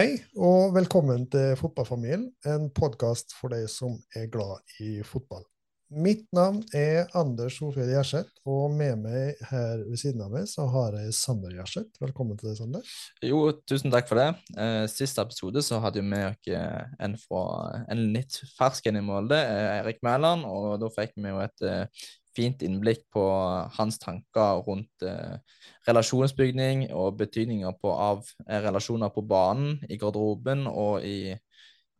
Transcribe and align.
Hei 0.00 0.14
og 0.40 0.70
velkommen 0.72 1.26
til 1.28 1.58
Fotballfamilien, 1.60 2.22
en 2.48 2.70
podkast 2.72 3.34
for 3.36 3.52
deg 3.52 3.66
som 3.68 3.98
er 4.16 4.30
glad 4.32 4.62
i 4.80 5.02
fotball. 5.04 5.42
Mitt 5.92 6.22
navn 6.32 6.62
er 6.72 7.10
Anders 7.18 7.58
Solfjell 7.58 7.90
Gjerseth, 7.92 8.30
og 8.48 8.72
med 8.78 9.02
meg 9.02 9.42
her 9.50 9.82
ved 9.82 10.00
siden 10.00 10.22
av 10.24 10.32
meg 10.32 10.46
så 10.48 10.64
har 10.72 10.96
jeg 11.02 11.12
Sander 11.18 11.52
Gjerseth. 11.52 12.00
Velkommen 12.00 12.38
til 12.40 12.48
deg, 12.48 12.56
Sander. 12.62 12.94
Jo, 13.26 13.42
tusen 13.68 13.92
takk 13.92 14.08
for 14.08 14.22
det. 14.22 14.30
Eh, 14.54 14.86
siste 14.88 15.20
episode 15.20 15.60
så 15.66 15.82
hadde 15.84 16.00
vi 16.00 16.08
med 16.14 16.48
en, 16.48 17.18
fra, 17.20 17.44
en 17.90 18.04
litt 18.14 18.40
fersk 18.54 18.88
en 18.88 19.02
i 19.02 19.04
Molde, 19.04 19.36
eh, 19.36 19.82
Erik 19.82 20.00
Mæland, 20.06 20.48
og 20.48 20.78
da 20.80 20.88
fikk 20.96 21.12
vi 21.18 21.34
jo 21.34 21.44
et 21.44 21.66
eh, 21.68 22.06
fint 22.40 22.64
innblikk 22.64 23.04
på 23.12 23.22
hans 23.76 24.00
tanker 24.00 24.64
rundt 24.66 25.04
eh, 25.06 25.36
relasjonsbygning 25.88 26.88
og 26.96 27.18
betydninger 27.20 27.76
på, 27.80 27.92
av 27.92 28.24
eh, 28.48 28.60
relasjoner 28.64 29.12
på 29.14 29.24
banen, 29.28 29.78
i 29.88 30.00
garderoben 30.00 30.66
og 30.70 31.04
i, 31.06 31.34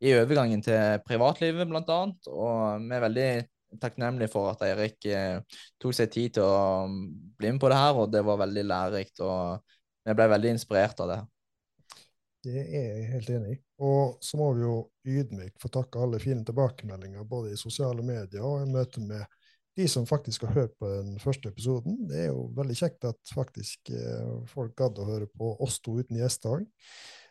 i 0.00 0.14
overgangen 0.16 0.64
til 0.64 1.00
privatlivet, 1.06 1.68
annet. 1.68 2.30
Og 2.32 2.86
vi 2.86 2.96
er 2.96 3.04
veldig 3.06 3.30
takknemlige 3.80 4.32
for 4.32 4.50
at 4.50 4.64
Eirik 4.66 5.04
eh, 5.06 5.42
tok 5.80 5.94
seg 5.94 6.10
tid 6.10 6.38
til 6.38 6.46
å 6.48 6.86
mm, 6.88 7.02
bli 7.38 7.52
med 7.52 7.60
på 7.62 7.70
det 7.70 7.82
her, 7.82 8.00
og 8.00 8.10
det 8.14 8.24
var 8.26 8.40
veldig 8.46 8.64
lærerikt. 8.72 9.20
og 9.20 9.76
vi 10.04 10.16
ble 10.16 10.26
veldig 10.32 10.54
inspirert 10.56 11.00
av 11.04 11.12
det. 11.12 11.20
Det 12.40 12.62
er 12.62 12.86
jeg 12.96 13.08
helt 13.10 13.30
enig 13.34 13.52
i. 13.52 13.58
Og 13.84 14.16
så 14.24 14.38
må 14.40 14.48
vi 14.56 14.64
jo 14.64 14.76
ydmykt 15.04 15.60
få 15.60 15.68
takke 15.72 16.00
alle 16.00 16.20
fine 16.22 16.44
tilbakemeldinger 16.48 17.26
både 17.28 17.52
i 17.52 17.60
sosiale 17.60 18.04
medier 18.04 18.46
og 18.46 18.64
i 18.64 18.70
møte 18.70 19.02
med 19.04 19.39
de 19.80 19.88
som 19.88 20.06
faktisk 20.08 20.44
har 20.46 20.56
hørt 20.56 20.74
på 20.78 20.88
den 20.90 21.14
første 21.22 21.50
episoden. 21.50 21.96
Det 22.10 22.26
er 22.26 22.28
jo 22.30 22.50
veldig 22.56 22.76
kjekt 22.76 23.08
at 23.08 23.32
faktisk 23.34 23.92
eh, 23.94 24.36
folk 24.50 24.76
gadd 24.78 25.00
å 25.00 25.08
høre 25.08 25.30
på 25.32 25.54
oss 25.64 25.80
to 25.82 25.96
uten 26.00 26.20
gjester. 26.20 26.62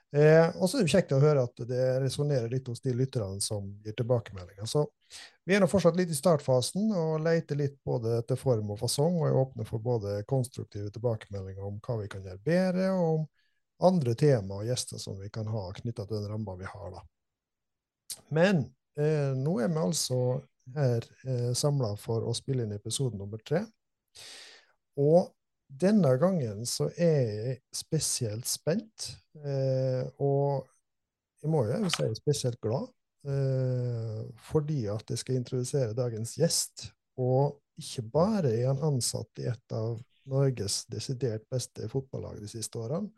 Eh, 0.10 0.48
og 0.58 0.66
så 0.66 0.80
er 0.80 0.88
det 0.88 0.94
kjekt 0.96 1.12
å 1.14 1.22
høre 1.22 1.44
at 1.46 1.62
det 1.70 1.84
resonnerer 2.02 2.50
litt 2.50 2.68
hos 2.72 2.82
de 2.82 2.96
lytterne 2.98 3.38
som 3.46 3.68
gir 3.86 3.94
tilbakemeldinger. 3.94 4.66
Så 4.66 4.88
vi 5.46 5.54
er 5.54 5.62
nå 5.62 5.70
fortsatt 5.70 5.98
litt 6.00 6.10
i 6.10 6.18
startfasen 6.18 6.90
og 6.98 7.20
leter 7.26 7.60
litt 7.60 7.78
både 7.86 8.18
etter 8.24 8.40
form 8.40 8.74
og 8.74 8.82
fasong, 8.82 9.20
og 9.22 9.28
er 9.28 9.38
åpne 9.38 9.68
for 9.70 9.84
både 9.86 10.24
konstruktive 10.30 10.90
tilbakemeldinger 10.96 11.66
om 11.66 11.78
hva 11.86 12.00
vi 12.02 12.10
kan 12.10 12.26
gjøre 12.26 12.42
bedre, 12.50 12.90
og 12.98 13.20
om 13.20 13.28
andre 13.90 14.16
tema 14.18 14.60
og 14.60 14.68
gjester 14.68 15.02
som 15.02 15.20
vi 15.22 15.30
kan 15.34 15.48
ha 15.48 15.70
knytta 15.78 16.08
til 16.08 16.18
den 16.18 16.32
ramma 16.34 16.58
vi 16.58 16.68
har. 16.68 16.90
da. 16.98 17.06
Men 18.34 18.66
eh, 18.98 19.36
nå 19.38 19.60
er 19.62 19.70
vi 19.70 19.84
altså 19.84 20.20
her 20.76 21.06
eh, 21.26 21.52
samla 21.58 21.94
for 22.00 22.26
å 22.28 22.36
spille 22.38 22.66
inn 22.66 22.76
episode 22.76 23.18
nummer 23.18 23.42
tre. 23.46 23.64
Og 25.00 25.30
denne 25.70 26.16
gangen 26.18 26.66
så 26.66 26.90
er 26.98 27.20
jeg 27.30 27.58
spesielt 27.76 28.50
spent, 28.50 29.12
eh, 29.44 30.04
og 30.18 30.66
jeg 31.40 31.52
må 31.54 31.64
jo 31.70 31.92
si 31.94 32.08
spesielt 32.18 32.60
glad, 32.64 32.90
eh, 33.30 34.24
fordi 34.50 34.82
at 34.92 35.14
jeg 35.14 35.22
skal 35.22 35.40
introdusere 35.40 35.96
dagens 35.98 36.36
gjest. 36.40 36.90
Og 37.20 37.60
ikke 37.80 38.04
bare 38.12 38.52
er 38.58 38.68
han 38.68 38.82
ansatt 38.84 39.40
i 39.40 39.48
et 39.52 39.76
av 39.76 40.00
Norges 40.30 40.84
desidert 40.92 41.46
beste 41.52 41.88
fotballag 41.90 42.42
de 42.42 42.50
siste 42.52 42.80
årene, 42.80 43.10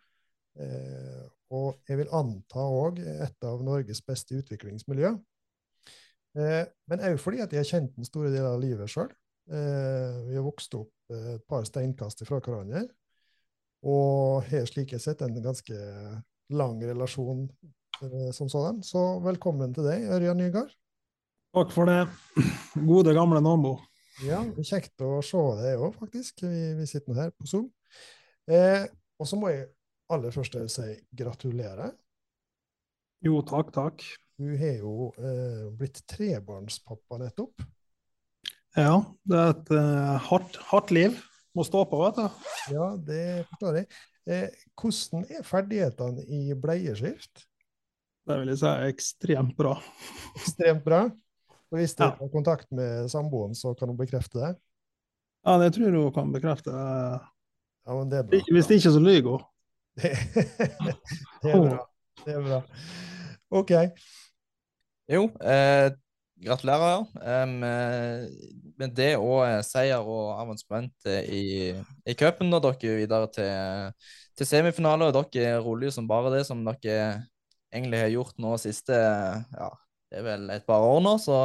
eh, 0.59 1.25
og 1.51 1.81
jeg 1.87 1.99
vil 1.99 2.13
anta 2.15 2.63
òg 2.63 3.01
et 3.01 3.47
av 3.47 3.63
Norges 3.65 4.03
beste 4.05 4.37
utviklingsmiljø. 4.39 5.15
Eh, 6.37 6.63
men 6.87 7.03
òg 7.09 7.17
fordi 7.19 7.41
at 7.43 7.51
jeg 7.51 7.63
har 7.63 7.69
kjent 7.69 7.95
den 7.97 8.07
store 8.07 8.31
deler 8.31 8.53
av 8.53 8.61
livet 8.61 8.91
sjøl. 8.91 9.11
Eh, 9.51 10.17
vi 10.29 10.37
har 10.37 10.45
vokst 10.45 10.75
opp 10.79 11.13
eh, 11.13 11.35
et 11.35 11.45
par 11.49 11.65
steinkast 11.67 12.23
fra 12.27 12.39
hverandre. 12.39 12.85
Og 13.81 14.45
har 14.47 14.67
slik 14.69 14.93
jeg 14.93 15.03
sett 15.03 15.23
en 15.25 15.37
ganske 15.41 15.77
lang 16.53 16.81
relasjon 16.83 17.47
som 18.33 18.49
sådan. 18.49 18.81
Så 18.85 18.99
velkommen 19.25 19.73
til 19.73 19.85
deg, 19.85 20.05
Ørjan 20.13 20.37
Nygaard. 20.37 20.73
Takk 21.51 21.73
for 21.73 21.89
det, 21.89 22.05
gode, 22.87 23.13
gamle 23.17 23.41
nabo. 23.43 23.75
Ja, 24.23 24.39
det 24.45 24.61
er 24.63 24.69
kjekt 24.69 25.01
å 25.03 25.17
se 25.25 25.41
deg 25.59 25.81
òg, 25.81 25.95
faktisk. 25.97 26.43
Vi, 26.45 26.61
vi, 26.77 26.85
sitter 26.89 27.11
nå 27.11 27.17
her 27.17 27.33
på 27.33 27.47
Zoom. 27.49 27.65
Eh, 28.47 28.85
og 29.17 29.29
så 29.29 29.39
må 29.39 29.49
jeg 29.51 29.65
aller 30.11 30.33
først 30.35 30.57
si 30.71 30.87
gratulerer. 31.17 31.91
Jo, 33.25 33.41
takk, 33.47 33.73
takk. 33.75 34.05
Du 34.41 34.57
har 34.57 34.79
jo 34.79 35.11
eh, 35.21 35.65
blitt 35.77 35.99
trebarnspappa 36.09 37.19
nettopp. 37.21 37.61
Ja, 38.73 38.95
det 39.29 39.37
er 39.37 39.51
et 39.51 39.67
eh, 39.77 40.13
hardt, 40.31 40.55
hardt, 40.71 40.93
liv. 40.95 41.19
Må 41.53 41.61
stå 41.67 41.83
på, 41.85 41.99
vet 42.01 42.17
du. 42.17 42.47
Ja, 42.73 42.87
det 43.05 43.25
forstår 43.51 43.77
jeg. 43.77 43.99
Eh, 44.25 44.63
hvordan 44.81 45.27
er 45.29 45.45
ferdighetene 45.45 46.25
i 46.25 46.55
bleieskift? 46.57 47.43
Det 48.25 48.39
vil 48.39 48.49
jeg 48.49 48.61
si 48.63 48.69
er 48.71 48.87
ekstremt 48.87 49.53
bra. 49.59 49.75
Ekstremt 50.39 50.81
bra? 50.87 51.03
Og 51.69 51.77
hvis 51.77 51.93
du 51.99 52.01
ja. 52.07 52.15
har 52.17 52.33
kontakt 52.33 52.71
med 52.73 53.11
samboeren, 53.13 53.53
så 53.57 53.75
kan 53.77 53.93
hun 53.93 53.99
bekrefte 53.99 54.41
det? 54.41 54.55
Ja, 55.45 55.59
det 55.61 55.75
tror 55.75 55.85
jeg 55.85 55.99
hun 55.99 56.15
kan 56.15 56.33
bekrefte. 56.33 56.73
Ja, 56.73 57.93
men 57.93 58.09
det 58.09 58.23
er 58.23 58.25
bra. 58.31 58.41
Hvis 58.57 58.73
ikke, 58.73 58.95
så 58.97 59.05
lyver 59.05 59.37
hun. 59.37 59.45
det 60.01 61.53
er 61.53 61.61
bra. 61.61 61.85
Det 62.25 62.39
er 62.39 62.49
bra. 62.49 62.63
OK. 63.61 63.75
Jo, 65.09 65.25
eh, 65.41 65.91
gratulerer 66.41 67.05
eh, 67.21 67.45
med 68.79 68.95
det 68.97 69.11
og 69.19 69.43
eh, 69.45 69.59
seier 69.65 70.05
og 70.05 70.33
avansement 70.39 70.93
eh, 71.09 71.27
i, 71.27 71.43
i 72.05 72.15
cupen. 72.17 72.51
Dere 72.53 72.73
er 72.75 72.99
videre 73.01 73.29
til, 73.35 74.09
til 74.37 74.49
semifinale, 74.49 75.09
og 75.09 75.33
dere 75.33 75.59
ruller 75.61 75.89
jo 75.89 75.95
som 75.97 76.09
bare 76.09 76.33
det, 76.37 76.45
som 76.47 76.63
dere 76.65 77.23
egentlig 77.71 78.03
har 78.03 78.11
gjort 78.13 78.41
nå 78.43 78.57
siste 78.59 78.97
ja, 78.97 79.69
det 80.11 80.19
er 80.19 80.27
vel 80.27 80.49
et 80.53 80.67
par 80.67 80.83
år 80.83 81.01
nå. 81.05 81.15
Så 81.21 81.37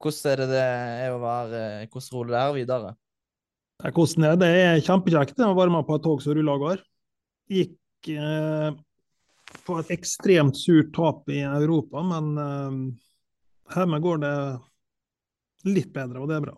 hvordan 0.00 0.32
er 0.32 0.42
det 0.42 0.50
det 0.54 0.64
er 0.64 1.14
å 1.14 1.22
være 1.22 1.62
Hvordan 1.92 2.12
ruller 2.16 2.34
det 2.36 2.44
her 2.44 2.56
videre? 2.56 2.94
Det 3.80 4.28
er 4.28 4.36
det? 4.36 4.48
Er 4.60 4.84
kjempekjekt 4.84 5.40
å 5.40 5.54
være 5.56 5.72
med 5.72 5.86
på 5.88 5.96
et 5.96 6.04
tog 6.04 6.20
som 6.20 6.36
ruller 6.36 6.52
av 6.52 6.62
gårde. 6.62 6.82
Gikk 7.50 8.10
eh, 8.12 8.70
på 9.66 9.78
et 9.80 9.92
ekstremt 9.94 10.58
surt 10.58 10.92
tap 10.96 11.28
i 11.32 11.40
Europa, 11.44 12.02
men 12.06 12.32
uh, 12.38 13.76
hjemme 13.76 14.00
går 14.02 14.24
det 14.24 14.34
litt 15.70 15.92
bedre, 15.94 16.22
og 16.22 16.30
det 16.30 16.40
er 16.40 16.44
bra. 16.48 16.56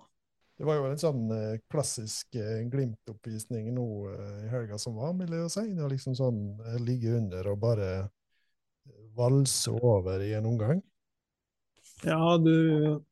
Det 0.63 0.67
var 0.69 0.79
jo 0.79 0.89
en 0.93 1.01
sånn 1.01 1.23
uh, 1.33 1.61
klassisk 1.73 2.37
uh, 2.39 2.61
Glimt-oppvisning 2.71 3.73
nå 3.75 3.87
uh, 4.13 4.43
i 4.45 4.51
helga 4.53 4.77
som 4.79 4.95
var, 4.95 5.15
vil 5.19 5.33
jeg 5.35 5.51
si. 5.51 5.65
Det 5.73 5.83
var 5.83 5.91
liksom 5.91 6.15
sånn 6.15 6.43
ligge 6.85 7.17
under 7.19 7.49
og 7.51 7.63
bare 7.65 7.89
valse 9.17 9.73
over 9.75 10.23
i 10.23 10.33
en 10.37 10.47
omgang. 10.47 10.85
Ja, 12.07 12.37
du, 12.39 13.03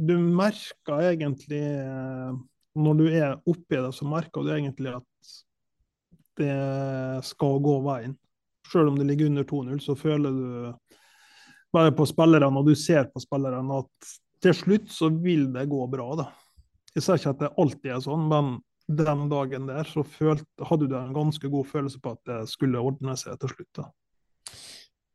du 0.00 0.12
merker 0.16 1.02
egentlig 1.04 1.60
Når 2.72 2.94
du 2.96 3.02
er 3.10 3.34
oppi 3.44 3.76
det, 3.76 3.90
så 3.92 4.06
merker 4.08 4.44
du 4.44 4.52
egentlig 4.54 4.94
at 4.96 5.32
det 6.40 6.54
skal 7.28 7.58
gå 7.64 7.74
veien. 7.84 8.14
Selv 8.72 8.92
om 8.92 8.98
det 8.98 9.06
ligger 9.08 9.30
under 9.30 9.44
2-0, 9.48 9.78
så 9.84 9.96
føler 9.98 10.34
du 10.36 10.98
bare 11.72 11.92
på 11.96 12.06
spillerne, 12.08 12.58
og 12.58 12.68
du 12.68 12.74
ser 12.78 13.08
på 13.12 13.20
spillerne, 13.22 13.80
at 13.82 14.12
til 14.42 14.56
slutt 14.56 14.90
så 14.92 15.08
vil 15.12 15.46
det 15.54 15.68
gå 15.70 15.86
bra. 15.90 16.08
da. 16.18 16.28
Jeg 16.96 17.04
ser 17.04 17.20
ikke 17.20 17.34
at 17.36 17.42
det 17.42 17.54
alltid 17.62 17.90
er 17.94 18.04
sånn, 18.04 18.28
men 18.28 18.52
den 18.92 19.26
dagen 19.30 19.68
der 19.70 19.88
så 19.88 20.04
følte, 20.04 20.46
hadde 20.68 20.88
du 20.90 20.96
en 20.98 21.14
ganske 21.16 21.48
god 21.48 21.68
følelse 21.70 22.00
på 22.02 22.14
at 22.16 22.22
det 22.28 22.40
skulle 22.50 22.82
ordne 22.82 23.16
seg 23.16 23.38
til 23.40 23.54
slutt. 23.54 23.72
da. 23.78 23.88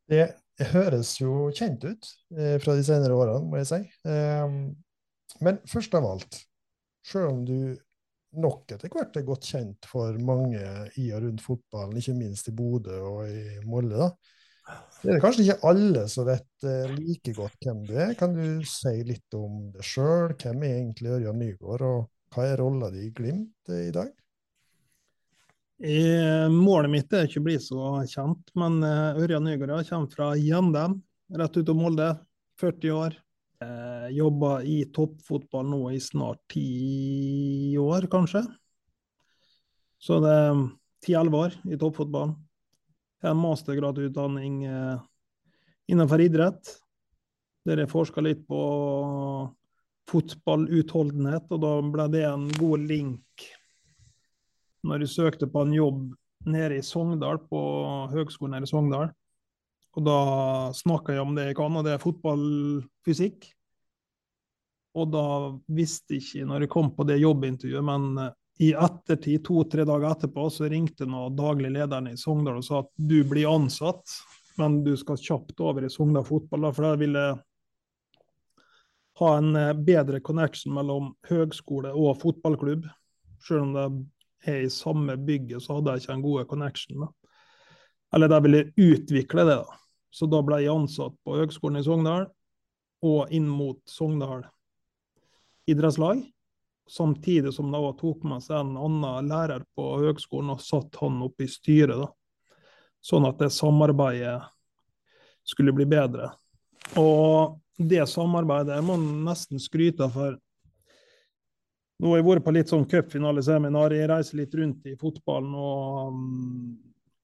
Det 0.07 0.69
høres 0.71 1.17
jo 1.19 1.49
kjent 1.53 1.83
ut 1.85 2.11
eh, 2.37 2.55
fra 2.63 2.77
de 2.77 2.85
senere 2.85 3.17
årene, 3.17 3.49
må 3.51 3.59
jeg 3.59 3.69
si. 3.69 3.81
Eh, 4.09 4.55
men 5.43 5.59
først 5.69 5.97
av 5.99 6.07
alt, 6.07 6.39
selv 7.05 7.33
om 7.33 7.43
du 7.45 7.57
nok 8.41 8.73
etter 8.75 8.91
hvert 8.93 9.17
er 9.17 9.25
godt 9.27 9.45
kjent 9.49 9.87
for 9.89 10.17
mange 10.23 10.61
i 10.99 11.09
og 11.15 11.23
rundt 11.25 11.43
fotballen, 11.43 11.97
ikke 11.99 12.17
minst 12.17 12.49
i 12.51 12.55
Bodø 12.55 12.97
og 13.09 13.29
i 13.29 13.59
Molde. 13.67 13.97
da. 14.01 14.09
Det 15.01 15.13
er 15.13 15.21
kanskje 15.23 15.45
ikke 15.45 15.69
alle 15.69 16.03
som 16.11 16.27
vet 16.27 16.67
uh, 16.67 16.93
like 16.97 17.33
godt 17.37 17.67
hvem 17.67 17.83
du 17.87 17.93
er. 17.95 18.13
Kan 18.19 18.35
du 18.35 18.65
si 18.67 18.95
litt 19.07 19.37
om 19.37 19.67
deg 19.75 19.85
sjøl? 19.85 20.33
Hvem 20.35 20.63
er 20.65 20.79
egentlig 20.81 21.13
Ørjan 21.19 21.39
Nygaard, 21.39 21.85
og 21.87 22.35
hva 22.35 22.47
er 22.49 22.59
rolla 22.59 22.89
di 22.91 23.05
i 23.07 23.11
Glimt 23.15 23.71
uh, 23.71 23.83
i 23.85 23.93
dag? 23.95 24.11
Målet 26.49 26.89
mitt 26.89 27.11
er 27.13 27.27
ikke 27.27 27.37
å 27.37 27.45
bli 27.45 27.59
så 27.61 27.91
kjent, 28.09 28.49
men 28.57 28.79
Ørjan 28.81 29.45
Nygaard 29.45 29.85
kommer 29.85 30.09
fra 30.09 30.31
Gjendem, 30.33 30.95
rett 31.37 31.59
ut 31.59 31.69
av 31.69 31.77
Molde. 31.77 32.07
40 32.57 32.91
år. 32.97 33.17
Eh, 33.57 34.09
Jobba 34.13 34.62
i 34.62 34.83
toppfotball 34.94 35.65
nå 35.65 35.80
i 35.95 36.00
snart 36.01 36.44
ti 36.54 37.74
år, 37.81 38.06
kanskje. 38.12 38.44
Så 39.98 40.19
det 40.21 40.33
er 40.33 40.59
ti-elleve 41.01 41.39
år 41.48 41.56
i 41.74 41.80
toppfotball. 41.81 42.36
Jeg 43.18 43.31
har 43.31 43.39
mastergradutdanning 43.39 44.59
eh, 44.69 45.00
innenfor 45.89 46.21
idrett, 46.21 46.75
der 47.65 47.81
jeg 47.81 47.89
forska 47.89 48.21
litt 48.21 48.45
på 48.48 48.62
fotballutholdenhet, 50.07 51.50
og 51.50 51.63
da 51.65 51.74
ble 51.81 52.06
det 52.13 52.24
en 52.30 52.45
god 52.59 52.86
link 52.88 53.48
når 54.88 55.04
jeg 55.04 55.15
søkte 55.18 55.50
på 55.51 55.65
en 55.65 55.74
jobb 55.75 56.04
nede 56.48 56.77
i 56.77 56.86
Sogndal, 56.86 57.42
på 57.50 57.59
høgskolen 58.13 58.56
her 58.56 58.63
i 58.63 58.69
Sogndal. 58.69 59.09
Og 59.97 60.05
da 60.05 60.17
snakka 60.77 61.15
jeg 61.15 61.25
om 61.25 61.38
det 61.38 61.47
jeg 61.49 61.57
kan, 61.57 61.73
og 61.73 61.85
det 61.85 61.95
er 61.95 62.03
fotballfysikk. 62.03 63.47
Og 64.97 65.09
da 65.13 65.27
visste 65.73 66.17
jeg 66.17 66.25
ikke 66.25 66.49
når 66.49 66.65
jeg 66.65 66.73
kom 66.73 66.91
på 66.94 67.05
det 67.09 67.19
jobbintervjuet, 67.21 67.85
men 67.85 68.11
eh, 68.21 68.35
i 68.67 68.71
ettertid, 68.73 69.44
to-tre 69.45 69.85
dager 69.85 70.09
etterpå, 70.09 70.47
så 70.53 70.69
ringte 70.69 71.05
nå 71.09 71.27
daglig 71.38 71.69
lederen 71.75 72.09
i 72.09 72.17
Sogndal 72.17 72.57
og 72.61 72.65
sa 72.65 72.79
at 72.81 72.89
du 72.97 73.19
blir 73.29 73.49
ansatt, 73.51 74.15
men 74.57 74.79
du 74.85 74.95
skal 74.97 75.19
kjapt 75.21 75.61
over 75.61 75.85
i 75.85 75.91
Sogndal 75.94 76.25
fotball, 76.25 76.69
for 76.73 76.88
da 76.88 76.95
ville 76.97 77.25
ha 79.21 79.31
en 79.38 79.55
eh, 79.57 79.73
bedre 79.73 80.21
connection 80.25 80.77
mellom 80.77 81.11
høgskole 81.29 81.94
og 81.94 82.21
fotballklubb. 82.21 82.85
Selv 83.47 83.65
om 83.65 83.73
det 83.73 84.53
er 84.53 84.63
i 84.65 84.73
samme 84.73 85.17
bygget, 85.17 85.61
så 85.63 85.77
hadde 85.77 85.94
jeg 85.94 86.05
ikke 86.05 86.17
en 86.19 86.25
god 86.25 86.47
connection. 86.53 87.05
Da. 87.05 87.11
Eller 88.15 88.31
de 88.31 88.41
ville 88.45 88.63
utvikle 88.77 89.45
det, 89.45 89.59
da. 89.65 89.77
Så 90.09 90.27
da 90.31 90.42
ble 90.45 90.62
jeg 90.63 90.74
ansatt 90.74 91.15
på 91.25 91.38
Høgskolen 91.38 91.81
i 91.81 91.86
Sogndal 91.86 92.27
og 93.06 93.33
inn 93.33 93.48
mot 93.50 93.80
Sogndal 93.89 94.45
idrettslag. 95.68 96.24
Samtidig 96.89 97.54
som 97.54 97.71
de 97.71 97.81
tok 98.00 98.24
med 98.24 98.44
seg 98.45 98.62
en 98.62 98.77
annen 98.80 99.27
lærer 99.27 99.65
på 99.75 99.89
høgskolen 100.00 100.54
og 100.54 100.63
satte 100.63 101.01
han 101.01 101.19
opp 101.25 101.44
i 101.44 101.50
styret. 101.51 102.00
da. 102.00 102.07
Sånn 103.04 103.27
at 103.27 103.39
det 103.44 103.51
samarbeidet 103.51 104.39
skulle 105.48 105.75
bli 105.75 105.86
bedre. 105.86 106.31
Og 106.95 107.59
det 107.77 108.07
samarbeidet 108.07 108.77
jeg 108.77 108.88
må 108.88 108.95
nesten 108.98 109.59
skryte 109.62 110.07
for 110.13 110.39
nå 111.98 112.12
har 112.12 112.19
jeg 112.19 112.27
vært 112.27 112.45
på 112.45 112.54
litt 112.54 112.69
sånn 112.69 112.86
cupfinaleseminar. 112.86 113.95
Jeg 113.98 114.09
reiser 114.12 114.38
litt 114.38 114.54
rundt 114.54 114.86
i 114.86 114.94
fotballen 115.01 115.56
og, 115.57 116.19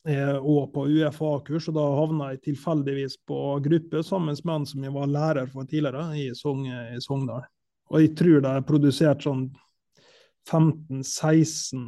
og 0.04 0.74
på 0.74 0.82
UFA-kurs. 0.92 1.70
og 1.72 1.76
Da 1.78 1.84
havna 1.96 2.32
jeg 2.34 2.42
tilfeldigvis 2.50 3.18
på 3.28 3.38
gruppe 3.64 4.04
sammen 4.04 4.36
med 4.44 4.56
en 4.56 4.66
som 4.68 4.84
jeg 4.84 4.94
var 4.94 5.08
lærer 5.08 5.48
for 5.48 5.64
tidligere, 5.64 6.10
i, 6.20 6.26
Sogn, 6.36 6.66
i 6.68 7.00
Sogndal. 7.00 7.46
Og 7.94 8.02
jeg 8.02 8.16
tror 8.18 8.42
det 8.44 8.52
er 8.52 8.66
produsert 8.68 9.24
sånn 9.24 9.46
15-16 10.50 11.84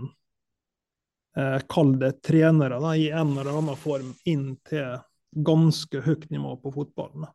eh, 1.38 1.60
Kall 1.70 1.96
det 2.00 2.22
trenere 2.24 2.80
da, 2.80 2.94
i 2.96 3.10
en 3.10 3.34
eller 3.36 3.58
annen 3.58 3.80
form 3.80 4.14
inn 4.30 4.54
til 4.68 5.00
ganske 5.46 6.02
høyt 6.06 6.30
nivå 6.32 6.56
på 6.64 6.72
fotballen. 6.76 7.28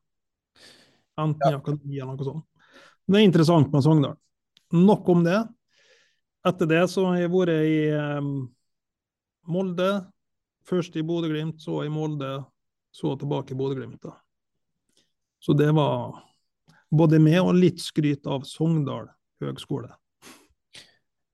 Enten 1.21 1.51
i 1.51 1.59
akademi 1.59 1.99
eller 1.99 2.15
noe 2.15 2.29
sånt. 2.31 2.47
Men 3.05 3.17
Det 3.17 3.21
er 3.21 3.29
interessant 3.29 3.73
med 3.73 3.85
Sogndal. 3.85 4.17
Nok 4.73 5.09
om 5.11 5.25
det. 5.27 5.41
Etter 6.47 6.69
det 6.71 6.85
så 6.89 7.05
har 7.11 7.19
jeg 7.21 7.33
vært 7.33 7.57
i 7.67 7.81
eh, 7.91 8.31
Molde. 9.51 9.91
Først 10.67 10.97
i 10.97 11.05
Bodø-Glimt, 11.07 11.61
så 11.63 11.83
i 11.85 11.93
Molde, 11.93 12.35
så 12.93 13.15
tilbake 13.19 13.55
i 13.55 13.59
Bodø-Glimt. 13.59 14.05
Så 15.41 15.57
det 15.57 15.71
var 15.75 16.21
både 16.91 17.21
med 17.23 17.41
og 17.41 17.55
litt 17.57 17.81
skryt 17.83 18.27
av 18.29 18.45
Sogndal 18.49 19.09
høgskole. 19.41 19.91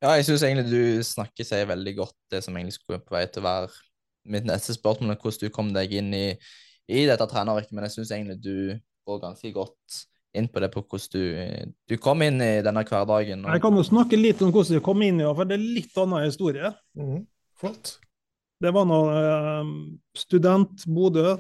Ja, 0.05 0.12
jeg 0.19 0.26
syns 0.28 0.44
egentlig 0.44 0.69
du 0.70 1.05
snakker 1.06 1.46
seg 1.46 1.67
veldig 1.70 1.94
godt 1.96 2.17
det 2.31 2.43
som 2.44 2.56
egentlig 2.56 2.76
skulle 2.76 3.00
på 3.02 3.17
vei 3.17 3.25
til 3.32 3.43
å 3.43 3.49
være 3.49 3.70
mitt 4.31 4.46
neste 4.46 4.75
spørsmål, 4.76 5.17
hvordan 5.17 5.46
du 5.49 5.55
kom 5.55 5.73
deg 5.75 5.94
inn 5.96 6.12
i, 6.14 6.26
i 6.90 7.06
dette 7.08 7.26
treneryrket. 7.31 7.73
Men 7.75 7.87
jeg 7.87 7.96
syns 7.96 8.12
egentlig 8.14 8.38
du 8.44 8.76
går 9.08 9.23
ganske 9.23 9.52
godt 9.55 10.02
inn 10.37 10.49
på 10.52 10.61
det 10.61 10.69
på 10.75 10.82
hvordan 10.84 11.12
du, 11.14 11.73
du 11.88 11.96
kom 12.02 12.23
inn 12.26 12.43
i 12.44 12.52
denne 12.64 12.84
hverdagen. 12.87 13.46
Og... 13.46 13.55
Jeg 13.55 13.64
kan 13.64 13.78
jo 13.78 13.87
snakke 13.87 14.20
litt 14.20 14.43
om 14.44 14.52
hvordan 14.52 14.78
du 14.78 14.84
kom 14.84 15.02
inn, 15.06 15.23
i 15.23 15.25
det, 15.25 15.32
for 15.38 15.49
det 15.49 15.56
er 15.56 15.64
litt 15.78 16.02
annen 16.02 16.26
historie. 16.26 16.73
Mm, 16.99 17.23
flott. 17.56 17.96
Det 18.60 18.70
var 18.72 18.84
nå 18.88 19.00
eh, 19.12 19.64
student 20.16 20.86
Bodø. 20.86 21.36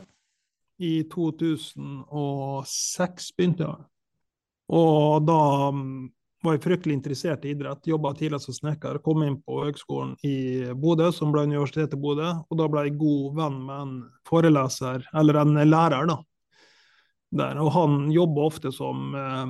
I 0.76 1.08
2006 1.08 3.30
begynte 3.32 3.64
jeg. 3.64 3.84
Og 4.76 5.24
da 5.24 5.70
mm, 5.72 6.12
var 6.44 6.56
jeg 6.56 6.64
fryktelig 6.66 6.94
interessert 6.98 7.46
i 7.46 7.54
idrett. 7.54 7.88
Jobba 7.88 8.12
tidligere 8.12 8.44
som 8.44 8.54
snekker. 8.58 8.98
Kom 9.04 9.24
inn 9.24 9.38
på 9.40 9.62
Høgskolen 9.64 10.12
i 10.28 10.68
Bodø, 10.76 11.08
som 11.16 11.32
ble 11.32 11.46
Universitetet 11.48 11.96
i 11.96 12.02
Bodø. 12.02 12.28
Og 12.44 12.54
da 12.60 12.68
ble 12.68 12.84
jeg 12.84 13.00
god 13.00 13.40
venn 13.40 13.58
med 13.64 13.78
en 13.86 13.94
foreleser, 14.28 15.08
eller 15.16 15.34
en 15.40 15.56
lærer, 15.64 16.04
da. 16.12 16.20
Der. 17.36 17.58
Og 17.64 17.72
han 17.74 18.12
jobber 18.12 18.52
ofte 18.52 18.70
som 18.74 19.14
eh, 19.16 19.46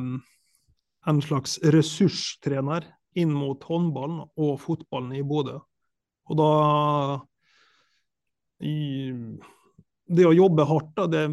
en 1.10 1.22
slags 1.22 1.58
ressurstrener 1.74 2.86
inn 3.18 3.34
mot 3.34 3.62
håndballen 3.66 4.22
og 4.30 4.60
fotballen 4.62 5.12
i 5.18 5.26
Bodø. 5.26 5.58
Og 6.30 6.38
da 6.38 6.50
i, 8.64 9.12
Det 10.06 10.26
å 10.26 10.35
jobbe 10.37 10.64
hardt, 10.64 10.93
da, 10.97 11.06
det 11.11 11.26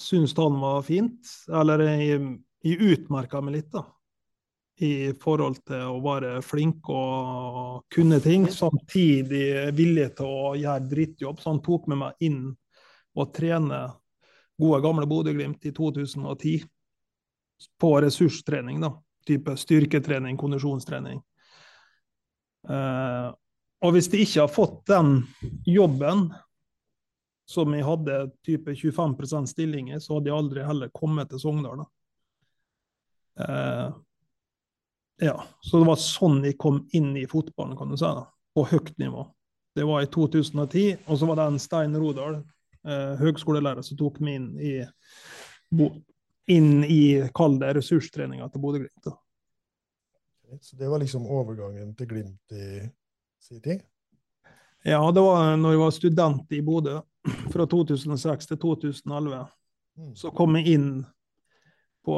syns 0.00 0.36
han 0.38 0.60
var 0.62 0.84
fint. 0.86 1.26
Eller 1.50 1.82
jeg 1.88 2.20
jeg 2.66 2.96
utmerka 2.96 3.40
meg 3.44 3.60
litt, 3.60 3.70
da. 3.74 3.84
I 4.76 5.14
forhold 5.16 5.62
til 5.64 5.86
å 5.88 6.00
være 6.04 6.42
flink 6.44 6.88
og 6.92 7.86
kunne 7.92 8.18
ting, 8.20 8.44
samtidig 8.52 9.70
villig 9.76 10.10
til 10.18 10.28
å 10.28 10.50
gjøre 10.58 10.90
drittjobb. 10.90 11.40
Så 11.40 11.54
han 11.54 11.62
tok 11.64 11.86
med 11.88 12.02
meg 12.02 12.26
inn 12.26 12.42
og 13.16 13.32
trene 13.36 13.86
gode, 14.60 14.82
gamle 14.84 15.08
Bodø-Glimt 15.08 15.64
i 15.68 15.72
2010 15.76 16.66
på 17.80 17.94
ressurstrening, 18.04 18.82
da. 18.84 18.92
Type 19.26 19.56
styrketrening, 19.58 20.36
kondisjonstrening. 20.38 21.22
Eh, 22.68 23.30
og 23.86 23.94
hvis 23.94 24.10
de 24.12 24.20
ikke 24.22 24.44
har 24.44 24.52
fått 24.52 24.82
den 24.90 25.16
jobben 25.66 26.28
som 27.46 27.74
jeg 27.74 27.86
hadde 27.86 28.16
type 28.46 28.74
25% 28.74 29.46
stillinger, 29.46 30.00
så 30.02 30.16
hadde 30.16 30.32
jeg 30.32 30.38
aldri 30.38 30.64
heller 30.66 30.90
kommet 30.94 31.30
til 31.30 31.40
Sogndal. 31.40 31.84
Eh, 33.38 33.92
ja, 35.22 35.36
så 35.60 35.78
det 35.78 35.86
var 35.86 36.00
sånn 36.02 36.42
jeg 36.44 36.58
kom 36.60 36.82
inn 36.96 37.14
i 37.16 37.26
fotballen, 37.30 37.76
kan 37.78 37.92
du 37.92 37.96
si, 37.96 38.08
da, 38.08 38.26
på 38.56 38.66
høyt 38.72 38.92
nivå. 38.98 39.28
Det 39.76 39.86
var 39.86 40.02
i 40.02 40.10
2010, 40.10 41.06
og 41.06 41.20
så 41.20 41.30
var 41.30 41.38
det 41.38 41.46
en 41.52 41.62
Stein 41.62 41.96
Rodal, 42.00 42.40
eh, 42.88 43.14
høgskolelærer, 43.20 43.84
som 43.86 44.00
tok 44.00 44.18
meg 44.24 44.40
inn 44.40 44.50
i, 44.58 44.74
inn 46.52 46.72
i 46.82 47.00
kall 47.36 47.60
det 47.62 47.76
ressurstreninga 47.78 48.50
til 48.50 48.64
Bodø-Glimt. 48.64 49.10
Så 50.60 50.78
det 50.78 50.88
var 50.88 51.02
liksom 51.02 51.26
overgangen 51.30 51.94
til 51.98 52.08
Glimt 52.10 52.54
i 52.54 52.86
sin 53.42 53.60
tid? 53.62 53.86
Ja, 54.86 55.00
det 55.10 55.22
var 55.22 55.56
når 55.58 55.74
jeg 55.74 55.80
var 55.80 55.94
student 55.94 56.52
i 56.54 56.60
Bodø, 56.62 57.00
fra 57.52 57.66
2006 57.66 58.46
til 58.46 58.58
2011. 58.62 59.46
Mm. 59.96 60.16
Så 60.16 60.30
kom 60.36 60.56
jeg 60.58 60.66
inn 60.76 61.04
på 62.06 62.16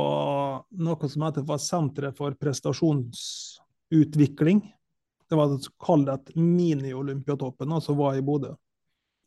noe 0.84 1.08
som 1.08 1.22
heter 1.24 1.44
for 1.48 1.58
Senteret 1.62 2.16
for 2.18 2.30
prestasjonsutvikling. 2.36 4.60
Det 5.28 5.36
var 5.36 5.58
kall 5.80 6.08
et 6.12 6.28
mini-Olympiatoppen, 6.36 7.80
som 7.84 7.96
var 8.00 8.14
i 8.16 8.22
Bodø. 8.24 8.52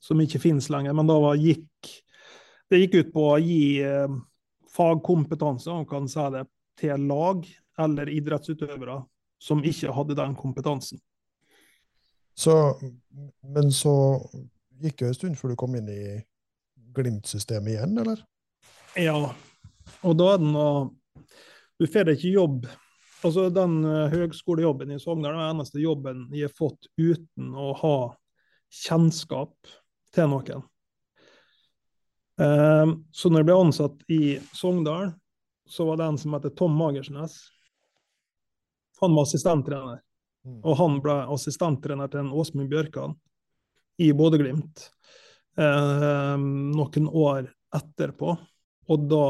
Som 0.02 0.22
ikke 0.22 0.40
finnes 0.42 0.70
lenger. 0.74 0.94
Men 0.98 1.08
da 1.10 1.16
var, 1.22 1.36
gikk 1.38 2.02
det 2.72 2.80
gikk 2.80 2.94
ut 2.96 3.14
på 3.14 3.24
å 3.34 3.40
gi 3.44 3.82
eh, 3.84 4.12
fagkompetanse, 4.72 5.70
om 5.70 5.82
man 5.82 5.90
kan 5.90 6.08
si 6.10 6.28
det, 6.32 6.46
til 6.80 7.08
lag 7.10 7.44
eller 7.84 8.10
idrettsutøvere 8.10 9.02
som 9.42 9.64
ikke 9.66 9.92
hadde 9.92 10.16
den 10.16 10.38
kompetansen. 10.40 11.02
Så, 12.38 12.56
men 13.44 13.74
så 13.76 13.94
gikk 14.82 15.00
det 15.00 15.10
en 15.12 15.18
stund 15.18 15.40
før 15.40 15.54
du 15.54 15.60
kom 15.60 15.76
inn 15.78 15.90
i 15.92 16.04
Glimt-systemet 16.96 17.76
igjen, 17.76 17.98
eller? 18.02 18.24
Ja, 19.00 19.18
og 20.02 20.18
da 20.20 20.34
er 20.34 20.42
det 20.42 20.50
noe 20.52 20.90
Du 21.80 21.88
får 21.90 22.12
ikke 22.14 22.34
jobb. 22.36 22.66
Altså 23.26 23.48
Den 23.54 23.80
uh, 23.86 24.10
høgskolejobben 24.12 24.92
i 24.94 25.00
Sogndal 25.02 25.34
er 25.34 25.40
den 25.40 25.56
eneste 25.56 25.82
jobben 25.82 26.28
jeg 26.34 26.50
har 26.50 26.58
fått 26.58 26.90
uten 26.98 27.56
å 27.58 27.72
ha 27.78 27.96
kjennskap 28.72 29.56
til 30.14 30.30
noen. 30.32 30.62
Uh, 32.42 32.98
så 33.14 33.30
når 33.30 33.42
jeg 33.42 33.50
ble 33.50 33.58
ansatt 33.64 34.06
i 34.14 34.22
Sogndal, 34.58 35.12
så 35.70 35.88
var 35.88 36.02
det 36.02 36.08
en 36.10 36.22
som 36.22 36.34
heter 36.36 36.54
Tom 36.58 36.74
Magersnes. 36.78 37.38
Han 39.02 39.18
var 39.18 39.26
assistenttrener. 39.30 40.02
Mm. 40.46 40.62
Og 40.66 40.78
han 40.78 40.98
ble 41.02 41.18
assistenttrener 41.34 42.10
til 42.10 42.24
en 42.24 42.34
Åsmund 42.34 42.70
Bjørkan 42.72 43.14
i 43.98 44.12
Bodø-Glimt 44.14 44.86
eh, 45.58 46.38
noen 46.38 47.08
år 47.08 47.50
etterpå. 47.76 48.36
Og 48.92 49.08
da 49.12 49.26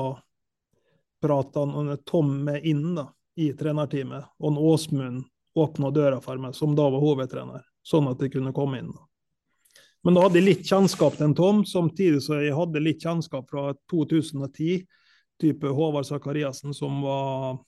prata 1.22 1.66
Tom 2.06 2.34
med 2.46 2.66
inn 2.66 2.96
da, 2.98 3.08
i 3.38 3.52
trenerteamet, 3.58 4.34
og 4.42 4.58
Åsmund 4.58 5.24
åpna 5.56 5.92
døra 5.92 6.22
for 6.24 6.40
meg, 6.42 6.56
som 6.56 6.76
da 6.76 6.88
var 6.90 7.04
hovedtrener, 7.04 7.64
sånn 7.84 8.10
at 8.12 8.22
jeg 8.24 8.34
kunne 8.36 8.54
komme 8.56 8.82
inn. 8.82 8.92
da. 8.92 9.06
Men 10.02 10.18
da 10.18 10.26
hadde 10.26 10.40
jeg 10.40 10.48
litt 10.48 10.64
kjennskap 10.66 11.18
til 11.20 11.34
Tom, 11.38 11.62
samtidig 11.68 12.24
så 12.26 12.40
jeg 12.42 12.58
hadde 12.58 12.82
litt 12.82 13.04
kjennskap 13.04 13.50
fra 13.52 13.70
2010. 13.92 14.88
Type 15.42 15.74
Håvard 15.74 16.06
Sakariassen, 16.06 16.74
som 16.74 17.02
var 17.06 17.60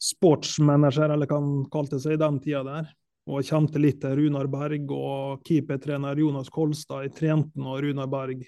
sportsmanager, 0.00 1.12
eller 1.12 1.28
hva 1.28 1.40
han 1.40 1.66
kalte 1.72 2.00
seg 2.00 2.16
i 2.16 2.20
den 2.20 2.40
tida 2.44 2.62
der. 2.64 2.88
Og 3.26 3.42
kjente 3.42 3.80
litt 3.82 3.98
til 4.02 4.14
Runar 4.20 4.46
Berg 4.50 4.92
og 4.94 5.40
keepertrener 5.46 6.18
Jonas 6.22 6.50
Kolstad. 6.52 7.08
i 7.08 7.10
trente 7.10 7.58
nå 7.58 7.80
Runar 7.82 8.06
Berg 8.06 8.44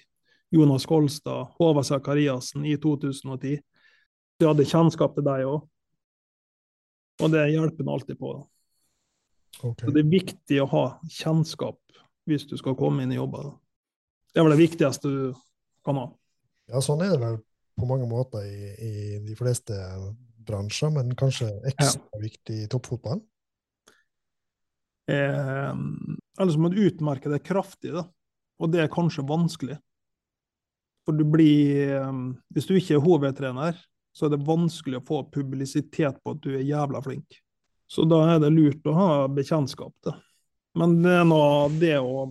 Jonas 0.49 0.85
Kolstad, 0.85 1.51
Håvard 1.59 1.85
Sakariassen 1.85 2.65
i 2.65 2.77
2010. 2.77 3.59
Du 4.39 4.47
hadde 4.47 4.65
kjennskap 4.65 5.17
til 5.17 5.27
deg 5.27 5.43
òg. 5.45 5.67
Og 7.19 7.33
det 7.33 7.49
hjelper 7.51 7.83
en 7.83 7.91
alltid 7.91 8.19
på. 8.19 8.31
Okay. 9.59 9.85
Så 9.85 9.91
det 9.91 10.05
er 10.05 10.13
viktig 10.13 10.61
å 10.63 10.69
ha 10.71 10.83
kjennskap 11.11 11.79
hvis 12.29 12.45
du 12.47 12.55
skal 12.57 12.77
komme 12.79 13.03
inn 13.03 13.11
i 13.11 13.19
jobber. 13.19 13.51
Det 14.31 14.39
er 14.39 14.47
vel 14.47 14.55
det 14.55 14.61
viktigste 14.61 15.11
du 15.11 15.21
kan 15.85 15.99
ha. 15.99 16.07
Ja, 16.69 16.79
sånn 16.85 17.03
er 17.03 17.11
det 17.15 17.21
vel 17.21 17.39
på 17.79 17.87
mange 17.89 18.07
måter 18.07 18.45
i, 18.45 18.71
i 18.79 18.93
de 19.25 19.35
fleste 19.35 19.75
bransjer, 20.47 20.93
men 20.95 21.11
kanskje 21.17 21.49
ekstra 21.67 22.21
viktig 22.21 22.63
i 22.63 22.69
toppfotballen. 22.71 23.23
Eh, 25.09 25.75
eller 26.39 26.53
så 26.53 26.61
må 26.61 26.71
du 26.71 26.81
utmerke 26.85 27.31
deg 27.31 27.45
kraftig, 27.45 27.93
da. 27.95 28.05
Og 28.59 28.71
det 28.73 28.83
er 28.83 28.91
kanskje 28.93 29.25
vanskelig. 29.27 29.79
For 31.07 31.17
du 31.17 31.25
blir 31.25 31.95
eh, 31.97 32.23
Hvis 32.53 32.69
du 32.69 32.75
ikke 32.77 32.99
er 32.99 33.05
hovedtrener, 33.05 33.79
så 34.13 34.27
er 34.27 34.33
det 34.33 34.45
vanskelig 34.47 34.99
å 34.99 35.05
få 35.05 35.23
publisitet 35.31 36.19
på 36.23 36.35
at 36.35 36.41
du 36.43 36.51
er 36.53 36.65
jævla 36.67 37.01
flink. 37.05 37.39
Så 37.89 38.05
da 38.09 38.21
er 38.35 38.43
det 38.43 38.51
lurt 38.53 38.85
å 38.89 38.95
ha 38.97 39.09
bekjentskap, 39.31 39.93
til. 40.05 40.17
Men 40.77 40.99
det 41.01 41.15
er 41.21 41.25
nå 41.25 41.41
det 41.79 41.95
å 41.97 42.27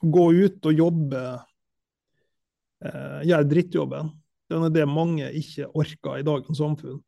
gå 0.00 0.24
ut 0.32 0.68
og 0.70 0.80
jobbe, 0.80 1.22
eh, 2.84 3.20
gjøre 3.28 3.48
drittjobben, 3.50 4.12
det 4.48 4.56
er 4.56 4.72
det 4.72 4.86
mange 4.88 5.28
ikke 5.36 5.68
orker 5.76 6.20
i 6.20 6.24
dagens 6.24 6.60
samfunn. 6.60 7.02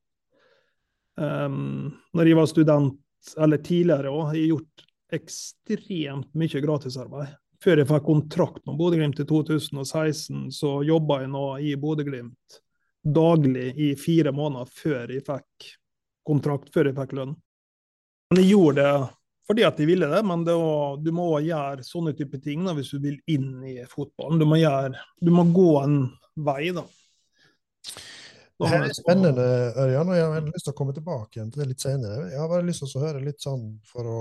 Um, 1.20 1.92
når 2.16 2.30
jeg 2.30 2.36
var 2.36 2.48
student, 2.48 2.98
eller 3.40 3.60
tidligere 3.64 4.12
òg, 4.12 4.26
har 4.28 4.36
jeg 4.36 4.50
gjort 4.52 4.84
ekstremt 5.16 6.32
mye 6.38 6.62
gratisarbeid. 6.64 7.36
Før 7.60 7.82
jeg 7.82 7.90
fikk 7.90 8.06
kontrakt 8.06 8.62
med 8.64 8.78
Bodø-Glimt 8.78 9.20
i 9.20 9.26
2016, 9.28 10.48
så 10.56 10.78
jobba 10.86 11.20
jeg 11.22 11.32
nå 11.34 11.44
i 11.60 11.74
Bodø-Glimt 11.80 12.60
daglig 13.02 13.74
i 13.80 13.94
fire 13.96 14.32
måneder 14.32 14.68
før 14.76 15.12
jeg 15.12 15.24
fikk 15.26 15.70
kontrakt, 16.26 16.70
før 16.72 16.90
jeg 16.90 16.96
fikk 16.98 17.14
lønn. 17.18 17.34
Men 18.30 18.42
jeg 18.42 18.52
gjorde 18.52 18.84
det 18.84 18.92
fordi 19.50 19.64
at 19.66 19.80
jeg 19.82 19.88
ville 19.88 20.06
det, 20.06 20.20
men 20.22 20.44
det 20.46 20.54
var, 20.54 20.92
du 21.02 21.08
må 21.10 21.24
gjøre 21.42 21.82
sånne 21.82 22.12
type 22.14 22.38
ting 22.38 22.62
da, 22.62 22.70
hvis 22.76 22.92
du 22.94 23.00
vil 23.02 23.16
inn 23.34 23.64
i 23.66 23.80
fotballen. 23.90 24.38
Du 24.38 24.46
må, 24.46 24.60
gjøre, 24.60 24.92
du 25.18 25.30
må 25.34 25.42
gå 25.50 25.72
en 25.80 25.96
vei, 26.38 26.68
da. 26.76 26.84
Det 28.60 28.68
her 28.68 28.82
er 28.84 28.92
spennende, 28.92 29.44
Ørjan, 29.80 30.10
og 30.12 30.18
jeg 30.18 30.26
har 30.34 30.44
lyst 30.44 30.66
til 30.66 30.74
å 30.74 30.76
komme 30.76 30.92
tilbake 30.96 31.38
igjen 31.38 31.50
til 31.52 31.62
det 31.62 31.68
litt 31.70 31.84
senere. 31.84 32.26
Jeg 32.28 32.40
har 32.42 32.50
bare 32.50 32.66
lyst 32.66 32.84
til 32.84 33.00
å 33.00 33.04
høre 33.06 33.22
litt 33.24 33.40
sånn 33.40 33.64
for 33.88 34.08
å 34.10 34.18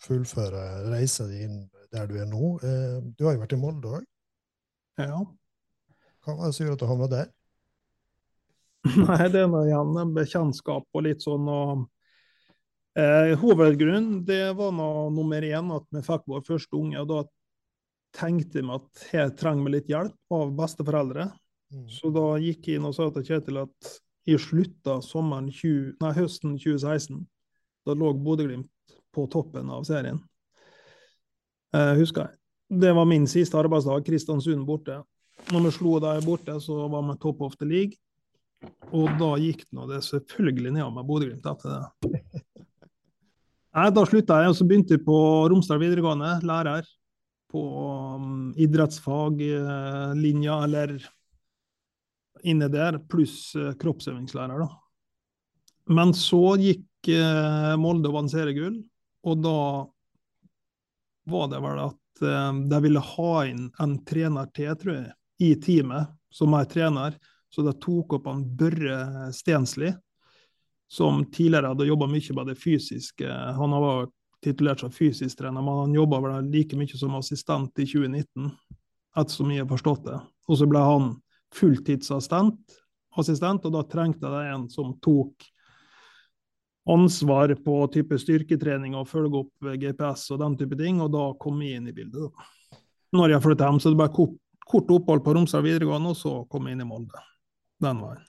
fullføre 0.00 0.62
reisen 0.88 1.28
din 1.32 1.58
der 1.92 2.08
du 2.08 2.16
er 2.22 2.28
nå. 2.30 2.54
Eh, 2.64 2.98
Du 3.18 3.26
har 3.26 3.36
jo 3.36 3.42
vært 3.42 3.52
i 3.52 3.60
Molde 3.60 3.92
òg. 3.98 4.06
Ja. 5.02 5.20
Hva 6.24 6.36
var 6.38 6.48
det 6.48 6.56
som 6.56 6.64
gjorde 6.64 6.78
at 6.78 6.84
du 6.84 6.88
havna 6.88 7.10
der? 7.12 7.30
Nei, 9.06 9.28
det 9.30 9.44
er 9.44 9.58
igjen 9.68 9.98
en 10.00 10.14
bekjentskap 10.16 10.88
og 10.90 11.04
litt 11.06 11.22
sånn 11.22 11.46
og 11.52 11.84
eh, 12.98 13.36
Hovedgrunnen 13.38 14.22
det 14.26 14.54
var 14.58 14.72
nå 14.74 14.88
nummer 15.14 15.44
én 15.46 15.70
at 15.76 15.86
vi 15.94 16.02
fikk 16.06 16.26
vår 16.32 16.42
første 16.48 16.80
unge. 16.80 16.98
og 17.04 17.12
Da 17.12 17.20
tenkte 18.22 18.64
vi 18.64 18.74
at 18.74 19.06
her 19.12 19.30
trenger 19.38 19.68
vi 19.68 19.76
litt 19.76 19.92
hjelp 19.92 20.36
av 20.38 20.56
besteforeldre. 20.58 21.28
Mm. 21.72 21.86
Så 21.88 22.10
da 22.12 22.26
gikk 22.42 22.68
jeg 22.68 22.80
inn 22.80 22.88
og 22.88 22.94
sa 22.96 23.08
til 23.14 23.24
Kjetil 23.26 23.62
at 23.62 23.92
jeg 24.28 24.42
slutta 24.42 24.98
sommeren 25.02 25.48
20, 25.50 25.96
nei, 26.02 26.12
høsten 26.14 26.58
2016. 26.60 27.24
Da 27.86 27.96
lå 27.98 28.12
Bodø-Glimt 28.22 28.96
på 29.12 29.24
toppen 29.32 29.70
av 29.72 29.82
serien. 29.88 30.20
Eh, 31.74 31.94
husker 31.98 32.28
jeg. 32.28 32.38
Det 32.82 32.92
var 32.96 33.08
min 33.08 33.26
siste 33.28 33.58
arbeidsdag. 33.58 34.04
Kristiansund 34.06 34.64
borte. 34.68 35.00
Når 35.50 35.66
vi 35.66 35.72
slo 35.74 35.98
dem 36.00 36.24
borte, 36.24 36.54
så 36.62 36.86
var 36.92 37.02
vi 37.08 37.18
topp 37.20 37.42
of 37.48 37.56
the 37.58 37.68
league. 37.68 37.98
Og 38.94 39.08
da 39.18 39.32
gikk 39.42 39.64
nå 39.74 39.88
det 39.90 40.04
selvfølgelig 40.06 40.72
ned 40.76 40.86
med 40.94 41.08
Bodø-Glimt 41.08 41.48
etter 41.50 41.68
det. 41.74 42.12
Nei, 43.72 43.88
da 43.96 44.04
slutta 44.04 44.42
jeg, 44.42 44.52
og 44.52 44.56
så 44.58 44.66
begynte 44.68 44.98
jeg 44.98 45.04
på 45.06 45.18
Romsdal 45.50 45.80
videregående, 45.80 46.34
lærer. 46.46 46.84
På 47.52 47.62
um, 48.16 48.52
idrettsfaglinja, 48.60 50.54
eller 50.64 50.94
inne 52.42 52.68
der, 52.72 52.98
pluss 53.10 53.54
eh, 53.56 53.72
kroppsøvingslærer, 53.80 54.62
da. 54.64 54.68
Men 55.92 56.14
så 56.14 56.54
gikk 56.60 57.10
eh, 57.10 57.74
Molde 57.80 58.10
og 58.10 58.20
vant 58.20 58.32
seriegull, 58.32 58.78
og 59.26 59.42
da 59.42 59.58
var 61.32 61.50
det 61.50 61.60
vel 61.62 61.82
at 61.88 62.24
eh, 62.26 62.62
de 62.70 62.80
ville 62.84 63.02
ha 63.12 63.34
inn 63.48 63.68
en 63.82 63.98
trener 64.06 64.48
til, 64.54 64.72
tror 64.78 64.96
jeg, 64.98 65.12
i 65.42 65.52
teamet, 65.62 66.14
som 66.32 66.54
er 66.56 66.70
trener. 66.70 67.18
Så 67.52 67.64
de 67.66 67.74
tok 67.76 68.16
opp 68.16 68.30
han 68.30 68.46
Børre 68.56 69.28
Stensli, 69.36 69.90
som 70.88 71.24
tidligere 71.32 71.72
hadde 71.72 71.88
jobba 71.88 72.08
mye 72.08 72.36
med 72.36 72.48
det 72.48 72.56
fysiske. 72.60 73.28
Han 73.28 73.76
var 73.84 74.06
titulert 74.44 74.80
som 74.80 74.92
fysisk 74.92 75.38
trener, 75.38 75.62
men 75.62 75.82
han 75.82 75.94
jobba 75.96 76.40
like 76.40 76.76
mye 76.76 76.98
som 76.98 77.14
assistent 77.18 77.76
i 77.78 77.86
2019, 77.86 78.50
ettersom 79.16 79.52
jeg 79.52 79.64
har 79.64 79.70
forstått 79.70 80.06
det. 80.08 80.18
Og 80.48 80.58
så 80.58 80.68
ble 80.68 80.80
han 80.82 81.12
fulltidsassistent, 81.56 82.78
assistent, 83.18 83.66
og 83.68 83.74
da 83.74 83.82
trengte 83.88 84.30
jeg 84.30 84.54
en 84.54 84.68
som 84.72 84.94
tok 85.04 85.48
ansvar 86.92 87.54
på 87.62 87.76
type 87.94 88.18
styrketrening 88.18 88.96
og 88.98 89.08
følge 89.10 89.44
opp 89.44 89.72
GPS 89.78 90.30
og 90.34 90.40
den 90.42 90.56
type 90.58 90.78
ting, 90.80 91.00
og 91.02 91.12
da 91.14 91.28
kom 91.40 91.60
jeg 91.62 91.78
inn 91.78 91.90
i 91.92 91.94
bildet. 91.96 92.26
da. 92.26 92.80
Når 93.12 93.36
jeg 93.36 93.44
flyttet 93.44 93.68
hjem, 93.68 93.80
så 93.82 93.92
det 93.92 94.00
ble 94.00 94.08
kort, 94.16 94.36
kort 94.66 94.90
opphold 94.96 95.22
på 95.24 95.34
Romsdal 95.36 95.66
videregående, 95.66 96.14
og 96.14 96.18
så 96.18 96.36
kom 96.50 96.66
jeg 96.66 96.78
inn 96.78 96.86
i 96.86 96.88
Molde. 96.88 97.22
Den 97.82 98.00
veien. 98.02 98.28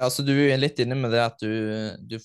Ja, 0.00 0.08
så 0.10 0.24
Du 0.26 0.32
er 0.34 0.58
litt 0.58 0.80
inne 0.82 0.96
med 0.98 1.12
det 1.14 1.20
at 1.22 1.38
du, 1.38 1.52
du 2.02 2.16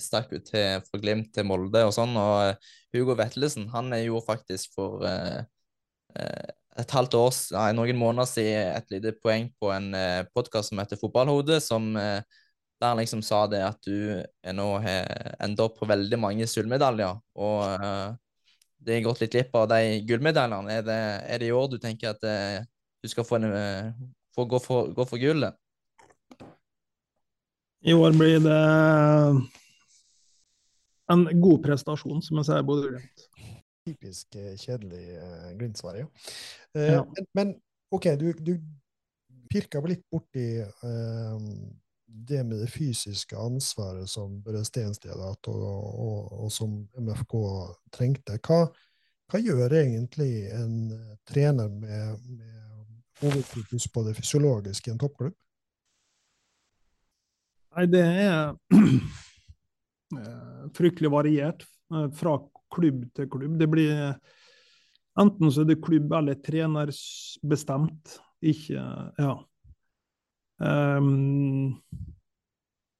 stakk 0.00 0.32
ut 0.34 0.48
til, 0.48 0.82
fra 0.88 1.00
Glimt 1.00 1.30
til 1.36 1.46
Molde 1.46 1.84
og 1.86 1.94
sånn. 1.94 2.16
og 2.18 2.36
eh, 2.48 2.72
Hugo 2.96 3.14
Vetlesen 3.18 3.68
han 3.70 3.92
er 3.94 4.08
jo 4.08 4.18
faktisk 4.24 4.74
for 4.74 5.04
eh, 5.06 5.44
eh, 6.18 6.50
et 6.76 6.92
halvt 6.92 7.14
år, 7.16 7.36
nei, 7.56 7.70
noen 7.76 7.98
måneder 8.00 8.28
siden 8.28 8.74
et 8.76 8.92
lite 8.92 9.14
poeng 9.22 9.48
på 9.60 9.70
en 9.72 9.88
eh, 9.96 10.26
podkast 10.36 10.72
som 10.72 10.82
heter 10.82 11.00
Fotballhode, 11.00 11.60
som, 11.64 11.88
eh, 11.96 12.20
der 12.80 12.98
liksom 12.98 13.22
sa 13.24 13.46
det 13.48 13.62
at 13.64 13.80
du 13.86 14.20
nå 14.52 14.68
har 14.84 15.60
opp 15.64 15.78
på 15.80 15.88
veldig 15.88 16.18
mange 16.20 16.48
sølvmedaljer. 16.50 17.16
Og 17.40 17.62
eh, 17.72 18.08
det 18.86 18.96
er 18.96 19.06
gått 19.06 19.22
litt 19.24 19.32
glipp 19.32 19.56
av 19.56 19.68
de 19.72 20.00
gullmedaljene. 20.06 20.78
Er 20.78 20.84
det, 20.86 21.00
er 21.26 21.40
det 21.42 21.48
i 21.48 21.54
år 21.56 21.70
du 21.72 21.78
tenker 21.82 22.12
at 22.12 22.26
eh, 22.28 22.60
du 23.02 23.08
skal 23.10 23.26
få, 23.26 23.40
en, 23.40 23.48
eh, 23.50 23.92
få 24.36 24.46
gå, 24.50 24.60
for, 24.62 24.92
gå 24.94 25.08
for 25.08 25.22
gullet? 25.22 25.56
I 27.86 27.94
år 27.94 28.16
blir 28.18 28.40
det 28.42 28.60
en 31.12 31.24
god 31.40 31.62
prestasjon, 31.62 32.22
som 32.22 32.40
jeg 32.40 32.48
sier 32.48 32.66
Bodø-Glimt. 32.66 33.26
Typisk 33.86 34.36
eh, 34.38 34.54
kjedelig 34.58 35.04
uh, 35.22 35.48
Glimt-svar, 35.58 36.02
ja. 36.02 36.10
Eh, 36.74 36.92
Ja. 36.96 37.02
Men, 37.14 37.30
men 37.38 37.54
OK, 37.94 38.10
du, 38.18 38.32
du 38.42 38.56
pirka 39.50 39.80
litt 39.86 40.02
borti 40.10 40.48
uh, 40.60 41.36
det 42.06 42.44
med 42.44 42.58
det 42.58 42.70
fysiske 42.70 43.36
ansvaret 43.38 44.08
som 44.10 44.40
Børre 44.42 44.64
Stensted 44.64 45.12
har 45.12 45.32
hatt, 45.32 45.48
og, 45.50 45.62
og, 46.06 46.32
og 46.44 46.52
som 46.52 46.78
MFK 46.98 47.34
trengte. 47.94 48.38
Hva, 48.46 48.66
hva 49.30 49.40
gjør 49.42 49.74
egentlig 49.80 50.46
en 50.54 50.76
eh, 50.94 51.16
trener 51.28 51.68
med, 51.72 52.22
med 52.30 52.62
hovedfokus 53.22 53.88
på 53.92 54.04
det 54.06 54.16
fysiologiske 54.18 54.90
i 54.90 54.94
en 54.94 55.02
toppklubb? 55.02 55.34
Nei, 57.76 57.86
det 57.92 58.04
er 58.06 58.54
eh, 60.20 60.62
fryktelig 60.78 61.12
variert 61.12 61.66
eh, 61.92 62.08
fra 62.16 62.38
klubb 62.74 63.04
til 63.16 63.28
klubb. 63.30 63.58
Det 63.60 63.68
blir 63.70 63.92
enten 65.20 65.52
så 65.52 65.64
er 65.64 65.70
det 65.70 65.82
klubb 65.84 66.12
eller 66.12 66.40
trenerbestemt. 66.44 68.18
Ikke 68.44 68.80
Ja. 69.18 69.36
Um, 70.56 71.76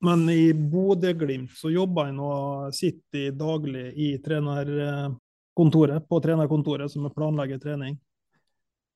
men 0.05 0.29
i 0.29 0.53
Bodø-Glimt 0.53 1.55
så 1.57 1.71
jobber 1.73 2.11
jeg 2.11 2.17
nå, 2.19 2.33
sitter 2.77 3.23
jeg 3.25 3.37
daglig 3.41 3.87
i 3.97 4.09
trenerkontoret, 4.23 6.05
på 6.05 6.21
trenerkontoret 6.21 6.93
som 6.93 7.09
er 7.09 7.15
planlegger 7.17 7.63
trening. 7.63 7.97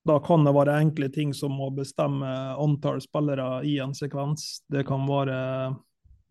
Da 0.07 0.19
kan 0.25 0.45
det 0.45 0.53
være 0.57 0.79
enkle 0.81 1.09
ting 1.13 1.33
som 1.37 1.57
å 1.61 1.71
bestemme 1.73 2.29
antall 2.61 3.01
spillere 3.05 3.63
i 3.69 3.79
en 3.81 3.97
sekvens. 3.97 4.63
Det 4.69 4.85
kan 4.89 5.09
være 5.09 5.41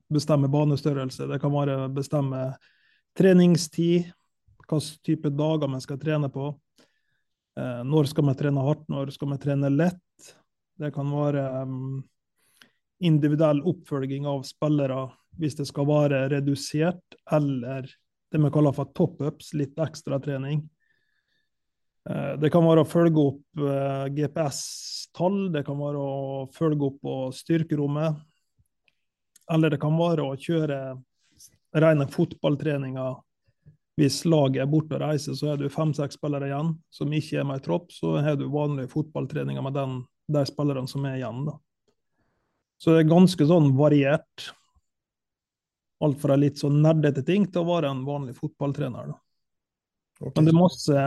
bestemme 0.09 0.49
banestørrelse, 0.49 1.27
det 1.29 1.41
kan 1.41 1.53
være 1.53 1.89
bestemme 1.93 2.45
treningstid, 3.17 4.09
hvilken 4.69 5.03
type 5.05 5.29
dager 5.29 5.67
man 5.67 5.81
skal 5.81 5.99
trene 5.99 6.29
på. 6.29 6.51
Eh, 7.57 7.81
når 7.83 8.09
skal 8.11 8.25
man 8.29 8.37
trene 8.37 8.63
hardt, 8.63 8.85
når 8.89 9.11
skal 9.15 9.31
man 9.33 9.41
trene 9.41 9.69
lett? 9.69 10.33
Det 10.79 10.93
kan 10.95 11.09
være 11.11 11.43
um, 11.67 12.03
individuell 13.03 13.59
oppfølging 13.67 14.27
av 14.29 14.45
spillere 14.47 15.09
hvis 15.39 15.57
det 15.59 15.65
skal 15.67 15.87
være 15.87 16.21
redusert, 16.31 17.17
eller 17.31 17.87
det 18.29 18.39
vi 18.39 18.51
kaller 18.53 18.75
for 18.75 18.91
top-ups, 18.95 19.53
litt 19.57 19.79
ekstratrening. 19.79 20.63
Eh, 22.09 22.33
Det 22.39 22.51
kan 22.51 22.65
være 22.65 22.83
å 22.83 22.89
følge 22.89 23.23
opp 23.23 23.63
eh, 23.63 24.05
GPS-tall, 24.15 25.51
det 25.53 25.65
kan 25.67 25.79
være 25.79 25.99
å 25.99 26.49
følge 26.53 26.89
opp 26.89 26.99
på 27.01 27.15
styrkerommet. 27.35 28.19
Eller 29.49 29.73
det 29.73 29.81
kan 29.81 29.95
være 29.97 30.27
å 30.27 30.37
kjøre 30.37 30.79
rene 31.73 32.07
fotballtreninger. 32.09 33.17
Hvis 33.99 34.21
laget 34.23 34.61
er 34.63 34.69
borte 34.71 34.95
og 34.95 35.01
reiser, 35.03 35.35
så 35.35 35.51
er 35.51 35.59
du 35.59 35.65
fem-seks 35.71 36.15
spillere 36.15 36.47
igjen 36.47 36.69
som 36.93 37.11
ikke 37.15 37.41
er 37.41 37.47
med 37.49 37.59
i 37.59 37.63
tropp. 37.65 37.89
Så 37.91 38.13
har 38.23 38.37
du 38.39 38.45
vanlige 38.51 38.91
fotballtreninger 38.93 39.65
med 39.65 39.75
den, 39.75 39.97
de 40.31 40.43
spillerne 40.47 40.87
som 40.87 41.03
er 41.09 41.17
igjen. 41.17 41.41
Da. 41.49 41.57
Så 42.79 42.95
det 42.95 43.03
er 43.03 43.11
ganske 43.11 43.49
sånn 43.49 43.73
variert. 43.75 44.45
Alt 45.99 46.21
fra 46.21 46.37
litt 46.39 46.61
sånn 46.61 46.79
nerdete 46.79 47.25
ting 47.27 47.49
til 47.51 47.65
å 47.65 47.69
være 47.73 47.91
en 47.91 48.05
vanlig 48.07 48.37
fotballtrener. 48.39 49.11
Da. 49.11 49.19
Ok, 50.23 50.35
Men 50.37 50.47
det, 50.47 50.55
masse, 50.55 51.05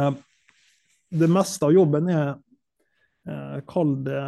det 1.24 1.32
meste 1.32 1.68
av 1.68 1.72
jobben 1.72 2.12
er 2.12 2.28
eh, 2.28 3.58
Kall 3.68 3.96
det 4.04 4.20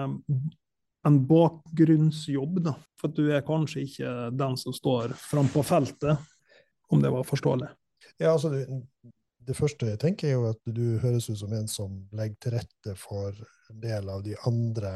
en 1.04 1.20
bakgrunnsjobb, 1.28 2.62
da. 2.64 2.78
For 2.96 3.12
du 3.12 3.26
er 3.28 3.44
kanskje 3.44 3.84
ikke 3.84 4.12
den 4.32 4.56
som 4.56 4.72
står 4.72 5.12
fram 5.20 5.52
på 5.52 5.60
feltet, 5.68 6.16
om 6.88 7.04
det 7.04 7.12
var 7.12 7.28
forståelig. 7.28 7.68
Ja, 8.22 8.32
altså, 8.32 8.50
det, 8.52 8.66
det 9.44 9.56
første 9.58 9.88
jeg 9.90 10.00
tenker, 10.02 10.28
er 10.28 10.36
jo 10.38 10.50
at 10.52 10.60
du 10.70 10.98
høres 11.02 11.28
ut 11.30 11.38
som 11.40 11.52
en 11.56 11.68
som 11.70 11.96
legger 12.14 12.36
til 12.40 12.56
rette 12.58 12.94
for 13.00 13.34
en 13.70 13.80
del 13.82 14.08
av 14.12 14.22
de 14.24 14.36
andre 14.48 14.92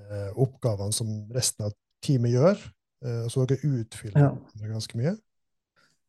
eh, 0.00 0.32
oppgavene 0.34 0.92
som 0.94 1.12
resten 1.34 1.68
av 1.68 1.76
teamet 2.04 2.34
gjør. 2.34 2.66
Eh, 3.06 3.24
så 3.32 3.46
dere 3.48 3.72
utfyller 3.80 4.26
Ja. 4.26 4.32
ganske 4.66 4.98
mye. 4.98 5.16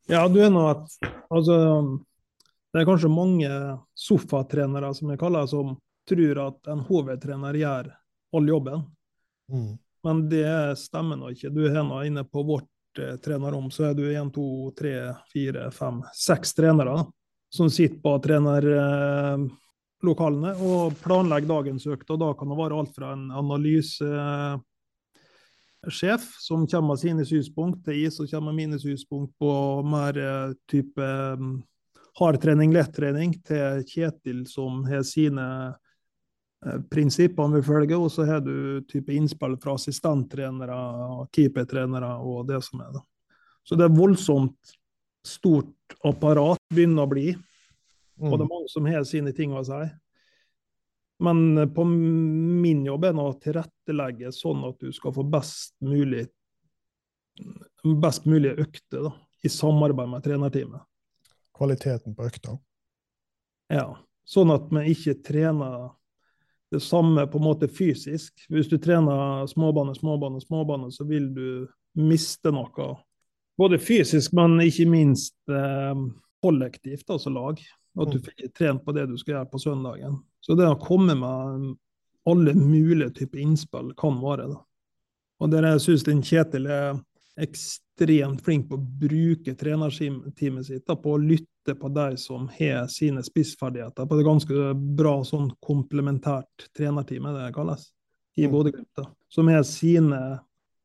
Ja, 0.08 0.28
du 0.32 0.40
er 0.42 0.50
nå 0.54 0.64
at 0.72 0.88
Altså, 1.28 1.56
det 2.72 2.82
er 2.82 2.86
kanskje 2.88 3.10
mange 3.12 3.50
sofatrenere, 3.98 4.94
som 4.96 5.10
jeg 5.12 5.20
kaller 5.20 5.44
det, 5.44 5.52
som 5.52 5.74
tror 6.08 6.40
at 6.46 6.70
en 6.72 6.86
HV-trener 6.88 7.58
gjør 7.60 7.90
all 8.38 8.48
jobben. 8.48 8.86
Mm. 9.52 9.74
Men 10.08 10.22
det 10.32 10.78
stemmer 10.80 11.20
nå 11.20 11.34
ikke. 11.34 11.52
Du 11.52 11.66
er 11.68 11.84
nå 11.84 12.00
inne 12.08 12.24
på 12.24 12.46
vårt 12.48 12.70
eh, 13.00 13.16
trenerrom, 13.24 13.72
så 13.72 13.84
er 13.90 13.94
du 13.98 14.04
én, 14.12 14.32
to, 14.34 14.72
tre, 14.78 15.14
fire, 15.34 15.72
fem, 15.76 16.02
seks 16.16 16.54
trenere 16.58 17.06
som 17.50 17.70
sitter 17.72 18.02
på 18.04 18.20
trenerlokalene 18.24 20.52
eh, 20.52 20.64
og 20.68 20.94
planlegger 21.04 21.48
dagens 21.50 21.88
økt. 21.88 22.10
Og 22.12 22.20
da 22.22 22.34
kan 22.38 22.50
det 22.52 22.58
være 22.60 22.78
alt 22.82 22.96
fra 22.96 23.14
en 23.16 23.32
analysesjef 23.32 26.24
som 26.44 26.68
kommer 26.68 26.94
med 26.94 27.00
sine 27.04 27.26
synspunkt, 27.28 27.86
til 27.86 27.96
jeg 28.02 28.12
som 28.16 28.28
kommer 28.30 28.52
med 28.52 28.60
mine 28.64 28.80
synspunkt 28.82 29.32
på 29.40 29.52
mer 29.88 30.14
eh, 30.20 30.52
type 30.70 31.06
mm, 31.40 31.56
hardtrening, 32.20 32.70
lettrening, 32.76 33.32
til 33.48 33.84
Kjetil 33.88 34.40
som 34.50 34.86
har 34.90 35.04
sine 35.08 35.48
eh, 36.66 36.80
vi 37.54 37.62
følger, 37.62 38.00
og 38.00 38.12
så 38.12 38.26
har 38.26 38.42
du 38.42 38.82
type 38.88 39.14
innspill 39.14 39.58
fra 39.62 39.76
assistenttrenere, 39.76 41.28
keepertrenere 41.32 42.18
og 42.22 42.48
det 42.48 42.64
som 42.64 42.82
er. 42.82 42.92
da. 42.94 43.02
Så 43.64 43.76
det 43.76 43.86
er 43.86 43.98
voldsomt 43.98 44.76
stort 45.26 45.98
apparat 46.04 46.58
begynner 46.74 47.04
å 47.06 47.10
bli, 47.10 47.36
og 48.20 48.32
det 48.32 48.40
Mm. 48.40 48.42
er 48.42 48.54
mange 48.56 48.70
som 48.70 48.86
har 48.86 49.04
sine 49.04 49.34
ting 49.34 49.52
å 49.52 49.64
si. 49.66 49.92
Men 51.20 51.58
eh, 51.58 51.66
på 51.66 51.86
min 51.86 52.86
jobb 52.86 53.06
er 53.06 53.14
det 53.14 53.22
å 53.22 53.40
tilrettelegge 53.40 54.32
sånn 54.32 54.68
at 54.68 54.80
du 54.80 54.92
skal 54.92 55.14
få 55.14 55.24
best 55.30 55.76
mulig 55.82 56.28
best 58.02 58.26
mulig 58.26 58.56
økte 58.58 59.04
da, 59.04 59.12
i 59.44 59.50
samarbeid 59.50 60.10
med 60.10 60.24
trenerteamet. 60.24 60.82
Kvaliteten 61.58 62.16
på 62.16 62.26
økta. 62.26 62.58
Ja, 63.70 63.98
sånn 64.28 64.54
at 64.54 64.70
vi 64.72 64.94
ikke 64.94 65.18
trener 65.26 65.92
det 66.72 66.82
samme 66.84 67.28
på 67.28 67.40
en 67.40 67.44
måte 67.48 67.68
fysisk. 67.72 68.34
Hvis 68.50 68.68
du 68.70 68.78
trener 68.78 69.48
småbane, 69.48 69.96
småbane, 69.96 70.42
småbane, 70.44 70.92
så 70.92 71.06
vil 71.08 71.30
du 71.34 71.68
miste 71.96 72.52
noe. 72.52 72.90
Både 73.58 73.80
fysisk, 73.82 74.34
men 74.38 74.60
ikke 74.62 74.86
minst 74.90 75.36
eh, 75.50 76.02
kollektivt, 76.44 77.08
altså 77.10 77.32
lag. 77.34 77.62
At 77.98 78.12
du 78.12 78.20
Mm. 78.20 78.24
fikk 78.24 78.54
trent 78.54 78.86
på 78.86 78.94
det 78.94 79.08
du 79.10 79.18
skal 79.18 79.34
gjøre 79.34 79.52
på 79.52 79.60
søndagen. 79.60 80.20
Så 80.42 80.56
det 80.56 80.68
å 80.68 80.78
komme 80.80 81.16
med 81.16 81.78
alle 82.28 82.54
mulige 82.54 83.10
typer 83.16 83.40
innspill 83.40 83.94
kan 83.98 84.20
være 84.22 84.48
det. 84.52 84.60
Og 85.40 85.50
der 85.52 85.62
jeg 85.64 85.80
syns 85.82 86.04
Kjetil 86.04 86.68
er 86.68 87.00
ekstremt 87.38 88.42
flink 88.46 88.70
på 88.70 88.78
å 88.78 88.88
bruke 89.02 89.54
trenerteamet 89.58 90.66
sitt, 90.66 90.86
da, 90.88 90.96
på 90.96 91.16
å 91.16 91.22
lytte 91.22 91.76
på 91.78 91.92
de 91.94 92.18
som 92.18 92.48
har 92.58 92.88
sine 92.92 93.24
spissferdigheter. 93.26 94.08
På 94.08 94.18
det 94.18 94.26
ganske 94.26 94.74
bra 94.98 95.20
sånn 95.28 95.52
komplementært 95.64 96.70
trenerteam, 96.78 97.30
er 97.30 97.38
det 97.38 97.46
det 97.46 97.56
kalles, 97.58 97.92
i 98.38 98.48
Mm. 98.48 98.52
Bodø-gruppa. 98.52 99.08
Som 99.30 99.48
har 99.48 99.64
sine 99.64 100.40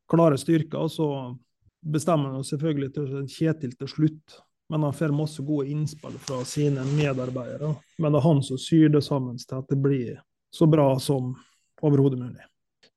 klare 0.09 0.37
styrker. 0.37 0.77
og 0.77 0.91
så 0.91 1.37
bestemmer 1.83 2.31
han 2.31 2.43
selvfølgelig 2.43 2.93
til 2.93 3.27
Kjetil 3.27 3.77
til 3.77 3.87
slutt. 3.87 4.39
Men 4.69 4.83
han 4.83 4.93
får 4.93 5.11
masse 5.11 5.43
gode 5.43 5.67
innspill 5.69 6.15
fra 6.19 6.43
sine 6.45 6.85
medarbeidere. 6.95 7.75
Men 7.99 8.11
det 8.11 8.17
er 8.17 8.27
han 8.27 8.41
som 8.43 8.57
syr 8.57 8.89
det 8.89 9.03
sammen 9.03 9.37
til 9.37 9.57
at 9.59 9.67
det 9.69 9.77
blir 9.81 10.21
så 10.53 10.65
bra 10.69 10.97
som 10.99 11.35
overhodet 11.81 12.19
mulig. 12.19 12.45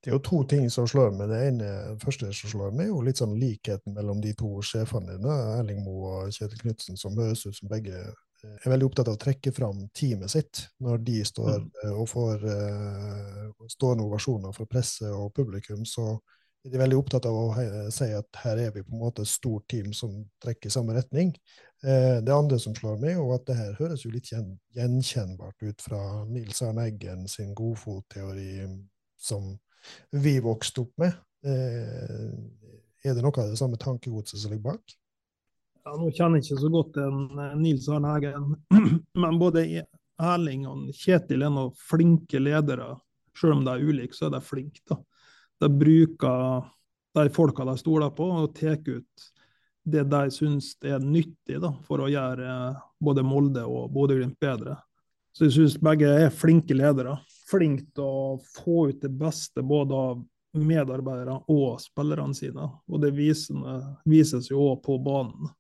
Det 0.06 0.12
er 0.12 0.20
jo 0.20 0.22
to 0.22 0.36
ting 0.46 0.68
som 0.70 0.86
slår 0.86 1.16
meg. 1.18 1.26
Det 1.32 1.38
ene 1.48 1.68
første 1.98 2.28
som 2.30 2.50
slår 2.52 2.70
meg, 2.78 2.84
er 2.84 2.92
jo 2.92 3.00
litt 3.02 3.18
sånn 3.18 3.32
likheten 3.40 3.90
mellom 3.96 4.20
de 4.22 4.36
to 4.38 4.52
sjefene 4.62 5.16
dine, 5.16 5.34
Erling 5.56 5.80
Moe 5.82 6.12
og 6.20 6.36
Kjetil 6.36 6.60
Knutsen, 6.62 7.00
som 7.00 7.18
høres 7.18 7.42
ut 7.48 7.56
som 7.58 7.66
begge 7.72 7.96
eh, 8.04 8.52
er 8.52 8.70
veldig 8.70 8.86
opptatt 8.86 9.10
av 9.10 9.16
å 9.16 9.20
trekke 9.24 9.50
fram 9.56 9.80
teamet 9.98 10.30
sitt 10.30 10.62
når 10.78 11.02
de 11.08 11.16
står 11.26 11.58
Mm. 11.58 11.66
eh, 11.82 11.98
og 11.98 12.06
får 12.12 12.46
eh, 12.54 13.50
stående 13.74 14.06
ovasjoner 14.06 14.54
fra 14.54 14.68
presse 14.70 15.10
og 15.10 15.34
publikum. 15.34 15.82
Så 15.82 16.06
er 16.62 16.70
de 16.70 16.84
veldig 16.84 17.02
opptatt 17.02 17.26
av 17.26 17.42
å 17.42 17.90
si 17.90 18.10
at 18.14 18.42
her 18.44 18.62
er 18.68 18.70
vi 18.78 18.86
på 18.86 18.94
en 18.94 19.02
måte 19.02 19.26
et 19.26 19.34
stort 19.34 19.66
team 19.66 19.90
som 19.92 20.14
trekker 20.38 20.70
i 20.70 20.76
samme 20.78 20.94
retning. 20.94 21.34
Det 21.82 22.32
andre 22.32 22.58
som 22.62 22.74
slår 22.78 22.96
meg, 23.02 23.18
er 23.18 23.34
at 23.34 23.44
det 23.46 23.58
her 23.58 23.74
høres 23.78 24.06
jo 24.06 24.10
litt 24.10 24.30
gjenkjennbart 24.30 25.62
ut 25.62 25.82
fra 25.82 26.24
Nils 26.30 26.62
Arne 26.62 26.86
Eggen 26.88 27.26
sin 27.28 27.54
godfotteori 27.54 28.64
som 29.18 29.56
vi 30.10 30.36
vokste 30.44 30.84
opp 30.84 30.92
med. 31.02 31.16
Eh, 31.46 32.30
er 33.06 33.14
det 33.14 33.22
noe 33.22 33.42
av 33.42 33.52
det 33.52 33.58
samme 33.60 33.78
tankegodset 33.80 34.40
som 34.40 34.54
ligger 34.54 34.72
bak? 34.72 34.96
Ja, 35.86 35.94
nå 35.94 36.10
kjenner 36.10 36.40
jeg 36.40 36.48
ikke 36.48 36.62
så 36.64 36.70
godt 36.72 36.96
en 36.98 37.20
eh, 37.38 37.58
Nils 37.60 37.86
Arne 37.92 38.16
Eggen, 38.18 38.56
men 39.22 39.40
både 39.42 39.66
Erling 40.16 40.64
og 40.66 40.88
Kjetil 40.96 41.44
er 41.46 41.52
noen 41.52 41.74
flinke 41.78 42.40
ledere. 42.42 42.94
Selv 43.36 43.58
om 43.58 43.66
de 43.66 43.74
er 43.74 43.84
ulike, 43.84 44.16
så 44.16 44.26
er 44.26 44.38
de 44.38 44.42
flinke. 44.42 44.82
da. 44.88 44.98
De 45.62 45.70
bruker 45.70 46.66
de 47.16 47.32
folka 47.32 47.64
de 47.68 47.76
stoler 47.80 48.10
på, 48.16 48.26
og 48.42 48.54
tar 48.56 48.80
ut 48.88 49.28
det 49.86 50.02
de 50.10 50.22
syns 50.34 50.72
er 50.82 50.98
nyttig 50.98 51.60
da, 51.62 51.70
for 51.86 52.02
å 52.02 52.10
gjøre 52.10 52.46
eh, 52.50 52.82
både 52.98 53.22
Molde 53.22 53.62
og 53.70 53.92
Bodø-Glimt 53.94 54.38
bedre. 54.42 54.74
Så 55.36 55.46
jeg 55.46 55.54
syns 55.54 55.76
begge 55.78 56.10
er 56.24 56.34
flinke 56.34 56.74
ledere. 56.74 57.14
Flinke 57.46 57.86
til 57.94 58.06
å 58.06 58.38
få 58.42 58.88
ut 58.90 59.02
det 59.02 59.12
beste 59.14 59.62
både 59.62 59.94
av 59.94 60.24
medarbeidere 60.56 61.36
og 61.52 61.80
spillerne 61.82 62.34
sine. 62.34 62.68
Og 62.88 63.02
det 63.02 63.12
vises 63.14 64.50
jo 64.50 64.62
òg 64.72 64.80
på 64.84 64.98
banen. 65.04 65.52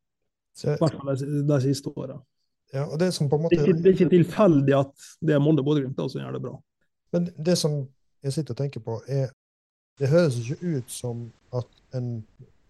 I 0.64 0.78
hvert 0.80 0.96
fall 0.96 1.12
de, 1.20 1.58
siste 1.60 1.92
åra. 1.92 2.16
ja, 2.72 2.86
det 2.96 3.10
som 3.12 3.28
på 3.28 3.36
en 3.36 3.48
Det, 3.50 3.74
det 3.76 3.90
er 3.90 3.92
ikke 3.92 4.14
tilfeldig 4.14 4.72
at 4.78 5.08
det 5.20 5.34
er 5.36 5.42
Molde 5.42 5.60
og 5.60 5.68
Bodø-Glimt 5.68 6.00
som 6.00 6.22
gjør 6.22 6.38
det 6.38 6.42
bra. 6.46 6.54
Men 7.12 7.28
det 7.36 7.58
som 7.60 7.82
jeg 8.24 8.32
sitter 8.32 8.56
og 8.56 8.62
tenker 8.62 8.80
på, 8.80 9.00
er 9.06 9.28
Det 9.96 10.08
høres 10.12 10.36
ikke 10.40 10.76
ut 10.76 10.90
som 10.92 11.28
at 11.56 11.68
en 11.96 12.24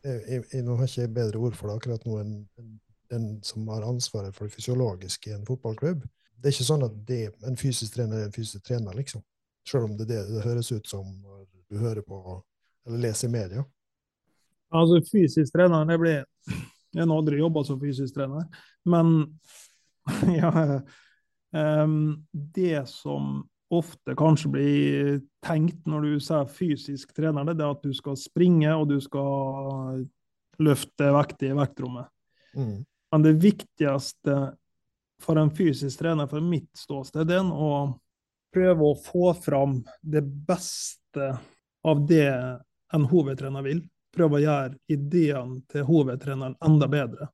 jeg, 0.05 0.45
jeg, 0.53 0.63
Nå 0.63 0.77
har 0.79 0.87
ikke 0.87 1.01
jeg 1.01 1.15
bedre 1.15 1.39
ord 1.39 1.57
for 1.59 1.71
det 1.71 1.79
akkurat 1.81 2.05
nå 2.07 2.19
enn 2.23 2.35
den 3.11 3.27
som 3.47 3.67
har 3.71 3.87
ansvaret 3.87 4.35
for 4.35 4.47
det 4.47 4.55
fysiologiske 4.55 5.31
i 5.31 5.35
en 5.35 5.47
fotballklubb. 5.47 6.05
Det 6.37 6.51
er 6.51 6.55
ikke 6.55 6.69
sånn 6.69 6.85
at 6.87 6.99
det, 7.09 7.23
en 7.49 7.59
fysisk 7.59 7.97
trener 7.97 8.21
er 8.21 8.29
en 8.29 8.35
fysisk 8.35 8.65
trener, 8.67 8.97
liksom. 8.99 9.23
Selv 9.67 9.89
om 9.89 9.97
det 9.99 10.07
er 10.07 10.13
det 10.13 10.37
det 10.37 10.45
høres 10.45 10.71
ut 10.73 10.87
som 10.87 11.07
når 11.09 11.47
du 11.71 11.81
hører 11.81 12.05
på 12.07 12.21
eller 12.87 13.03
leser 13.03 13.29
i 13.29 13.33
media. 13.33 13.65
Altså 14.75 15.01
Fysisk 15.07 15.55
trener 15.55 15.87
det 15.89 15.99
blir, 15.99 16.25
Jeg 16.95 17.03
har 17.03 17.17
aldri 17.17 17.41
jobba 17.41 17.65
som 17.67 17.81
fysisk 17.81 18.15
trener, 18.15 18.47
men 18.85 19.39
ja, 20.39 20.81
um, 21.51 22.27
det 22.31 22.87
som 22.89 23.43
ofte 23.75 24.15
kanskje 24.15 24.51
blir 24.55 25.17
tenkt 25.45 25.89
når 25.91 26.07
du 26.07 26.21
sier 26.23 26.47
fysisk 26.47 27.11
trener, 27.17 27.49
det 27.51 27.65
er 27.65 27.75
at 27.75 27.83
du 27.83 27.95
skal 27.95 28.19
springe 28.19 28.71
og 28.71 28.87
du 28.93 29.01
skal 29.03 30.05
løfte 30.63 31.11
vekt 31.19 31.43
i 31.43 31.51
vektrommet. 31.57 32.07
Mm. 32.55 32.85
Men 33.13 33.27
det 33.27 33.35
viktigste 33.43 34.37
for 35.23 35.39
en 35.41 35.51
fysisk 35.51 35.99
trener, 35.99 36.27
fra 36.27 36.41
mitt 36.41 36.71
ståsted, 36.77 37.31
er 37.31 37.53
å 37.53 37.71
prøve 38.55 38.91
å 38.91 38.97
få 38.99 39.33
fram 39.35 39.81
det 40.01 40.23
beste 40.23 41.33
av 41.87 42.03
det 42.09 42.31
en 42.95 43.07
hovedtrener 43.11 43.65
vil. 43.67 43.83
Prøve 44.17 44.39
å 44.39 44.45
gjøre 44.45 44.79
ideene 44.93 45.61
til 45.73 45.85
hovedtreneren 45.89 46.57
enda 46.65 46.89
bedre. 46.89 47.29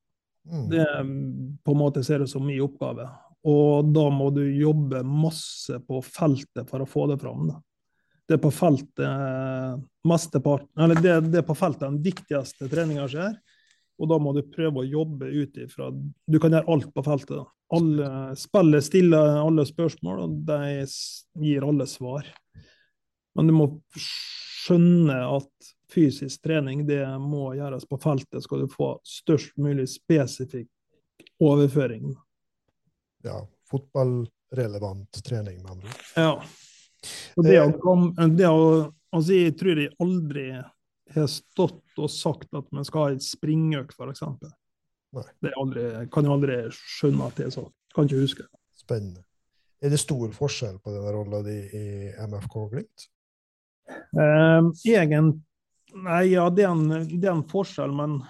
Mm. 0.51 0.65
Det 0.71 0.87
mm, 1.07 1.59
på 1.63 1.75
en 1.75 1.79
måte 1.79 2.03
ser 2.05 2.25
ut 2.25 2.31
som 2.31 2.47
min 2.47 2.63
oppgave. 2.63 3.07
og 3.43 3.91
da 3.95 4.09
må 4.11 4.31
du 4.31 4.43
jobbe 4.55 5.03
masse 5.03 5.79
på 5.87 5.99
feltet 6.03 6.69
for 6.69 6.83
å 6.83 6.87
få 6.87 7.07
det 7.11 7.19
fram. 7.19 7.49
Da. 7.49 7.57
Det 8.29 8.37
er 8.37 8.43
på 8.43 8.53
feltet 8.55 9.83
mesteparten, 10.07 10.71
eller 10.83 11.01
det, 11.03 11.17
det 11.31 11.41
er 11.43 11.47
på 11.47 11.57
feltet 11.59 11.89
den 11.89 12.03
viktigste 12.03 12.71
treninga 12.71 13.09
skjer. 13.11 13.35
Og 14.01 14.09
da 14.11 14.19
må 14.19 14.33
du 14.35 14.43
prøve 14.49 14.83
å 14.83 14.89
jobbe 14.89 15.29
ut 15.29 15.59
ifra 15.61 15.91
Du 15.93 16.39
kan 16.41 16.55
gjøre 16.55 16.71
alt 16.73 16.89
på 16.95 17.05
feltet. 17.07 17.37
da. 17.37 17.45
Alle 17.77 18.09
Spillet 18.37 18.85
stiller 18.85 19.39
alle 19.43 19.67
spørsmål, 19.69 20.25
og 20.25 20.39
de 20.49 20.87
gir 21.45 21.67
alle 21.67 21.87
svar. 21.87 22.27
Men 23.37 23.49
du 23.49 23.55
må 23.57 23.69
skjønne 23.97 25.17
at 25.39 25.73
fysisk 25.93 26.45
trening 26.45 26.87
det 26.89 27.05
må 27.21 27.53
gjøres 27.57 27.87
på 27.89 27.99
feltet, 28.01 28.43
skal 28.45 28.65
du 28.65 28.73
få 28.73 28.95
størst 29.07 29.57
mulig 29.61 29.89
spesifikk 29.93 30.71
overføring. 31.43 32.15
Ja, 33.25 33.41
fotballrelevant 33.71 35.23
trening, 35.25 35.63
med 35.63 35.77
andre 35.77 35.93
ord. 35.93 36.05
Ja. 36.17 36.33
Og 37.37 37.47
det 37.47 37.59
å, 37.61 37.95
det 38.31 38.49
å 38.49 38.63
altså 39.13 39.35
Jeg 39.35 39.57
tror 39.59 39.81
jeg 39.81 39.93
aldri 40.01 40.47
har 41.21 41.29
stått 41.31 42.01
og 42.01 42.11
sagt 42.11 42.55
at 42.57 42.73
man 42.73 42.87
skal 42.89 43.07
ha 43.07 43.15
et 43.17 43.25
springøkt, 43.25 43.95
f.eks. 43.99 44.25
Det 45.45 45.53
aldri, 45.61 45.85
kan 46.13 46.25
jeg 46.25 46.33
aldri 46.33 46.59
skjønne 46.73 47.29
at 47.29 47.37
det 47.37 47.49
er 47.49 47.55
sånn. 47.55 47.71
Kan 47.93 48.09
ikke 48.09 48.25
huske. 48.25 48.49
Spennende. 48.81 49.25
Er 49.83 49.93
det 49.93 49.99
stor 50.01 50.31
forskjell 50.33 50.79
på 50.81 50.93
denne 50.95 51.13
rolla 51.13 51.43
di 51.45 51.57
i 51.77 51.87
MFK 52.31 52.55
Glimt? 52.71 53.09
Um, 54.15 54.71
egen, 54.87 55.33
nei, 56.05 56.23
ja, 56.31 56.47
det 56.55 56.65
er, 56.65 56.71
en, 56.71 57.11
det 57.11 57.27
er 57.27 57.35
en 57.35 57.45
forskjell, 57.51 57.93
men 57.99 58.21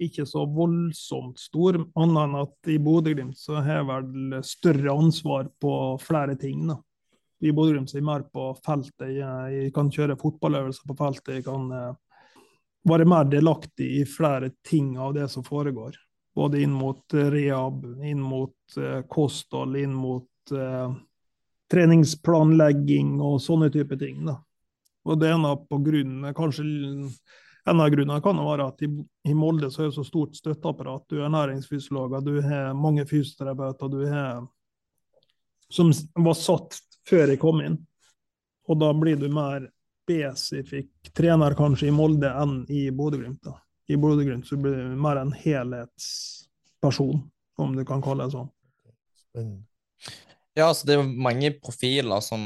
ikke 0.00 0.26
så 0.28 0.42
voldsomt 0.50 1.40
stor. 1.40 1.78
Annet 2.00 2.22
enn 2.24 2.36
at 2.40 2.70
i 2.72 2.78
Bodø-Glimt 2.82 3.38
så 3.38 3.60
har 3.60 3.80
jeg 3.80 3.88
vel 3.90 4.38
større 4.46 4.96
ansvar 4.96 5.50
på 5.62 5.74
flere 6.02 6.36
ting. 6.40 6.66
da. 6.72 6.80
I 7.40 7.52
Bodø-Glimt 7.56 7.92
er 7.94 8.00
jeg 8.00 8.08
mer 8.08 8.26
på 8.32 8.50
feltet. 8.64 9.14
Jeg, 9.14 9.54
jeg, 9.54 9.72
kan 9.76 9.92
kjøre 9.92 10.18
fotballøvelser 10.20 10.88
på 10.88 10.96
feltet. 10.98 11.38
Jeg 11.38 11.46
kan 11.46 11.70
uh, 11.70 11.94
være 12.88 13.06
mer 13.08 13.26
delaktig 13.28 13.88
i 14.00 14.04
flere 14.08 14.50
ting 14.66 14.94
av 14.98 15.14
det 15.16 15.28
som 15.32 15.44
foregår. 15.44 15.98
Både 16.36 16.62
inn 16.62 16.72
mot 16.72 17.02
uh, 17.14 17.26
rehab, 17.32 17.84
inn 18.04 18.20
mot 18.22 18.78
uh, 18.78 19.02
kosthold, 19.08 19.76
inn 19.76 19.94
mot 19.96 20.26
treningsplanlegging 21.70 23.20
og 23.22 23.36
sånne 23.44 23.68
type 23.70 23.94
ting. 24.00 24.24
da. 24.26 24.40
Og 25.06 25.20
det 25.20 25.28
ene 25.30 25.52
på 25.68 25.78
grunnen, 25.84 26.32
kanskje 26.34 26.64
en 27.70 27.82
av 27.84 27.90
grunnene 27.92 28.22
kan 28.24 28.40
være 28.42 28.66
at 28.72 28.82
i 28.82 29.34
Molde 29.36 29.70
så 29.70 29.84
er 29.84 29.90
det 29.90 29.98
så 29.98 30.04
stort 30.08 30.34
støtteapparat. 30.34 31.04
Du 31.12 31.20
er 31.20 31.30
næringsfysiologer, 31.30 32.24
du 32.24 32.40
har 32.42 32.72
mange 32.74 33.04
fysioterapeuter, 33.06 33.92
du 33.92 34.06
har 34.10 34.48
som 35.70 35.92
var 36.14 36.34
satt 36.34 36.80
før 37.08 37.30
jeg 37.30 37.40
kom 37.42 37.62
inn. 37.62 37.76
Og 38.70 38.78
da 38.80 38.90
blir 38.94 39.18
du 39.20 39.28
mer 39.32 39.68
spesifikk 40.10 41.12
trener 41.16 41.56
kanskje 41.58 41.88
i 41.90 41.94
Molde 41.94 42.30
enn 42.42 42.62
i 42.68 42.88
Bodø-Glimt. 42.94 43.48
I 43.90 43.98
Bodø-Glimt 44.00 44.48
så 44.48 44.58
blir 44.60 44.76
du 44.76 44.96
mer 45.00 45.20
en 45.22 45.32
helhetsperson, 45.34 47.24
om 47.60 47.76
du 47.76 47.84
kan 47.88 48.02
kalle 48.04 48.26
det 48.26 48.36
sånn. 48.36 48.50
Spennende. 49.24 49.66
Ja, 50.58 50.66
altså 50.66 50.88
det 50.88 50.96
er 50.98 51.06
mange 51.06 51.52
profiler 51.62 52.20
som 52.26 52.42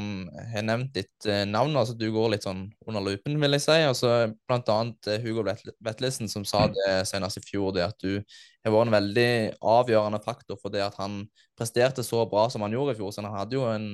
har 0.53 0.63
nevnt 0.63 0.91
ditt 0.93 1.25
eh, 1.25 1.41
navn. 1.49 1.73
altså 1.75 1.95
Du 1.97 2.05
går 2.13 2.35
litt 2.35 2.45
sånn 2.45 2.67
under 2.85 3.01
lupen, 3.01 3.39
vil 3.41 3.57
jeg 3.57 3.63
si. 3.63 3.77
altså 3.81 4.11
Blant 4.45 4.69
annet 4.69 5.09
eh, 5.09 5.23
Hugo 5.23 5.41
Vetlesen 5.43 6.29
som 6.29 6.45
sa 6.45 6.67
det 6.69 6.99
senest 7.09 7.41
i 7.41 7.43
fjor, 7.47 7.73
det 7.73 7.87
at 7.87 7.97
du 8.05 8.19
har 8.19 8.75
vært 8.75 8.91
en 8.91 8.95
veldig 8.95 9.31
avgjørende 9.73 10.21
faktor 10.21 10.59
for 10.61 10.73
det 10.73 10.85
at 10.85 10.99
han 11.01 11.23
presterte 11.57 12.05
så 12.05 12.21
bra 12.29 12.45
som 12.53 12.61
han 12.61 12.77
gjorde 12.77 12.93
i 12.93 12.99
fjor. 13.01 13.11
Så 13.11 13.25
han 13.25 13.33
hadde 13.33 13.57
jo 13.57 13.65
en, 13.71 13.89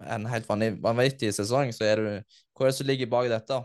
en 0.00 0.26
helt 0.26 0.48
vanvittig 0.48 1.32
sesong. 1.34 1.72
så 1.72 1.84
er 1.84 2.00
du, 2.00 2.34
Hva 2.56 2.66
er 2.66 2.72
det 2.72 2.78
som 2.78 2.88
ligger 2.88 3.10
bak 3.12 3.28
dette? 3.32 3.62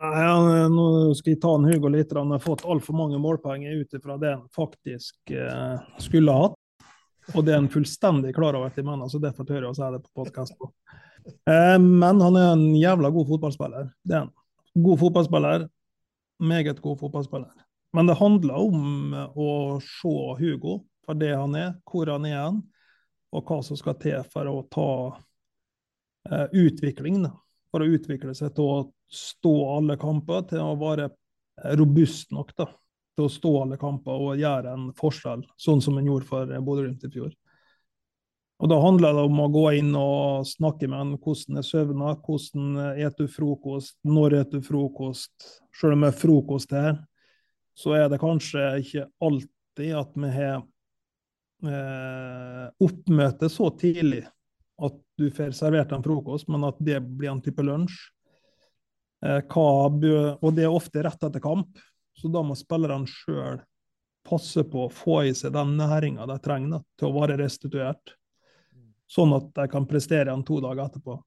Ja, 0.00 0.66
nå 0.68 1.14
skal 1.14 1.34
jeg 1.34 1.40
ta 1.42 1.54
en 1.54 1.66
Hugo 1.68 1.88
litt. 1.92 2.12
Han 2.16 2.34
har 2.34 2.42
fått 2.42 2.64
altfor 2.66 2.96
mange 2.98 3.18
målpoeng 3.22 3.64
ut 3.66 3.94
ifra 3.94 4.18
det 4.20 4.34
han 4.34 4.46
faktisk 4.54 5.30
eh, 5.30 5.78
skulle 6.02 6.34
hatt. 6.34 6.58
Og 7.32 7.44
det 7.46 7.54
er 7.54 7.62
han 7.62 7.70
fullstendig 7.72 8.34
klar 8.36 8.56
over 8.58 8.72
til 8.74 8.84
mennene, 8.84 9.08
så 9.08 9.20
derfor 9.22 9.46
tør 9.48 9.62
jeg 9.62 9.70
å 9.70 9.76
si 9.76 9.90
det 9.94 10.02
på 10.02 10.24
podkast. 10.24 10.58
Eh, 11.48 11.78
men 11.80 12.20
han 12.20 12.36
er 12.36 12.50
en 12.52 12.66
jævla 12.76 13.10
god 13.14 13.30
fotballspiller. 13.30 13.86
Det 14.04 14.18
er 14.18 14.26
han. 14.26 14.34
God 14.74 15.00
fotballspiller. 15.00 15.68
Meget 16.42 16.82
god 16.84 17.00
fotballspiller. 17.00 17.54
Men 17.94 18.10
det 18.10 18.18
handler 18.18 18.58
om 18.58 19.14
å 19.38 19.50
se 19.80 20.14
Hugo 20.40 20.80
for 21.06 21.16
det 21.16 21.30
han 21.36 21.54
er, 21.56 21.74
hvor 21.86 22.10
han 22.10 22.26
er 22.26 22.40
hen, 22.40 22.62
og 23.34 23.48
hva 23.48 23.60
som 23.66 23.78
skal 23.78 23.98
til 24.00 24.22
for 24.30 24.48
å 24.50 24.62
ta 24.72 24.90
eh, 26.30 26.46
utvikling. 26.64 27.24
Da. 27.26 27.34
For 27.74 27.82
å 27.82 27.90
utvikle 27.90 28.34
seg 28.38 28.54
til 28.54 28.70
å 28.70 28.78
stå 29.10 29.54
alle 29.74 29.98
kamper, 30.00 30.46
til 30.50 30.62
å 30.62 30.78
være 30.78 31.10
robust 31.78 32.32
nok. 32.34 32.54
da 32.56 32.70
til 33.14 33.28
å 33.28 33.32
stå 33.32 33.54
alle 33.62 33.78
kamper 33.78 34.26
og 34.26 34.40
gjøre 34.40 34.74
en 34.74 34.90
forskjell, 34.98 35.44
sånn 35.60 35.82
som 35.84 35.98
en 35.98 36.08
gjorde 36.08 36.28
for 36.28 36.50
Bodø-Glimt 36.50 37.06
i 37.06 37.10
fjor. 37.14 37.32
Og 38.62 38.70
Da 38.70 38.78
handler 38.80 39.16
det 39.16 39.24
om 39.26 39.40
å 39.42 39.50
gå 39.52 39.64
inn 39.80 39.90
og 39.98 40.46
snakke 40.46 40.88
med 40.88 41.00
en 41.00 41.16
hvordan 41.18 41.58
er 41.58 41.66
søvna, 41.66 42.14
hvordan 42.22 42.76
spiser 42.94 43.16
du 43.18 43.26
frokost, 43.28 43.96
når 44.06 44.38
spiser 44.38 44.52
du 44.52 44.68
frokost. 44.68 45.48
Selv 45.74 45.96
om 45.96 46.06
det 46.06 46.12
er 46.12 46.20
frokost 46.20 46.74
her, 46.74 46.94
så 47.74 47.96
er 47.98 48.08
det 48.08 48.22
kanskje 48.22 48.68
ikke 48.80 49.08
alltid 49.26 49.98
at 49.98 50.14
vi 50.14 50.30
har 50.30 50.62
eh, 51.68 52.66
oppmøte 52.84 53.50
så 53.52 53.70
tidlig 53.78 54.24
at 54.82 54.96
du 55.18 55.28
får 55.34 55.54
servert 55.56 55.92
en 55.94 56.02
frokost, 56.02 56.48
men 56.50 56.66
at 56.66 56.78
det 56.82 56.98
blir 57.04 57.32
en 57.32 57.42
type 57.44 57.62
lunsj. 57.62 57.96
Eh, 59.24 59.42
og 59.54 60.50
det 60.56 60.66
er 60.66 60.72
ofte 60.72 61.04
rett 61.04 61.28
etter 61.28 61.42
kamp. 61.42 61.78
Så 62.14 62.30
da 62.30 62.44
må 62.46 62.56
spillerne 62.58 63.10
sjøl 63.10 63.62
passe 64.24 64.62
på 64.70 64.86
å 64.86 64.92
få 64.92 65.24
i 65.28 65.34
seg 65.36 65.52
den 65.52 65.74
næringa 65.76 66.26
de 66.30 66.38
trenger 66.40 66.84
til 66.98 67.10
å 67.10 67.16
være 67.18 67.38
restituert. 67.42 68.14
Sånn 69.10 69.34
at 69.36 69.50
de 69.56 69.66
kan 69.70 69.86
prestere 69.86 70.30
igjen 70.30 70.46
to 70.46 70.60
dager 70.64 70.86
etterpå. 70.86 71.18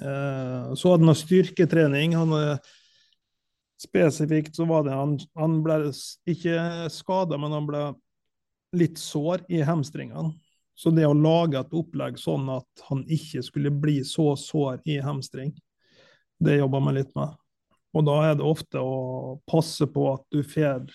Eh, 0.00 0.74
så 0.74 0.94
hadde 0.94 1.08
han 1.08 1.18
styrketrening. 1.18 2.16
Han, 2.18 2.34
spesifikt 3.78 4.56
så 4.56 4.66
var 4.68 4.84
det 4.86 4.96
han, 4.96 5.14
han 5.38 5.60
ble 5.62 5.92
ikke 6.28 6.88
skada, 6.92 7.38
men 7.38 7.54
han 7.54 7.68
ble 7.68 7.82
litt 8.76 8.98
sår 8.98 9.44
i 9.48 9.62
hamstringene. 9.62 10.34
Så 10.78 10.92
det 10.94 11.08
å 11.08 11.16
lage 11.16 11.58
et 11.58 11.74
opplegg 11.74 12.20
sånn 12.20 12.46
at 12.54 12.84
han 12.86 13.02
ikke 13.10 13.42
skulle 13.42 13.72
bli 13.74 13.96
så 14.06 14.30
sår 14.38 14.78
i 14.86 15.00
hamstring, 15.02 15.50
det 16.38 16.60
jobber 16.60 16.84
vi 16.86 17.00
litt 17.00 17.10
med. 17.18 17.34
Og 17.96 18.04
da 18.06 18.16
er 18.28 18.36
det 18.38 18.46
ofte 18.46 18.78
å 18.78 19.38
passe 19.48 19.88
på 19.90 20.04
at 20.12 20.22
du 20.30 20.44
får 20.46 20.86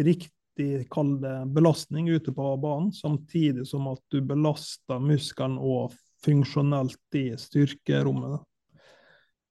riktig 0.00 0.88
kall 0.90 1.12
belastning 1.54 2.08
ute 2.10 2.34
på 2.34 2.54
banen, 2.60 2.90
samtidig 2.92 3.68
som 3.70 3.86
at 3.92 4.02
du 4.10 4.18
belaster 4.24 4.98
muskelen 4.98 5.60
og 5.62 5.94
funksjonelt 6.24 7.20
i 7.20 7.30
styrkerommet. 7.38 8.40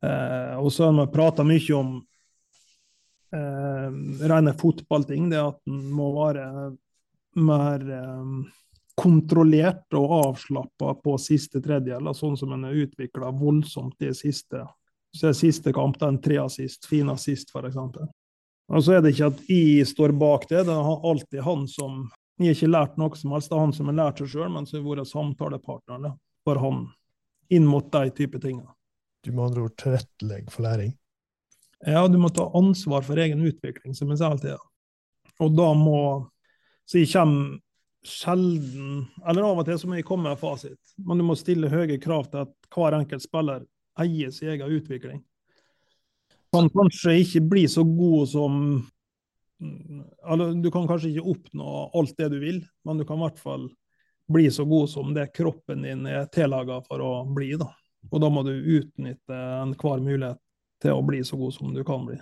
Eh, 0.04 0.56
og 0.60 0.72
så 0.74 0.90
har 0.90 0.96
vi 1.00 1.08
prata 1.14 1.44
mye 1.48 1.76
om 1.76 1.96
eh, 3.36 3.90
rene 4.28 4.54
fotballting, 4.60 5.32
det 5.32 5.42
at 5.42 5.60
en 5.72 5.82
må 5.96 6.12
være 6.20 6.46
mer 7.42 7.86
eh, 7.96 8.34
kontrollert 9.00 9.96
og 9.96 10.16
avslappa 10.18 10.96
på 11.04 11.16
siste 11.22 11.62
tredjedel, 11.64 12.12
sånn 12.16 12.38
som 12.40 12.54
en 12.56 12.68
er 12.68 12.82
utvikla 12.84 13.32
voldsomt 13.36 13.96
de 14.02 14.12
siste 14.18 14.66
så 15.18 15.34
siste 15.34 15.74
kamp 15.74 16.00
den 16.00 16.22
tre 16.22 16.38
assist, 16.38 16.86
fin 16.86 17.10
assist, 17.10 17.50
f.eks. 17.50 17.78
Og 18.70 18.84
så 18.86 18.98
er 18.98 19.02
det 19.02 19.16
ikke 19.16 19.32
at 19.32 19.40
jeg 19.50 19.88
står 19.90 20.14
bak 20.14 20.46
det, 20.52 20.64
det 20.68 20.76
er 20.76 21.06
alltid 21.12 21.42
han 21.46 21.68
som 21.70 22.08
Jeg 22.40 22.54
har 22.54 22.56
ikke 22.56 22.68
lært 22.72 22.94
noe 22.96 23.18
som 23.20 23.34
helst, 23.36 23.50
det 23.52 23.56
er 23.58 23.66
han 23.66 23.74
som 23.76 23.90
har 23.90 23.96
lært 23.98 24.20
seg 24.22 24.30
sjøl, 24.32 24.52
men 24.54 24.68
så 24.68 24.78
har 24.78 24.84
vært 24.86 25.10
samtalepartneren 25.10 26.14
for 26.48 26.60
han 26.62 26.86
inn 27.52 27.66
mot 27.68 27.90
de 27.92 28.14
type 28.16 28.40
tingene. 28.40 28.70
Du 29.26 29.34
må 29.36 29.50
andre 29.50 29.66
ord 29.66 29.74
tilrettelegge 29.82 30.54
for 30.54 30.64
læring? 30.64 30.94
Ja, 31.84 32.06
du 32.08 32.16
må 32.22 32.30
ta 32.32 32.46
ansvar 32.56 33.04
for 33.04 33.20
egen 33.20 33.44
utvikling, 33.44 33.92
som 33.98 34.14
jeg 34.14 34.22
sier 34.22 34.32
alltid. 34.32 34.64
Og 35.44 35.52
da 35.58 35.68
må 35.76 36.00
Så 36.90 37.02
jeg 37.02 37.12
kommer 37.14 37.60
sjelden 38.06 39.04
Eller 39.28 39.44
av 39.44 39.60
og 39.60 39.66
til 39.68 39.78
så 39.78 39.90
må 39.90 39.98
jeg 39.98 40.08
komme 40.08 40.32
med 40.32 40.40
fasit, 40.40 40.80
men 41.04 41.20
du 41.20 41.26
må 41.28 41.36
stille 41.38 41.70
høye 41.72 42.00
krav 42.02 42.30
til 42.32 42.46
at 42.46 42.70
hver 42.74 42.96
enkelt 42.96 43.26
spiller 43.26 43.66
eier 44.00 44.32
sin 44.32 44.54
egen 44.54 44.72
utvikling. 44.72 45.20
Kan 46.56 46.70
kanskje 46.74 47.18
ikke 47.22 47.44
bli 47.52 47.66
så 47.70 47.84
god 47.84 48.30
som 48.32 48.56
eller, 49.60 50.54
Du 50.64 50.72
kan 50.72 50.88
kanskje 50.88 51.12
ikke 51.12 51.34
oppnå 51.34 51.90
alt 52.00 52.16
det 52.18 52.30
du 52.32 52.40
vil, 52.40 52.64
men 52.88 52.98
du 52.98 53.06
kan 53.06 53.20
i 53.20 53.26
hvert 53.26 53.42
fall 53.44 53.68
bli 54.30 54.48
så 54.54 54.64
god 54.66 54.90
som 54.90 55.12
det 55.14 55.34
kroppen 55.36 55.84
din 55.84 56.06
er 56.08 56.30
tillaga 56.32 56.80
for 56.86 57.04
å 57.04 57.12
bli. 57.28 57.52
Da. 57.60 57.68
Og 58.10 58.22
da 58.24 58.30
må 58.32 58.46
du 58.48 58.54
utnytte 58.54 59.36
enhver 59.36 60.00
mulighet 60.06 60.40
til 60.80 60.96
å 60.96 61.04
bli 61.04 61.24
så 61.28 61.38
god 61.38 61.54
som 61.58 61.74
du 61.76 61.84
kan 61.84 62.06
bli. 62.08 62.20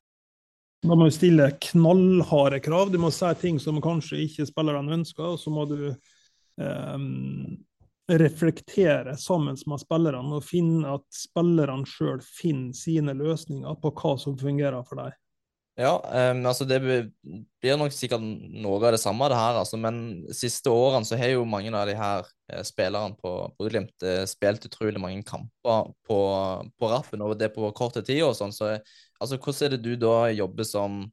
Da 0.86 0.94
må 0.94 1.08
du 1.08 1.13
stille 1.13 1.50
knallharde 1.72 2.60
krav. 2.62 2.92
Du 2.94 3.00
må 3.02 3.10
si 3.13 3.30
ting 3.42 3.58
som 3.62 3.82
kanskje 3.84 4.22
ikke 4.28 4.46
spillerne 4.50 5.00
ønsker, 5.00 5.34
og 5.34 5.40
så 5.42 5.54
må 5.54 5.66
du 5.70 5.80
um, 6.62 7.56
reflektere 8.08 9.18
sammen 9.20 9.58
med 9.68 9.82
spillerne 9.82 10.38
og 10.38 10.46
finne 10.46 10.98
at 11.00 11.06
spillerne 11.13 11.88
sjøl 11.90 12.22
finner 12.24 12.78
sine 12.78 13.18
løsninger 13.18 13.80
på 13.82 13.94
hva 13.98 14.13
som 14.22 14.38
fungerer 14.40 14.86
for 14.88 15.02
dem. 15.02 15.18
Ja, 15.78 15.92
um, 16.32 16.40
altså 16.50 16.66
det 16.66 16.80
blir 16.82 17.76
nok 17.78 17.94
sikkert 17.94 18.24
noe 18.24 18.80
av 18.80 18.96
det 18.96 19.02
samme, 19.02 19.28
det 19.30 19.38
her. 19.38 19.60
altså, 19.60 19.78
Men 19.78 20.00
siste 20.34 20.74
årene 20.74 21.06
så 21.06 21.20
har 21.20 21.36
jo 21.36 21.44
mange 21.46 21.70
av 21.70 21.86
de 21.86 21.94
her 21.98 22.26
eh, 22.50 22.63
spillerne 22.66 23.13
på 23.22 23.34
Bodø-Glimt 23.60 24.06
eh, 24.06 24.24
spilt 24.26 24.66
utrolig 24.66 25.02
mange 25.02 25.22
kamper 25.28 25.92
på, 26.10 26.18
på 26.74 26.90
rappen, 26.90 27.22
og 27.22 27.38
det 27.38 27.52
på 27.54 27.70
korte 27.78 28.02
tid 28.02 28.24
og 28.26 28.34
sånn. 28.40 28.56
Så 28.56 28.72
altså, 29.19 29.38
hvordan 29.38 29.65
er 29.65 29.75
det 29.75 29.84
du 29.86 29.95
da 30.01 30.15
jobber 30.36 30.67
som 30.67 31.06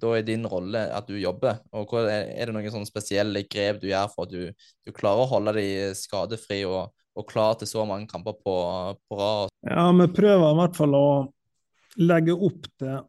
da 0.00 0.10
er 0.18 0.26
din 0.26 0.46
rolle 0.50 0.80
at 0.90 1.06
du 1.06 1.14
jobber? 1.18 1.60
og 1.72 1.92
Er 2.02 2.46
det 2.46 2.54
noen 2.54 2.72
sånne 2.72 2.90
spesielle 2.90 3.44
grep 3.46 3.80
du 3.82 3.88
gjør 3.90 4.10
for 4.12 4.26
at 4.26 4.34
du, 4.34 4.68
du 4.84 4.92
klarer 4.94 5.24
å 5.24 5.30
holde 5.30 5.54
deg 5.58 5.94
skadefri 5.98 6.64
og, 6.66 6.90
og 7.14 7.28
klar 7.30 7.54
til 7.60 7.70
så 7.70 7.86
mange 7.86 8.10
kamper 8.10 8.36
på, 8.40 8.54
på 9.06 9.18
rad? 9.20 9.52
Ja, 9.68 9.88
vi 9.94 10.10
prøver 10.12 10.50
i 10.50 10.60
hvert 10.60 10.78
fall 10.78 10.98
å 10.98 11.08
legge 12.02 12.34
opp 12.34 12.66
til 12.80 13.04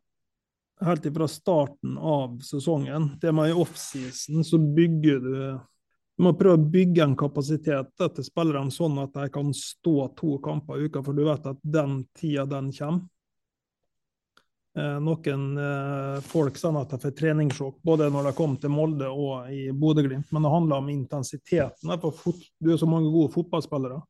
helt 0.86 1.08
fra 1.16 1.28
starten 1.32 1.98
av 1.98 2.36
sesongen. 2.44 3.16
Det 3.22 3.32
med 3.34 3.50
i 3.50 3.56
offseason 3.56 4.44
så 4.46 4.60
bygger 4.60 5.24
du 5.24 5.40
Du 6.16 6.24
må 6.24 6.32
prøve 6.40 6.56
å 6.56 6.70
bygge 6.72 7.04
en 7.04 7.14
kapasitet 7.20 7.90
til 8.00 8.24
spillerne 8.24 8.72
sånn 8.72 9.02
at 9.02 9.12
de 9.18 9.26
kan 9.34 9.50
stå 9.52 10.14
to 10.16 10.38
kamper 10.40 10.80
i 10.80 10.86
uka, 10.88 11.02
for 11.04 11.12
du 11.12 11.26
vet 11.28 11.50
at 11.52 11.60
den 11.60 12.06
tida 12.16 12.46
den 12.48 12.70
kommer. 12.72 13.02
Eh, 14.78 14.98
noen 15.00 15.44
eh, 15.58 16.22
folk 16.22 16.58
sa 16.58 16.74
at 16.82 16.92
de 16.92 17.00
får 17.00 17.14
treningssjokk 17.16 17.78
både 17.88 18.10
når 18.12 18.28
de 18.28 18.34
kom 18.36 18.58
til 18.60 18.74
Molde 18.74 19.08
og 19.08 19.48
i 19.48 19.70
Bodø-Glimt, 19.72 20.28
men 20.36 20.44
det 20.44 20.52
handler 20.52 20.82
om 20.82 20.90
intensiteten. 20.92 21.94
Du 22.60 22.74
er 22.74 22.82
så 22.82 22.90
mange 22.90 23.14
gode 23.14 23.32
fotballspillere. 23.38 24.02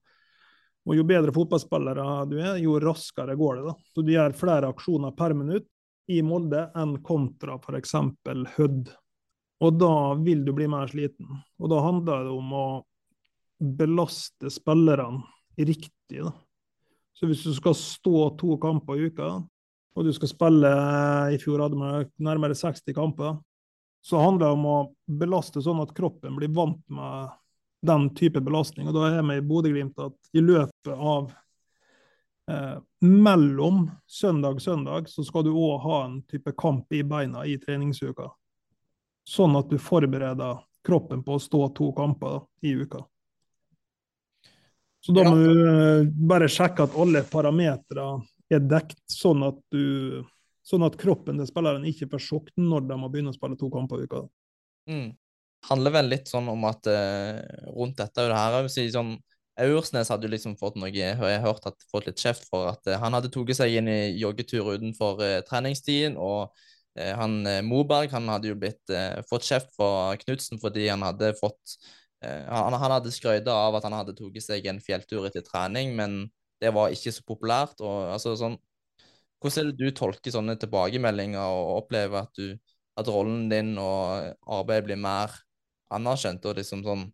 Og 0.86 0.98
Jo 0.98 1.06
bedre 1.06 1.34
fotballspillere 1.34 2.26
du 2.30 2.36
er, 2.40 2.58
jo 2.62 2.80
raskere 2.82 3.38
går 3.38 3.56
det. 3.60 3.64
da. 3.70 3.76
Så 3.94 4.02
Du 4.02 4.12
gjør 4.12 4.38
flere 4.38 4.70
aksjoner 4.74 5.14
per 5.18 5.34
minutt, 5.38 5.70
i 6.08 6.22
Molde 6.22 6.68
enn 6.78 7.00
kontra 7.02 7.58
f.eks. 7.58 7.96
Hødd. 8.58 8.92
Og 9.66 9.78
da 9.80 10.14
vil 10.22 10.44
du 10.46 10.52
bli 10.54 10.68
mer 10.70 10.90
sliten. 10.92 11.26
Og 11.58 11.72
da 11.72 11.80
handler 11.82 12.28
det 12.28 12.34
om 12.34 12.52
å 12.54 12.68
belaste 13.58 14.52
spillerne 14.54 15.24
riktig. 15.58 16.22
Da. 16.22 16.34
Så 17.18 17.30
hvis 17.30 17.42
du 17.48 17.54
skal 17.58 17.74
stå 17.80 18.30
to 18.38 18.58
kamper 18.62 19.00
i 19.00 19.10
uka, 19.10 19.32
og 19.96 20.06
du 20.06 20.12
skal 20.16 20.32
spille 20.32 20.72
I 21.32 21.40
fjor 21.40 21.64
hadde 21.64 21.80
vi 21.80 22.26
nærmere 22.28 22.58
60 22.58 22.94
kamper. 22.98 23.38
Så 24.06 24.20
handler 24.22 24.46
det 24.46 24.58
om 24.58 24.66
å 24.70 24.78
belaste 25.08 25.64
sånn 25.66 25.80
at 25.82 25.96
kroppen 25.98 26.36
blir 26.38 26.52
vant 26.54 26.82
med 26.92 27.32
den 27.86 28.10
type 28.18 28.42
belastning. 28.44 28.90
Og 28.90 28.98
da 28.98 29.08
er 29.14 29.26
vi 29.26 29.40
i 29.40 29.46
Bodø-Glimt 29.46 29.98
at 30.04 30.36
i 30.36 30.44
løpet 30.44 30.94
av 30.94 31.32
Eh, 32.52 32.78
mellom 33.00 33.92
søndag 34.08 34.50
og 34.50 34.62
søndag 34.62 35.10
så 35.10 35.24
skal 35.24 35.44
du 35.44 35.52
òg 35.52 35.80
ha 35.82 36.04
en 36.06 36.20
type 36.30 36.52
kamp 36.58 36.94
i 36.94 37.02
beina 37.04 37.46
i 37.46 37.58
treningsuka. 37.58 38.30
Sånn 39.26 39.58
at 39.58 39.70
du 39.70 39.80
forbereder 39.82 40.62
kroppen 40.86 41.24
på 41.26 41.38
å 41.38 41.42
stå 41.42 41.70
to 41.74 41.90
kamper 41.98 42.44
i 42.62 42.76
uka. 42.78 43.02
Så 45.02 45.14
da 45.14 45.26
må 45.26 45.38
du 45.42 45.66
eh, 45.70 46.06
bare 46.06 46.50
sjekke 46.50 46.86
at 46.86 46.98
alle 46.98 47.24
parametere 47.30 48.06
er 48.54 48.64
dekt, 48.66 49.02
sånn 49.10 49.44
at, 49.48 49.60
du, 49.74 50.24
sånn 50.66 50.86
at 50.86 50.98
kroppen 51.02 51.40
til 51.42 51.50
spilleren 51.50 51.86
ikke 51.90 52.10
får 52.12 52.26
sjokk 52.28 52.52
når 52.60 52.90
de 52.90 52.98
må 53.02 53.12
begynne 53.14 53.34
å 53.34 53.38
spille 53.38 53.58
to 53.60 53.70
kamper 53.74 54.04
i 54.04 54.10
uka. 54.10 54.26
Mm. 54.90 55.16
handler 55.66 55.96
vel 55.96 56.12
litt 56.12 56.30
sånn 56.30 56.50
om 56.52 56.68
at 56.70 56.86
uh, 56.86 57.40
rundt 57.74 57.98
dette 57.98 58.22
og 58.22 58.30
det 58.30 58.38
her, 58.38 58.68
si 58.70 58.86
sånn 58.94 59.16
Aursnes 59.56 60.10
hadde 60.12 60.28
jo 60.28 60.34
liksom 60.34 60.58
fått 60.60 60.76
noe 60.76 60.92
Jeg 60.92 61.16
har 61.16 61.44
hørt 61.46 61.66
at 61.70 61.86
fått 61.92 62.10
litt 62.10 62.20
kjeft 62.20 62.48
for 62.50 62.68
at 62.74 62.84
uh, 62.92 62.98
han 63.00 63.16
hadde 63.16 63.32
tatt 63.32 63.54
seg 63.56 63.78
inn 63.80 63.88
i 63.88 64.16
joggetur 64.20 64.74
utenfor 64.74 65.22
uh, 65.24 65.42
treningstiden. 65.48 66.18
Og 66.20 66.52
uh, 66.52 67.14
han 67.22 67.40
Moberg 67.68 68.12
han 68.12 68.28
hadde 68.32 68.52
jo 68.52 68.58
blitt 68.60 68.92
fått 69.30 69.48
kjeft 69.48 69.72
for 69.78 70.20
Knutsen 70.22 70.60
fordi 70.62 70.90
han 70.90 71.06
hadde 71.06 71.34
fått 71.40 71.80
han, 72.26 72.74
han, 72.74 72.94
hadde 72.96 73.12
skrøyta 73.14 73.54
av 73.54 73.76
at 73.78 73.84
han 73.86 73.94
hadde 73.94 74.16
tatt 74.18 74.38
seg 74.42 74.66
en 74.66 74.80
fjelltur 74.82 75.28
etter 75.28 75.44
trening, 75.46 75.92
men 75.94 76.24
det 76.62 76.72
var 76.76 76.94
ikke 76.94 77.14
så 77.14 77.26
populært. 77.28 77.82
og 77.82 78.14
altså 78.14 78.36
sånn 78.40 78.58
Hvordan 79.44 79.62
er 79.62 79.72
det 79.72 79.84
du 79.84 79.92
tolker 79.94 80.34
sånne 80.34 80.56
tilbakemeldinger 80.58 81.44
og 81.44 81.84
opplever 81.84 82.24
at, 82.24 82.40
du, 82.40 82.56
at 82.98 83.10
rollen 83.12 83.50
din 83.52 83.76
og 83.78 84.32
arbeidet 84.42 84.88
blir 84.88 85.02
mer 85.02 85.34
anerkjent? 85.94 86.46
og 86.46 86.58
liksom 86.62 86.86
sånn 86.86 87.06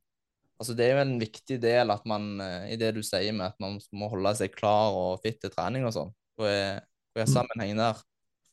Altså, 0.62 0.76
det 0.78 0.86
er 0.86 0.92
jo 0.94 1.02
en 1.02 1.16
viktig 1.18 1.56
del 1.58 1.90
at 1.90 2.04
man, 2.06 2.36
eh, 2.38 2.68
i 2.70 2.76
det 2.78 2.92
du 2.94 3.00
sier 3.02 3.34
med 3.34 3.48
at 3.48 3.56
man 3.58 3.80
må 3.98 4.06
holde 4.12 4.30
seg 4.38 4.52
klar 4.54 4.94
og 4.94 5.24
fit 5.24 5.40
til 5.42 5.50
trening 5.50 5.88
og 5.90 5.96
sånn. 5.96 6.12
Hva 6.38 6.52
er, 6.54 6.76
hva 7.16 7.24
er 7.24 7.26
mm. 7.26 7.32
sammenhengen 7.32 7.82
der? 7.82 8.04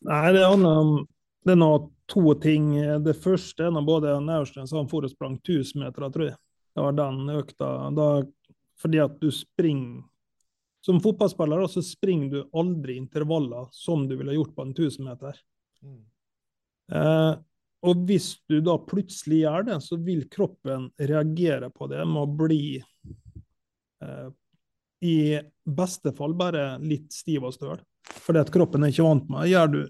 Nei, 0.09 0.22
det 0.33 0.46
handler 0.46 0.81
om 0.81 0.94
det 1.44 1.53
er 1.53 1.61
nå 1.61 1.70
to 2.09 2.33
ting. 2.40 2.70
Det 3.05 3.14
første 3.16 3.66
er 3.66 3.74
nå 3.74 3.83
både 3.85 4.16
Naustens 4.24 4.72
han 4.72 4.88
for 4.90 5.07
og 5.07 5.12
sprang 5.12 5.37
1000 5.38 5.85
meter, 5.85 6.09
tror 6.12 6.31
jeg. 6.31 6.38
Det 6.72 6.85
var 6.85 6.96
den 6.96 7.31
økta. 7.35 7.68
Da, 7.96 8.09
fordi 8.81 9.01
at 9.05 9.20
du 9.20 9.29
springer 9.35 10.07
Som 10.88 11.03
fotballspiller 11.05 11.66
så 11.68 11.83
springer 11.85 12.31
du 12.33 12.38
aldri 12.57 12.94
intervaller 12.96 13.66
som 13.77 14.07
du 14.09 14.14
ville 14.16 14.38
gjort 14.38 14.55
på 14.57 14.64
en 14.64 14.70
1000 14.72 15.05
meter. 15.05 15.37
Mm. 15.85 15.98
Eh, 16.96 17.35
og 17.85 18.07
hvis 18.09 18.31
du 18.48 18.62
da 18.64 18.79
plutselig 18.81 19.42
gjør 19.42 19.68
det, 19.68 19.77
så 19.85 19.98
vil 20.01 20.24
kroppen 20.33 20.88
reagere 20.96 21.68
på 21.70 21.90
det 21.92 22.01
med 22.09 22.22
å 22.22 22.33
bli 22.40 22.62
eh, 22.81 24.31
i 25.05 25.18
beste 25.68 26.14
fall 26.16 26.33
bare 26.35 26.79
litt 26.81 27.12
stiv 27.12 27.44
og 27.44 27.55
støl. 27.55 27.79
Fordi 28.24 28.40
at 28.40 28.53
kroppen 28.55 28.87
er 28.87 28.94
ikke 28.94 29.05
vant 29.05 29.29
med 29.29 29.51
Gjør 29.51 29.74
du, 29.74 29.81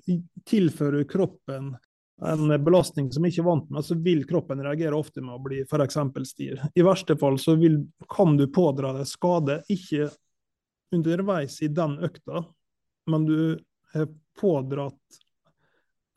Tilfører 0.50 1.06
kroppen 1.08 1.76
en 2.26 2.64
belastning 2.64 3.12
som 3.14 3.22
ikke 3.22 3.44
er 3.44 3.46
vant 3.46 3.68
med, 3.70 3.84
så 3.86 3.94
vil 4.02 4.24
kroppen 4.26 4.66
reagere 4.66 4.98
ofte 4.98 5.22
med 5.22 5.36
å 5.36 5.42
bli 5.42 5.62
f.eks. 5.62 6.00
stiv. 6.26 6.58
I 6.74 6.82
verste 6.82 7.14
fall 7.20 7.38
så 7.38 7.54
vil, 7.60 7.84
kan 8.10 8.34
du 8.34 8.48
pådra 8.50 8.96
deg 8.96 9.06
skade, 9.06 9.60
ikke 9.70 10.08
underveis 10.94 11.60
i 11.62 11.68
den 11.68 11.98
økta, 12.04 12.44
men 13.06 13.24
du 13.28 13.40
har 13.94 14.08
pådratt 14.40 15.18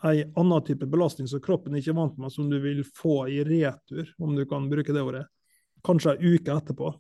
en 0.04 0.34
annen 0.36 0.64
type 0.66 0.86
belastning 0.90 1.28
som 1.30 1.42
kroppen 1.42 1.76
ikke 1.78 1.92
er 1.94 2.00
vant 2.00 2.18
med, 2.18 2.34
som 2.34 2.50
du 2.50 2.58
vil 2.62 2.82
få 2.84 3.28
i 3.30 3.44
retur, 3.46 4.10
om 4.18 4.36
du 4.36 4.46
kan 4.50 4.66
bruke 4.70 4.94
det 4.94 5.04
ordet, 5.04 5.26
kanskje 5.86 6.16
en 6.16 6.34
uke 6.34 6.56
etterpå. 6.56 6.94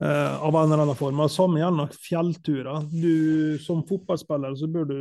Eh, 0.00 0.42
av 0.42 0.56
en 0.56 0.72
eller 0.72 0.82
annen 0.82 0.96
form. 0.96 1.20
Og 1.24 1.32
samme 1.32 1.60
gjelder 1.60 1.94
fjellturer. 2.00 2.88
Du, 2.92 3.56
som 3.64 3.80
fotballspiller 3.88 4.56
så 4.56 4.68
bør 4.68 4.84
du 4.84 4.98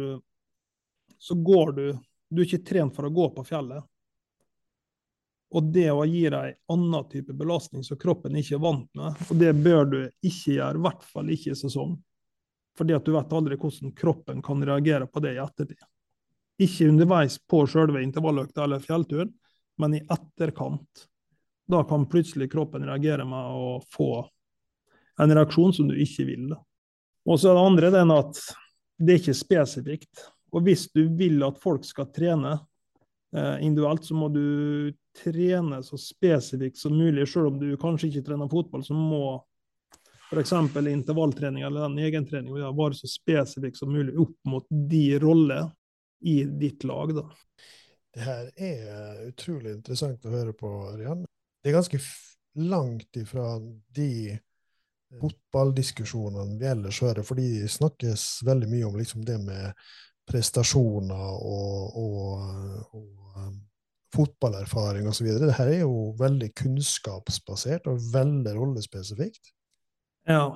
Så 1.19 1.35
går 1.35 1.71
du 1.71 1.99
Du 2.29 2.41
er 2.41 2.45
ikke 2.45 2.65
trent 2.67 2.95
for 2.95 3.07
å 3.07 3.13
gå 3.13 3.29
på 3.35 3.43
fjellet. 3.47 3.83
Og 5.53 5.69
det 5.75 5.87
å 5.93 6.05
gi 6.09 6.25
deg 6.31 6.55
en 6.55 6.73
annen 6.73 7.07
type 7.11 7.33
belastning 7.37 7.83
som 7.85 7.99
kroppen 8.01 8.35
ikke 8.39 8.57
er 8.57 8.63
vant 8.63 8.89
med, 8.97 9.19
og 9.29 9.39
det 9.39 9.53
bør 9.53 9.85
du 9.91 9.99
ikke 10.25 10.57
gjøre, 10.57 10.79
i 10.79 10.85
hvert 10.87 11.05
fall 11.05 11.31
ikke 11.31 11.53
i 11.53 11.59
sesong. 11.59 11.95
Fordi 12.75 12.95
at 12.97 13.05
du 13.05 13.13
vet 13.15 13.35
aldri 13.37 13.57
hvordan 13.59 13.93
kroppen 13.95 14.41
kan 14.43 14.63
reagere 14.67 15.07
på 15.07 15.21
det 15.23 15.35
i 15.35 15.41
ettertid. 15.43 15.83
Ikke 16.65 16.89
underveis 16.89 17.37
på 17.39 17.61
selve 17.71 18.03
intervalløkta 18.03 18.65
eller 18.65 18.83
fjellturen, 18.83 19.31
men 19.79 19.95
i 19.95 20.03
etterkant. 20.03 21.07
Da 21.67 21.83
kan 21.87 22.07
plutselig 22.09 22.49
kroppen 22.51 22.85
reagere 22.87 23.25
med 23.27 23.55
å 23.55 23.79
få 23.91 24.25
en 25.21 25.33
reaksjon 25.35 25.73
som 25.73 25.87
du 25.89 25.95
ikke 26.01 26.27
vil. 26.27 26.51
Og 27.25 27.39
så 27.39 27.51
er 27.51 27.57
det 27.57 27.65
andre 27.69 27.91
den 27.95 28.13
at 28.13 28.39
det 28.99 29.15
er 29.15 29.21
ikke 29.21 29.37
spesifikt. 29.37 30.27
Og 30.55 30.63
hvis 30.67 30.85
du 30.93 31.07
vil 31.17 31.41
at 31.47 31.59
folk 31.59 31.83
skal 31.87 32.11
trene 32.15 32.53
eh, 33.35 33.63
individuelt, 33.65 34.05
så 34.07 34.15
må 34.15 34.29
du 34.31 34.45
trene 35.23 35.81
så 35.83 35.97
spesifikt 35.99 36.77
som 36.77 36.97
mulig. 36.97 37.27
Selv 37.29 37.53
om 37.53 37.59
du 37.59 37.69
kanskje 37.81 38.09
ikke 38.09 38.25
trener 38.29 38.51
fotball, 38.51 38.83
så 38.85 38.97
må 38.97 39.21
f.eks. 40.31 40.53
intervalltrening 40.89 41.63
eller 41.63 41.87
den 41.87 41.99
egentreninga 41.99 42.71
være 42.75 42.97
så 42.97 43.09
spesifikk 43.09 43.77
som 43.77 43.93
mulig 43.93 44.17
opp 44.19 44.37
mot 44.49 44.65
de 44.69 45.05
roller 45.21 45.69
i 46.25 46.43
ditt 46.43 46.83
lag. 46.83 47.13
Da. 47.15 47.27
Det 48.15 48.25
her 48.25 48.49
er 48.55 49.27
utrolig 49.27 49.75
interessant 49.75 50.25
å 50.25 50.33
høre 50.33 50.55
på, 50.57 50.71
Rian. 50.97 51.25
Det 51.61 51.71
er 51.71 51.77
ganske 51.77 51.99
langt 52.55 53.17
ifra 53.19 53.59
de 53.95 54.37
fotballdiskusjonene 55.19 56.57
vi 56.59 56.67
ellers 56.67 57.01
hører, 57.03 57.23
fordi 57.27 57.47
det 57.61 57.71
snakkes 57.71 58.25
veldig 58.47 58.69
mye 58.71 58.89
om 58.89 58.97
liksom 58.99 59.25
det 59.27 59.37
med 59.43 59.87
prestasjoner 60.25 61.35
og, 61.45 61.97
og, 62.01 62.95
og 62.97 63.37
um, 63.37 63.59
fotballerfaring 64.15 65.07
osv. 65.09 65.27
Dette 65.35 65.65
er 65.65 65.81
jo 65.83 66.13
veldig 66.19 66.51
kunnskapsbasert 66.57 67.89
og 67.91 68.03
veldig 68.13 68.55
rollespesifikt. 68.57 69.51
Ja, 70.25 70.55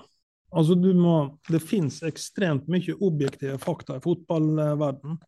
altså 0.50 0.74
du 0.74 0.89
må 0.98 1.38
Det 1.50 1.62
finnes 1.62 2.02
ekstremt 2.08 2.69
mye 2.72 2.95
objektive 3.06 3.60
fakta 3.62 4.00
i 4.00 4.04
fotballverdenen. 4.06 5.19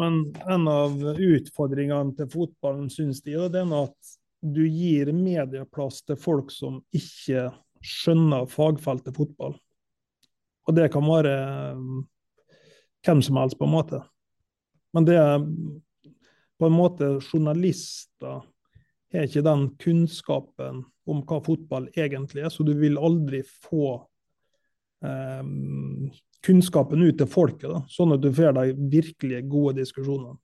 Men 0.00 0.22
en 0.48 0.68
av 0.70 0.94
utfordringene 1.20 2.14
til 2.16 2.28
fotballen, 2.32 2.88
syns 2.92 3.20
de, 3.26 3.36
det 3.52 3.60
er 3.60 3.74
at 3.76 4.14
du 4.40 4.62
gir 4.64 5.10
medieplass 5.12 6.00
til 6.08 6.16
folk 6.16 6.52
som 6.54 6.78
ikke 6.96 7.50
skjønner 7.84 8.48
fagfeltet 8.48 9.16
fotball. 9.16 9.58
Og 10.68 10.76
det 10.76 10.88
kan 10.94 11.04
være 11.04 11.34
um, 11.76 12.00
hvem 13.04 13.20
som 13.24 13.40
helst, 13.40 13.58
på 13.58 13.68
en 13.68 13.74
måte. 13.74 14.00
Men 14.96 15.06
det 15.08 15.18
på 16.60 16.68
en 16.68 16.76
måte 16.76 17.14
journalister 17.24 18.42
har 19.10 19.26
ikke 19.26 19.42
den 19.42 19.66
kunnskapen 19.80 20.84
om 21.10 21.22
hva 21.26 21.40
fotball 21.42 21.88
egentlig 21.96 22.44
er, 22.44 22.52
så 22.52 22.66
du 22.66 22.74
vil 22.78 23.00
aldri 23.00 23.40
få 23.42 23.96
eh, 25.04 25.42
kunnskapen 26.46 27.02
ut 27.02 27.18
til 27.18 27.30
folket, 27.30 27.68
da, 27.72 27.82
sånn 27.90 28.14
at 28.14 28.22
du 28.22 28.30
får 28.34 28.54
de 28.60 28.68
virkelig 28.92 29.42
gode 29.50 29.80
diskusjonene. 29.80 30.38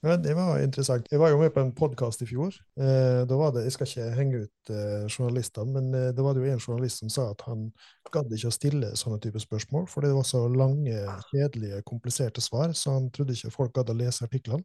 Ja, 0.00 0.14
det 0.16 0.32
var 0.32 0.62
interessant. 0.64 1.10
Jeg 1.12 1.20
var 1.20 1.28
jo 1.28 1.36
med 1.42 1.50
på 1.52 1.60
en 1.60 1.74
podkast 1.76 2.22
i 2.24 2.26
fjor. 2.30 2.54
Eh, 2.80 3.20
da 3.28 3.36
var 3.36 3.50
det, 3.52 3.66
Jeg 3.66 3.74
skal 3.74 3.88
ikke 3.90 4.14
henge 4.16 4.38
ut 4.46 4.70
eh, 4.72 5.04
journalister, 5.12 5.66
men 5.68 5.92
eh, 5.92 6.06
da 6.16 6.24
var 6.24 6.32
det 6.32 6.40
jo 6.40 6.54
en 6.54 6.62
journalist 6.62 7.02
som 7.02 7.10
sa 7.12 7.26
at 7.34 7.44
han 7.44 7.66
gadd 8.08 8.32
ikke 8.32 8.48
å 8.48 8.56
stille 8.56 8.94
sånne 8.96 9.20
type 9.20 9.42
spørsmål, 9.44 9.84
fordi 9.92 10.08
det 10.08 10.16
var 10.16 10.24
så 10.24 10.40
lange, 10.48 10.96
kjedelige, 11.28 11.82
kompliserte 11.84 12.40
svar, 12.40 12.72
så 12.72 12.96
han 12.96 13.10
trodde 13.12 13.36
ikke 13.36 13.52
folk 13.52 13.76
gadd 13.76 13.92
å 13.92 13.98
lese 14.00 14.24
artiklene. 14.24 14.64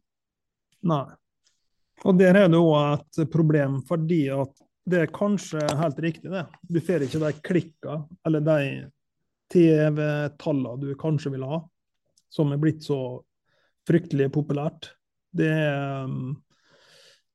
Nei. 0.84 1.06
Og 2.04 2.18
der 2.18 2.36
er 2.36 2.50
det 2.52 2.60
òg 2.60 3.00
et 3.00 3.30
problem, 3.32 3.80
fordi 3.88 4.26
at 4.34 4.52
det 4.86 5.00
er 5.02 5.14
kanskje 5.14 5.62
helt 5.80 5.98
riktig, 6.02 6.30
det. 6.30 6.44
Du 6.62 6.78
får 6.84 7.06
ikke 7.06 7.22
de 7.22 7.32
klikka, 7.48 7.96
eller 8.26 8.44
de 8.44 8.58
TV-tallene 9.50 10.82
du 10.82 10.92
kanskje 10.98 11.32
vil 11.34 11.46
ha, 11.48 11.60
som 12.30 12.52
er 12.52 12.60
blitt 12.62 12.84
så 12.86 13.00
fryktelig 13.88 14.28
populært. 14.34 14.92
Det 15.36 15.48
er, 15.50 16.06
um, 16.06 16.36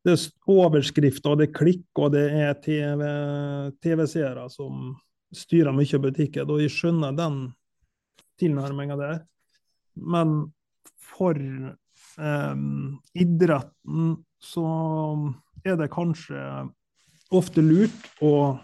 det 0.05 0.15
er 0.15 0.25
overskrifter, 0.51 1.35
det 1.39 1.49
er 1.49 1.57
klikk, 1.57 1.87
og 1.99 2.13
det 2.15 2.25
er 2.29 2.55
TV-seere 2.61 4.45
TV 4.47 4.53
som 4.53 4.93
styrer 5.35 5.75
mye 5.75 5.97
av 5.97 6.05
butikken. 6.05 6.49
Og 6.49 6.63
jeg 6.63 6.75
skjønner 6.75 7.15
den 7.17 7.43
tilnærminga 8.41 8.97
der. 8.99 9.19
Men 9.95 10.51
for 11.11 11.37
idretten 13.13 14.15
så 14.41 14.65
er 15.63 15.77
det 15.79 15.91
kanskje 15.93 16.41
ofte 17.31 17.63
lurt 17.63 18.23
å, 18.23 18.57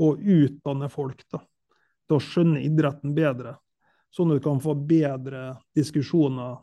å 0.00 0.08
utdanne 0.16 0.88
folk 0.92 1.24
da, 1.32 1.42
til 2.08 2.16
å 2.16 2.22
skjønne 2.22 2.62
idretten 2.64 3.14
bedre. 3.16 3.56
Sånn 4.14 4.30
at 4.30 4.38
du 4.38 4.44
kan 4.44 4.62
få 4.62 4.76
bedre 4.78 5.50
diskusjoner 5.74 6.62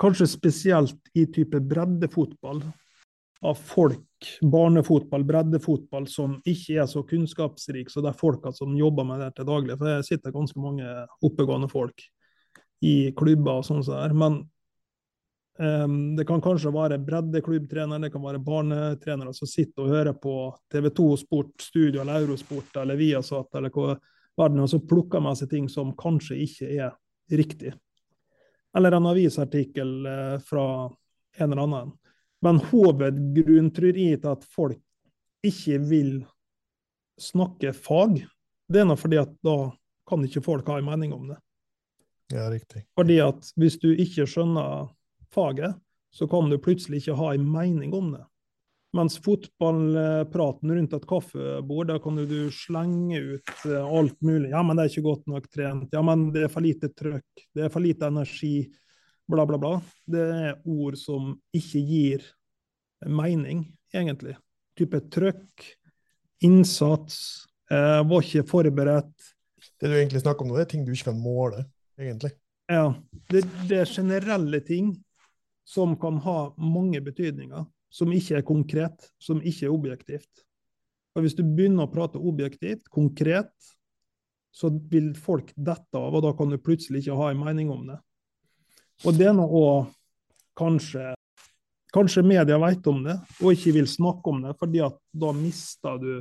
kanskje 0.00 0.26
spesielt 0.32 1.10
i 1.14 1.26
type 1.28 1.60
breddefotball, 1.60 2.62
av 3.40 3.56
folk, 3.56 4.28
barnefotball, 4.44 5.24
breddefotball, 5.24 6.06
som 6.08 6.38
ikke 6.48 6.80
er 6.82 6.88
så 6.88 7.02
kunnskapsrik 7.08 7.88
som 7.92 8.04
de 8.04 8.12
folka 8.16 8.52
som 8.52 8.74
jobber 8.76 9.06
med 9.08 9.22
det 9.24 9.30
til 9.36 9.48
daglig. 9.48 9.76
For 9.80 9.88
det 9.88 10.08
sitter 10.08 10.34
ganske 10.34 10.60
mange 10.60 10.88
oppegående 11.24 11.70
folk 11.72 12.04
i 12.84 13.12
klubber 13.16 13.60
og 13.60 13.66
sånn 13.68 13.84
det 13.84 14.16
Men 14.16 14.42
um, 15.60 15.98
det 16.16 16.26
kan 16.28 16.42
kanskje 16.42 16.72
være 16.74 16.98
breddeklubbtrener, 17.04 18.00
det 18.02 18.12
kan 18.14 18.24
være 18.24 18.42
barnetrenere 18.44 19.34
som 19.36 19.50
sitter 19.50 19.84
og 19.84 19.92
hører 19.94 20.16
på 20.18 20.34
TV2 20.72 21.10
Sport, 21.20 21.54
Studio 21.62 22.02
eller 22.02 22.24
Eurosport 22.24 22.80
eller 22.82 22.98
Viasat 23.00 23.60
eller 23.60 23.72
hva 23.74 23.94
verden, 24.40 24.64
og 24.64 24.72
så 24.72 24.80
plukker 24.80 25.22
med 25.22 25.38
seg 25.38 25.52
ting 25.52 25.68
som 25.68 25.94
kanskje 25.98 26.40
ikke 26.46 26.74
er 26.80 26.96
riktig 27.36 27.74
eller 28.76 28.92
en 28.92 29.06
avisartikkel 29.06 30.06
eh, 30.06 30.38
fra 30.38 30.92
en 31.36 31.52
eller 31.52 31.62
annen. 31.62 31.92
Men 32.40 32.60
hovedgrunnen 32.70 33.70
tror 33.74 33.98
jeg 33.98 34.20
til 34.22 34.32
at 34.32 34.46
folk 34.54 34.80
ikke 35.46 35.78
vil 35.90 36.12
snakke 37.20 37.72
fag, 37.76 38.22
det 38.70 38.80
er 38.80 38.88
nå 38.88 38.96
fordi 38.96 39.18
at 39.20 39.32
da 39.44 39.72
kan 40.08 40.24
ikke 40.24 40.42
folk 40.44 40.68
ha 40.70 40.78
en 40.80 40.88
mening 40.88 41.12
om 41.16 41.28
det. 41.32 41.38
Ja, 42.32 42.46
riktig. 42.52 42.84
Fordi 42.96 43.18
at 43.24 43.50
hvis 43.58 43.76
du 43.82 43.90
ikke 43.90 44.28
skjønner 44.30 44.88
faget, 45.34 45.76
så 46.10 46.26
kan 46.28 46.50
du 46.50 46.58
plutselig 46.58 47.02
ikke 47.02 47.18
ha 47.18 47.32
en 47.34 47.46
mening 47.52 47.94
om 47.94 48.12
det. 48.14 48.24
Mens 48.92 49.20
fotballpraten 49.22 50.72
rundt 50.74 50.94
et 50.96 51.06
kaffebord, 51.06 51.86
da 51.92 51.98
kan 52.02 52.16
du 52.18 52.50
slenge 52.50 53.20
ut 53.20 53.52
eh, 53.68 53.84
alt 53.86 54.16
mulig. 54.26 54.50
Ja, 54.50 54.64
men 54.66 54.76
det 54.76 54.84
er 54.84 54.90
ikke 54.90 55.06
godt 55.06 55.28
nok 55.30 55.46
trent. 55.46 55.92
Ja, 55.94 56.02
men 56.02 56.32
det 56.34 56.48
er 56.48 56.50
for 56.50 56.66
lite 56.66 56.90
trøkk. 56.90 57.44
Det 57.54 57.66
er 57.66 57.70
for 57.70 57.84
lite 57.84 58.08
energi. 58.10 58.64
Bla, 59.30 59.44
bla, 59.46 59.60
bla. 59.62 59.76
Det 60.10 60.24
er 60.26 60.58
ord 60.66 60.98
som 60.98 61.36
ikke 61.54 61.84
gir 61.86 62.24
mening, 63.06 63.62
egentlig. 63.94 64.34
Type 64.78 64.98
trøkk, 65.14 65.68
innsats, 66.42 67.20
eh, 67.70 68.00
var 68.02 68.26
ikke 68.26 68.48
forberedt. 68.50 69.30
Det 69.78 69.86
du 69.86 69.94
egentlig 69.94 70.24
snakker 70.24 70.42
om 70.42 70.50
nå, 70.50 70.58
det 70.58 70.66
er 70.66 70.72
ting 70.74 70.82
du 70.88 70.90
ikke 70.96 71.12
kan 71.12 71.22
måle, 71.22 71.62
egentlig. 72.00 72.32
Ja. 72.66 72.88
Det, 73.30 73.44
det 73.70 73.84
er 73.84 73.94
generelle 73.94 74.60
ting 74.66 74.90
som 75.70 75.94
kan 76.00 76.18
ha 76.24 76.38
mange 76.58 77.00
betydninger 77.04 77.66
som 77.90 78.10
ikke 78.14 78.40
er 78.40 78.46
konkret, 78.46 79.10
som 79.22 79.42
ikke 79.42 79.68
er 79.68 79.74
objektivt. 79.74 80.42
Og 81.14 81.24
Hvis 81.24 81.36
du 81.38 81.42
begynner 81.42 81.86
å 81.86 81.92
prate 81.92 82.18
objektivt, 82.18 82.88
konkret, 82.90 83.52
så 84.50 84.70
vil 84.90 85.12
folk 85.14 85.52
dette 85.54 85.98
av, 85.98 86.14
og 86.14 86.24
da 86.26 86.32
kan 86.38 86.50
du 86.50 86.58
plutselig 86.58 87.04
ikke 87.04 87.18
ha 87.18 87.30
en 87.30 87.42
mening 87.42 87.70
om 87.70 87.86
det. 87.86 87.98
Og 89.06 89.16
det 89.18 89.30
er 89.30 89.36
noe 89.38 89.64
kanskje 90.58 91.14
Kanskje 91.90 92.22
media 92.22 92.54
vet 92.62 92.86
om 92.86 93.00
det 93.02 93.16
og 93.40 93.48
ikke 93.50 93.72
vil 93.74 93.88
snakke 93.90 94.30
om 94.30 94.44
det, 94.44 94.52
fordi 94.60 94.78
at 94.86 94.94
da 95.10 95.32
mister 95.34 95.96
du 95.98 96.12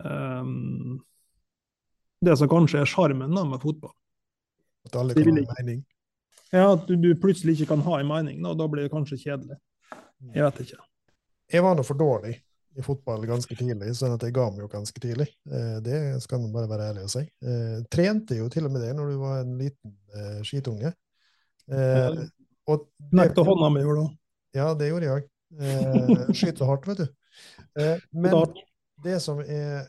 um, 0.00 0.94
det 2.24 2.36
som 2.40 2.48
kanskje 2.48 2.80
er 2.80 2.88
sjarmen 2.88 3.36
med 3.36 3.60
fotball. 3.60 3.92
At 4.88 4.96
alle 4.96 5.12
kan 5.12 5.28
ha 5.28 5.42
en 5.42 5.50
mening? 5.58 5.82
Ja, 6.54 6.68
at 6.76 6.86
du, 6.86 6.94
du, 7.00 7.10
plutselig 7.18 7.56
ikke 7.56 7.72
kan 7.72 7.84
ha 7.86 8.00
en 8.00 8.10
mening. 8.10 8.42
og 8.46 8.58
da 8.58 8.66
blir 8.70 8.86
det 8.86 8.92
kanskje 8.92 9.18
kjedelig. 9.24 9.58
Jeg 10.34 10.44
vet 10.46 10.60
ikke. 10.64 10.82
Jeg 11.52 11.64
var 11.64 11.76
nå 11.76 11.84
for 11.86 11.98
dårlig 11.98 12.36
i 12.74 12.82
fotball 12.82 13.22
ganske 13.28 13.54
tidlig, 13.54 13.92
sånn 13.94 14.16
at 14.16 14.24
jeg 14.26 14.34
ga 14.34 14.48
meg 14.50 14.64
jo 14.64 14.68
ganske 14.70 15.00
tidlig. 15.02 15.28
Eh, 15.46 15.76
det 15.84 15.98
skal 16.24 16.42
man 16.42 16.54
bare 16.54 16.70
være 16.70 16.88
ærlig 16.90 17.04
og 17.06 17.12
si. 17.12 17.22
Eh, 17.22 17.78
trente 17.92 18.38
jo 18.38 18.48
til 18.50 18.66
og 18.66 18.74
med 18.74 18.82
det 18.82 18.92
når 18.98 19.12
du 19.12 19.20
var 19.20 19.42
en 19.44 19.54
liten 19.60 19.94
eh, 20.14 20.40
skitunge. 20.46 20.90
Knekte 21.70 23.46
hånda 23.46 23.70
mi, 23.72 23.84
gjorde 23.84 24.02
du? 24.02 24.18
Ja, 24.58 24.72
det 24.78 24.90
gjorde 24.90 25.10
jeg. 25.10 25.28
Skyte 26.34 26.66
hardt, 26.66 26.88
vet 26.90 27.04
du. 27.04 27.06
Men 28.24 28.42
det 29.04 29.20
som 29.22 29.40
er 29.42 29.86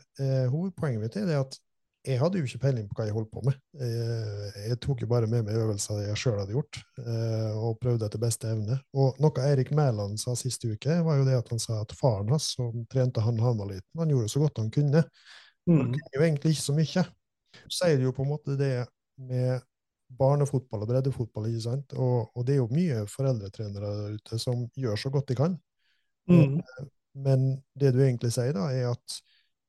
hovedpoenget 0.50 1.02
mitt, 1.02 1.18
er 1.18 1.40
at 1.40 1.58
jeg 2.06 2.20
hadde 2.20 2.38
jo 2.38 2.46
ikke 2.46 2.60
peiling 2.62 2.86
på 2.88 2.96
hva 2.98 3.06
jeg 3.08 3.14
holdt 3.16 3.30
på 3.34 3.42
med. 3.46 3.56
Jeg, 3.80 4.50
jeg 4.70 4.78
tok 4.84 5.02
jo 5.02 5.08
bare 5.10 5.28
med 5.30 5.46
meg 5.46 5.58
øvelser 5.58 6.04
jeg 6.04 6.20
sjøl 6.20 6.38
hadde 6.38 6.54
gjort, 6.54 6.78
eh, 7.02 7.56
og 7.58 7.80
prøvde 7.82 8.06
etter 8.06 8.22
beste 8.22 8.50
evne. 8.52 8.78
Og 8.94 9.18
noe 9.22 9.46
Eirik 9.46 9.72
Mæland 9.74 10.20
sa 10.22 10.36
sist 10.38 10.64
uke, 10.64 11.00
var 11.06 11.18
jo 11.18 11.26
det 11.26 11.38
at 11.38 11.50
han 11.50 11.62
sa 11.62 11.80
at 11.82 11.94
faren 11.98 12.30
hans, 12.30 12.52
som 12.54 12.84
trente 12.92 13.24
han 13.24 13.40
han 13.42 13.58
var 13.58 13.72
liten, 13.72 14.02
han 14.02 14.12
gjorde 14.14 14.30
så 14.32 14.44
godt 14.44 14.62
han 14.62 14.70
kunne. 14.74 15.02
Han 15.66 15.80
mm. 15.82 15.94
kunne 15.96 16.18
jo 16.18 16.26
egentlig 16.28 16.54
ikke 16.54 16.66
så 16.68 16.76
mye. 16.76 17.06
Så 17.66 17.78
sier 17.80 17.98
du 17.98 18.06
jo 18.06 18.14
på 18.14 18.26
en 18.26 18.32
måte 18.36 18.58
det 18.60 18.74
med 19.26 19.64
barnefotball 20.16 20.84
og 20.84 20.90
breddefotball, 20.92 21.48
ikke 21.50 21.64
sant? 21.64 21.96
Og, 21.98 22.30
og 22.36 22.46
det 22.46 22.54
er 22.54 22.60
jo 22.60 22.68
mye 22.70 23.06
foreldretrenere 23.10 23.94
der 24.02 24.20
ute 24.20 24.38
som 24.38 24.68
gjør 24.78 25.00
så 25.00 25.10
godt 25.10 25.32
de 25.32 25.38
kan. 25.38 25.56
Mm. 26.30 26.60
Eh, 26.60 26.84
men 27.26 27.48
det 27.74 27.94
du 27.96 28.02
egentlig 28.04 28.30
sier, 28.34 28.54
da, 28.54 28.68
er 28.70 28.92
at 28.92 29.18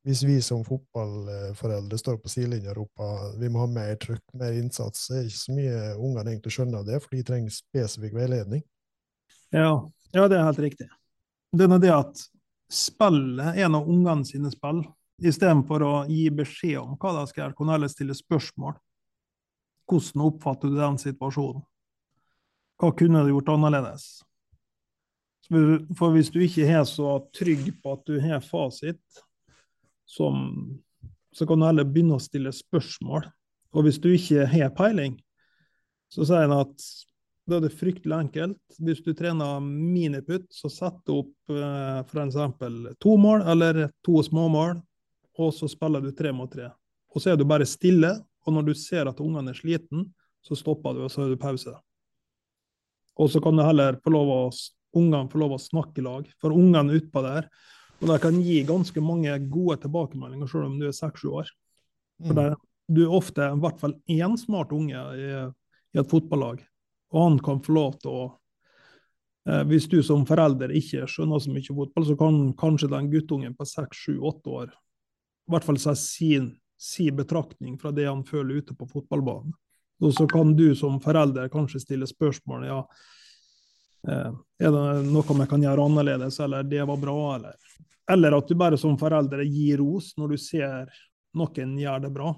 hvis 0.06 0.22
vi 0.24 0.38
som 0.42 0.64
fotballforeldre 0.64 1.98
står 1.98 2.18
på 2.22 2.30
sidelinja 2.32 2.72
og 2.72 2.82
roper 2.82 3.38
vi 3.40 3.50
må 3.52 3.64
ha 3.64 3.68
mer 3.70 3.96
trykk, 4.00 4.22
mer 4.38 4.54
innsats, 4.56 5.08
så 5.08 5.18
er 5.18 5.26
ikke 5.26 5.40
så 5.40 5.56
mye 5.56 5.80
ungene 5.96 6.32
egentlig 6.32 6.54
skjønner 6.54 6.86
det, 6.86 7.00
for 7.02 7.16
de 7.16 7.24
trenger 7.26 7.54
spesifikk 7.54 8.14
veiledning. 8.16 8.62
Ja, 9.54 9.72
ja 10.14 10.28
det 10.30 10.38
er 10.38 10.46
helt 10.46 10.62
riktig. 10.62 10.88
Det 11.52 11.66
er 11.66 11.82
det 11.82 11.92
at 11.94 12.22
spillet 12.72 13.56
er 13.56 13.68
av 13.68 13.88
ungene 13.88 14.26
sine 14.28 14.52
spill. 14.52 14.84
Istedenfor 15.18 15.82
å 15.82 15.92
gi 16.06 16.28
beskjed 16.30 16.78
om 16.78 16.94
hva 17.00 17.16
de 17.16 17.26
skal 17.30 17.42
gjøre, 17.42 17.56
kan 17.58 17.74
heller 17.74 17.90
stille 17.90 18.14
spørsmål. 18.14 18.76
Hvordan 19.88 20.26
oppfatter 20.28 20.70
du 20.70 20.78
den 20.78 20.98
situasjonen? 21.00 21.64
Hva 22.78 22.92
kunne 22.94 23.24
du 23.26 23.32
gjort 23.32 23.50
annerledes? 23.56 24.20
For 25.48 26.12
hvis 26.12 26.28
du 26.30 26.42
ikke 26.44 26.68
er 26.68 26.84
så 26.86 27.16
trygg 27.34 27.72
på 27.82 27.96
at 27.96 28.04
du 28.06 28.20
har 28.22 28.44
fasit, 28.44 29.00
som, 30.08 30.46
så 31.36 31.46
kan 31.46 31.60
du 31.60 31.66
heller 31.68 31.88
begynne 31.88 32.16
å 32.16 32.22
stille 32.22 32.52
spørsmål. 32.54 33.28
Og 33.76 33.84
hvis 33.84 34.00
du 34.00 34.08
ikke 34.14 34.46
har 34.48 34.72
peiling, 34.76 35.18
så 36.08 36.24
sier 36.24 36.46
han 36.46 36.56
at 36.56 36.88
da 37.48 37.56
er 37.56 37.64
det 37.64 37.76
fryktelig 37.76 38.16
enkelt. 38.16 38.60
Hvis 38.84 39.00
du 39.04 39.14
trener 39.16 39.60
miniputt, 39.64 40.48
så 40.52 40.68
sett 40.72 41.12
opp 41.12 41.52
eh, 41.52 42.00
f.eks. 42.04 42.38
to 43.00 43.16
mål 43.20 43.44
eller 43.48 43.86
to 44.04 44.20
småmål, 44.24 44.76
og 45.38 45.52
så 45.56 45.68
spiller 45.70 46.04
du 46.04 46.10
tre 46.16 46.32
mot 46.34 46.50
tre. 46.52 46.70
Og 47.14 47.22
så 47.22 47.32
er 47.32 47.38
du 47.40 47.46
bare 47.48 47.68
stille, 47.68 48.10
og 48.44 48.56
når 48.56 48.68
du 48.68 48.74
ser 48.76 49.08
at 49.08 49.20
ungene 49.24 49.54
er 49.54 49.60
sliten, 49.60 50.08
så 50.44 50.56
stopper 50.56 50.96
du, 50.96 51.04
og 51.06 51.12
så 51.12 51.24
har 51.24 51.32
du 51.32 51.40
pause. 51.40 51.72
Og 53.18 53.32
så 53.32 53.40
kan 53.42 53.56
du 53.56 53.64
heller 53.64 53.96
få 54.04 54.12
lov 54.14 54.28
å, 54.32 54.42
ungene 54.96 55.28
få 55.32 55.40
lov 55.40 55.56
å 55.56 55.62
snakke 55.62 56.02
i 56.02 56.06
lag. 56.06 56.28
For 56.40 56.54
ungene 56.54 57.00
utpå 57.00 57.24
der 57.24 57.48
Og 57.98 58.10
det 58.12 58.18
kan 58.22 58.40
gi 58.40 58.62
ganske 58.66 59.02
mange 59.02 59.32
gode 59.50 59.80
tilbakemeldinger 59.82 60.50
selv 60.50 60.68
om 60.68 60.76
du 60.78 60.86
er 60.86 60.96
seks-sju 60.96 61.30
år. 61.40 61.48
For 62.26 62.34
Mm. 62.34 62.56
du 62.90 63.02
er 63.04 63.14
ofte 63.14 63.42
i 63.42 63.60
hvert 63.60 63.80
fall 63.80 63.94
én 64.08 64.36
smart 64.38 64.72
unge 64.72 64.94
i, 64.94 65.28
i 65.94 65.98
et 65.98 66.10
fotballag, 66.10 66.64
og 67.12 67.22
han 67.22 67.38
kan 67.38 67.60
få 67.60 67.72
lov 67.72 67.98
til 68.00 68.10
å 68.10 68.38
eh, 69.48 69.64
Hvis 69.64 69.88
du 69.88 70.02
som 70.02 70.26
forelder 70.26 70.70
ikke 70.70 71.06
skjønner 71.06 71.38
så 71.38 71.50
mye 71.50 71.74
fotball, 71.74 72.06
så 72.06 72.16
kan 72.16 72.52
kanskje 72.54 72.90
den 72.90 73.10
guttungen 73.10 73.54
på 73.54 73.64
seks, 73.64 73.96
sju, 73.96 74.18
åtte 74.20 74.50
år 74.50 74.68
i 75.48 75.50
hvert 75.50 75.64
fall 75.64 75.78
si 75.80 75.94
sin, 75.96 76.50
sin 76.76 77.16
betraktning 77.16 77.78
fra 77.80 77.90
det 77.90 78.04
han 78.06 78.24
føler 78.24 78.60
ute 78.60 78.74
på 78.76 78.86
fotballbanen. 78.86 79.54
Og 80.04 80.12
så 80.14 80.26
kan 80.30 80.52
du 80.56 80.74
som 80.76 81.00
forelder 81.00 81.48
kanskje 81.48 81.80
stille 81.80 82.06
spørsmål 82.06 82.66
ja, 82.68 82.82
er 84.06 84.72
det 84.72 85.10
noe 85.10 85.38
vi 85.40 85.46
kan 85.50 85.64
gjøre 85.64 85.84
annerledes, 85.84 86.38
eller 86.40 86.66
det 86.68 86.84
var 86.86 87.00
bra, 87.02 87.18
eller 87.36 87.54
Eller 88.08 88.32
at 88.32 88.48
du 88.48 88.54
bare 88.54 88.78
som 88.78 88.96
foreldre 88.98 89.44
gir 89.44 89.78
ros 89.82 90.14
når 90.16 90.28
du 90.28 90.38
ser 90.40 90.92
noen 91.36 91.74
gjør 91.78 92.06
det 92.06 92.10
bra. 92.10 92.30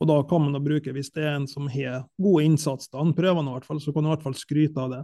Og 0.00 0.08
da 0.08 0.16
kan 0.28 0.42
man 0.42 0.54
da 0.56 0.60
bruke, 0.60 0.92
hvis 0.92 1.12
det 1.12 1.22
er 1.24 1.34
en 1.36 1.48
som 1.48 1.68
har 1.68 2.06
god 2.16 2.42
innsats, 2.42 2.88
da, 2.88 2.98
han 2.98 3.12
prøver 3.14 3.42
i 3.42 3.52
hvert 3.52 3.68
fall, 3.68 3.80
så 3.80 3.92
kan 3.92 4.04
du 4.04 4.08
i 4.08 4.14
hvert 4.14 4.24
fall 4.24 4.38
skryte 4.38 4.80
av 4.80 4.90
det. 4.94 5.02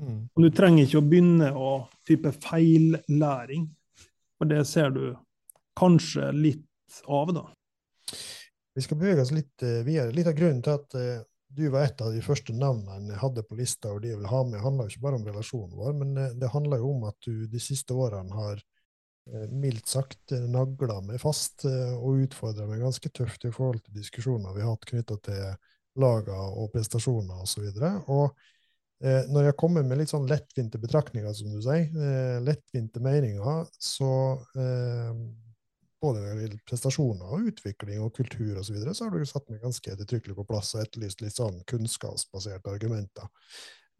Mm. 0.00 0.18
Og 0.34 0.42
du 0.44 0.48
trenger 0.54 0.86
ikke 0.86 1.00
å 1.02 1.06
begynne 1.06 1.50
å 1.52 1.70
type 2.08 2.32
feillæring, 2.42 3.68
for 4.38 4.50
det 4.50 4.64
ser 4.68 4.90
du 4.94 5.04
kanskje 5.78 6.32
litt 6.36 7.02
av, 7.06 7.32
da. 7.36 7.46
Vi 8.74 8.84
skal 8.84 9.00
bevege 9.00 9.24
oss 9.24 9.32
litt 9.34 9.62
eh, 9.66 9.82
videre. 9.86 10.14
Litt 10.14 10.30
av 10.30 10.36
grunnen 10.38 10.62
til 10.64 10.76
at 10.78 10.96
eh, 10.98 11.22
du 11.50 11.68
var 11.68 11.84
et 11.84 12.00
av 12.00 12.12
de 12.14 12.20
første 12.22 12.54
navnene 12.54 13.10
jeg 13.10 13.20
hadde 13.20 13.44
på 13.46 13.56
lista, 13.58 13.90
og 13.90 14.04
de 14.04 14.12
jeg 14.12 14.20
vil 14.20 14.30
ha 14.30 14.42
med, 14.46 14.62
handler 14.62 14.86
jo 14.86 14.94
ikke 14.94 15.06
bare 15.06 15.18
om 15.18 15.26
relasjonen 15.26 15.78
vår, 15.78 15.96
men 15.98 16.12
eh, 16.20 16.36
det 16.38 16.52
handler 16.52 16.82
jo 16.82 16.92
om 16.94 17.08
at 17.10 17.18
du 17.26 17.46
de 17.50 17.62
siste 17.62 17.96
årene 17.96 18.36
har 18.36 18.60
eh, 18.60 19.48
mildt 19.50 19.90
sagt 19.90 20.36
eh, 20.36 20.46
nagla 20.46 21.00
meg 21.06 21.18
fast 21.22 21.66
og 21.66 22.22
utfordra 22.26 22.68
meg 22.70 22.84
ganske 22.84 23.10
tøft 23.16 23.48
i 23.48 23.52
forhold 23.54 23.82
til 23.82 23.98
diskusjoner 23.98 24.54
vi 24.54 24.64
har 24.64 24.76
hatt 24.76 24.88
knytta 24.92 25.18
til 25.26 25.44
laga 26.00 26.38
og 26.54 26.70
prestasjoner 26.74 27.42
osv. 27.42 27.66
Og, 27.66 27.74
så 27.74 28.22
og 29.00 29.30
når 29.32 29.46
jeg 29.48 29.56
kommer 29.56 29.82
med 29.82 29.96
litt 29.96 30.10
sånn 30.12 30.28
lettvinte 30.28 30.78
betraktninger, 30.78 31.32
som 31.32 31.48
du 31.48 31.62
sier, 31.64 32.42
lettvinte 32.44 33.00
meninger, 33.00 33.62
så 33.80 34.10
både 36.02 36.50
prestasjoner 36.68 37.34
og 37.36 37.48
utvikling 37.52 38.02
og 38.04 38.14
kultur 38.16 38.58
osv., 38.58 38.70
så, 38.70 38.76
videre, 38.76 38.94
så 38.96 39.06
har 39.06 39.16
du 39.16 39.28
satt 39.28 39.48
meg 39.52 39.62
ganske 39.64 39.92
ettertrykkelig 39.92 40.36
på 40.38 40.46
plass 40.48 40.74
og 40.74 40.84
etterlyst 40.84 41.24
litt 41.24 41.36
sånn 41.36 41.60
kunnskapsbaserte 41.70 42.72
argumenter. 42.72 43.28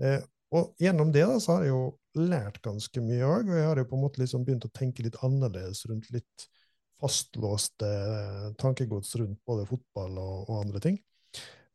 Eh, 0.02 0.20
og 0.56 0.74
gjennom 0.82 1.12
det 1.14 1.26
da, 1.28 1.36
så 1.42 1.56
har 1.56 1.66
jeg 1.66 1.74
jo 1.74 2.24
lært 2.30 2.58
ganske 2.64 3.04
mye 3.04 3.26
òg, 3.26 3.52
og 3.52 3.60
jeg 3.60 3.68
har 3.68 3.78
jo 3.78 3.86
på 3.92 3.98
en 3.98 4.02
måte 4.02 4.22
liksom 4.22 4.46
begynt 4.46 4.66
å 4.66 4.72
tenke 4.74 5.04
litt 5.06 5.20
annerledes 5.26 5.84
rundt 5.90 6.10
litt 6.14 6.48
fastlåste 7.00 7.86
eh, 7.86 8.50
tankegods 8.60 9.14
rundt 9.20 9.40
både 9.48 9.68
fotball 9.68 10.18
og, 10.20 10.50
og 10.50 10.58
andre 10.64 10.82
ting. 10.84 10.98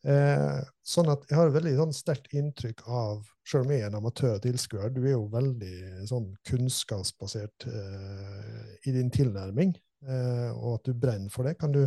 Eh, 0.05 0.59
sånn 0.85 1.09
at 1.09 1.23
jeg 1.29 1.37
har 1.39 1.53
veldig 1.53 1.71
sånn, 1.79 1.95
sterkt 1.95 2.35
inntrykk 2.37 2.83
av, 2.85 3.23
selv 3.47 3.65
om 3.65 3.73
jeg 3.73 3.81
er 3.81 3.89
en 3.89 3.97
amatør 4.01 4.37
tilskuer, 4.43 4.91
du 4.93 5.01
er 5.01 5.15
jo 5.15 5.23
veldig 5.33 6.05
sånn 6.11 6.27
kunnskapsbasert 6.45 7.65
eh, 7.71 8.67
i 8.85 8.93
din 8.93 9.09
tilnærming, 9.13 9.73
og 10.03 10.75
at 10.75 10.85
du 10.85 10.99
brenner 10.99 11.31
for 11.33 11.47
det. 11.47 11.55
Kan 11.57 11.71
du 11.73 11.79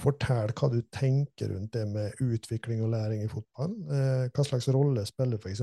fortelle 0.00 0.54
hva 0.56 0.68
du 0.72 0.80
tenker 0.92 1.52
rundt 1.52 1.74
det 1.76 1.84
med 1.88 2.22
utvikling 2.22 2.82
og 2.84 2.92
læring 2.92 3.24
i 3.24 3.32
fotball? 3.32 3.74
Eh, 3.88 4.24
hva 4.34 4.44
slags 4.44 4.68
rolle 4.74 5.04
spiller 5.08 5.40
f.eks. 5.40 5.62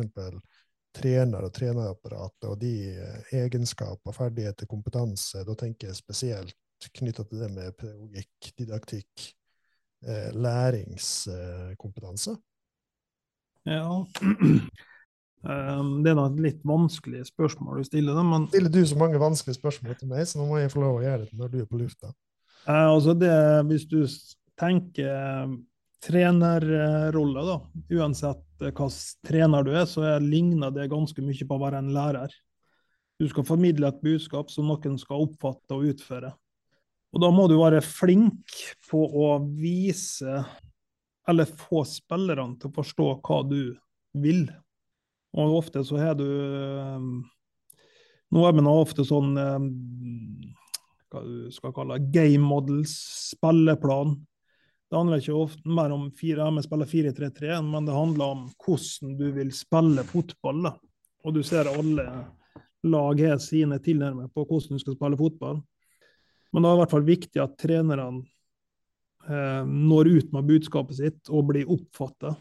trener 0.94 1.46
og 1.46 1.54
trenerapparatet, 1.54 2.50
og 2.50 2.58
de 2.62 2.74
eh, 2.94 3.36
egenskaper, 3.44 4.16
ferdigheter, 4.16 4.70
kompetanse? 4.70 5.44
Da 5.46 5.58
tenker 5.60 5.92
jeg 5.92 6.02
spesielt 6.02 6.58
knytta 6.98 7.26
til 7.30 7.46
det 7.46 7.52
med 7.54 7.78
pedagogikk, 7.80 8.50
didaktikk, 8.60 9.28
eh, 10.08 10.32
læringskompetanse. 10.36 12.36
Ja. 13.70 14.04
Um, 15.44 15.98
Det 16.06 16.14
er 16.14 16.16
da 16.16 16.30
et 16.30 16.39
litt 16.39 16.62
vanskelig 16.64 17.26
spørsmål 17.28 17.82
du 17.82 17.88
stiller, 17.88 18.16
Det, 18.16 18.24
men 18.24 18.48
Stiller 18.48 18.72
du 18.72 18.86
så 18.88 19.00
mange 19.00 19.20
vanskelige 19.20 19.60
spørsmål 19.60 19.98
til 20.00 20.08
meg, 20.08 20.24
så 20.28 20.39
nå 20.39 20.48
må 20.48 20.62
jeg 20.62 20.72
få 20.72 20.84
lov 20.86 21.02
å 21.02 21.04
gjøre 21.04 21.26
det 21.26 21.39
når 21.39 21.52
du 21.52 21.58
er 21.60 21.68
på 21.68 21.82
lufta. 21.82 22.14
Eh, 22.64 22.88
altså 22.88 23.16
det, 23.18 23.34
hvis 23.68 23.84
du 23.91 24.00
tenker 24.60 25.10
eh, 25.10 25.58
trenerrolle, 26.04 27.44
da, 27.44 27.58
uansett 28.00 28.46
eh, 28.62 28.72
hvilken 28.72 28.96
trener 29.28 29.68
du 29.68 29.74
er, 29.76 29.84
så 29.89 30.06
er, 30.14 30.24
ligner 30.24 30.72
det 30.72 30.88
ganske 30.91 31.26
mye 31.26 31.50
på 31.50 31.60
å 31.60 31.64
være 31.66 31.84
en 31.84 31.91
lærer. 31.96 32.32
Du 33.20 33.28
skal 33.30 33.46
formidle 33.48 33.91
et 33.91 34.02
budskap 34.04 34.50
som 34.52 34.72
noen 34.72 34.96
skal 35.00 35.28
oppfatte 35.28 35.76
og 35.76 35.91
utføre. 35.91 36.32
Og 37.14 37.22
da 37.22 37.30
må 37.36 37.46
du 37.52 37.60
være 37.60 37.84
flink 37.86 38.56
på 38.88 39.04
å 39.06 39.36
vise, 39.44 40.39
eller 41.30 41.52
få 41.68 41.84
spillerne 41.88 42.58
til 42.60 42.72
å 42.72 42.78
forstå 42.80 43.10
hva 43.22 43.44
du 43.46 43.60
vil. 44.24 44.48
Og 45.34 45.56
ofte 45.58 45.84
så 45.86 45.98
har 45.98 46.18
du 46.20 46.28
eh, 46.28 47.08
Nå 48.34 48.44
er 48.48 48.56
man 48.58 48.70
ofte 48.72 49.06
sånn 49.06 49.34
eh, 49.38 49.66
hva 51.14 51.24
du 51.26 51.50
skal 51.54 51.74
kalle 51.76 52.00
game 52.14 52.42
models, 52.42 52.94
spilleplan. 53.34 54.16
Det 54.90 54.98
handler 54.98 55.22
ikke 55.22 55.36
ofte 55.38 55.70
mer 55.74 55.94
om 55.94 56.08
fire 56.18 56.48
M 56.50 56.58
spiller 56.62 56.90
4-3-3, 56.90 57.60
men 57.66 57.86
det 57.86 57.98
handler 57.98 58.34
om 58.34 58.48
hvordan 58.62 59.14
du 59.18 59.28
vil 59.36 59.52
spille 59.54 60.06
fotball. 60.10 60.64
Da. 60.66 60.74
Og 61.26 61.38
du 61.38 61.44
ser 61.46 61.70
alle 61.70 62.08
lag 62.84 63.22
har 63.22 63.40
sine 63.42 63.80
tilnærminger 63.82 64.30
på 64.34 64.46
hvordan 64.46 64.78
du 64.78 64.84
skal 64.84 64.98
spille 64.98 65.20
fotball. 65.20 65.62
Men 66.54 66.62
det 66.64 66.70
er 66.70 66.78
i 66.78 66.82
hvert 66.84 66.94
fall 66.94 67.08
viktig 67.08 67.42
at 67.42 67.56
trenerne 67.62 68.24
eh, 69.30 69.64
når 69.66 70.12
ut 70.12 70.34
med 70.36 70.50
budskapet 70.52 71.00
sitt 71.00 71.32
og 71.34 71.48
blir 71.50 71.70
oppfattet, 71.74 72.38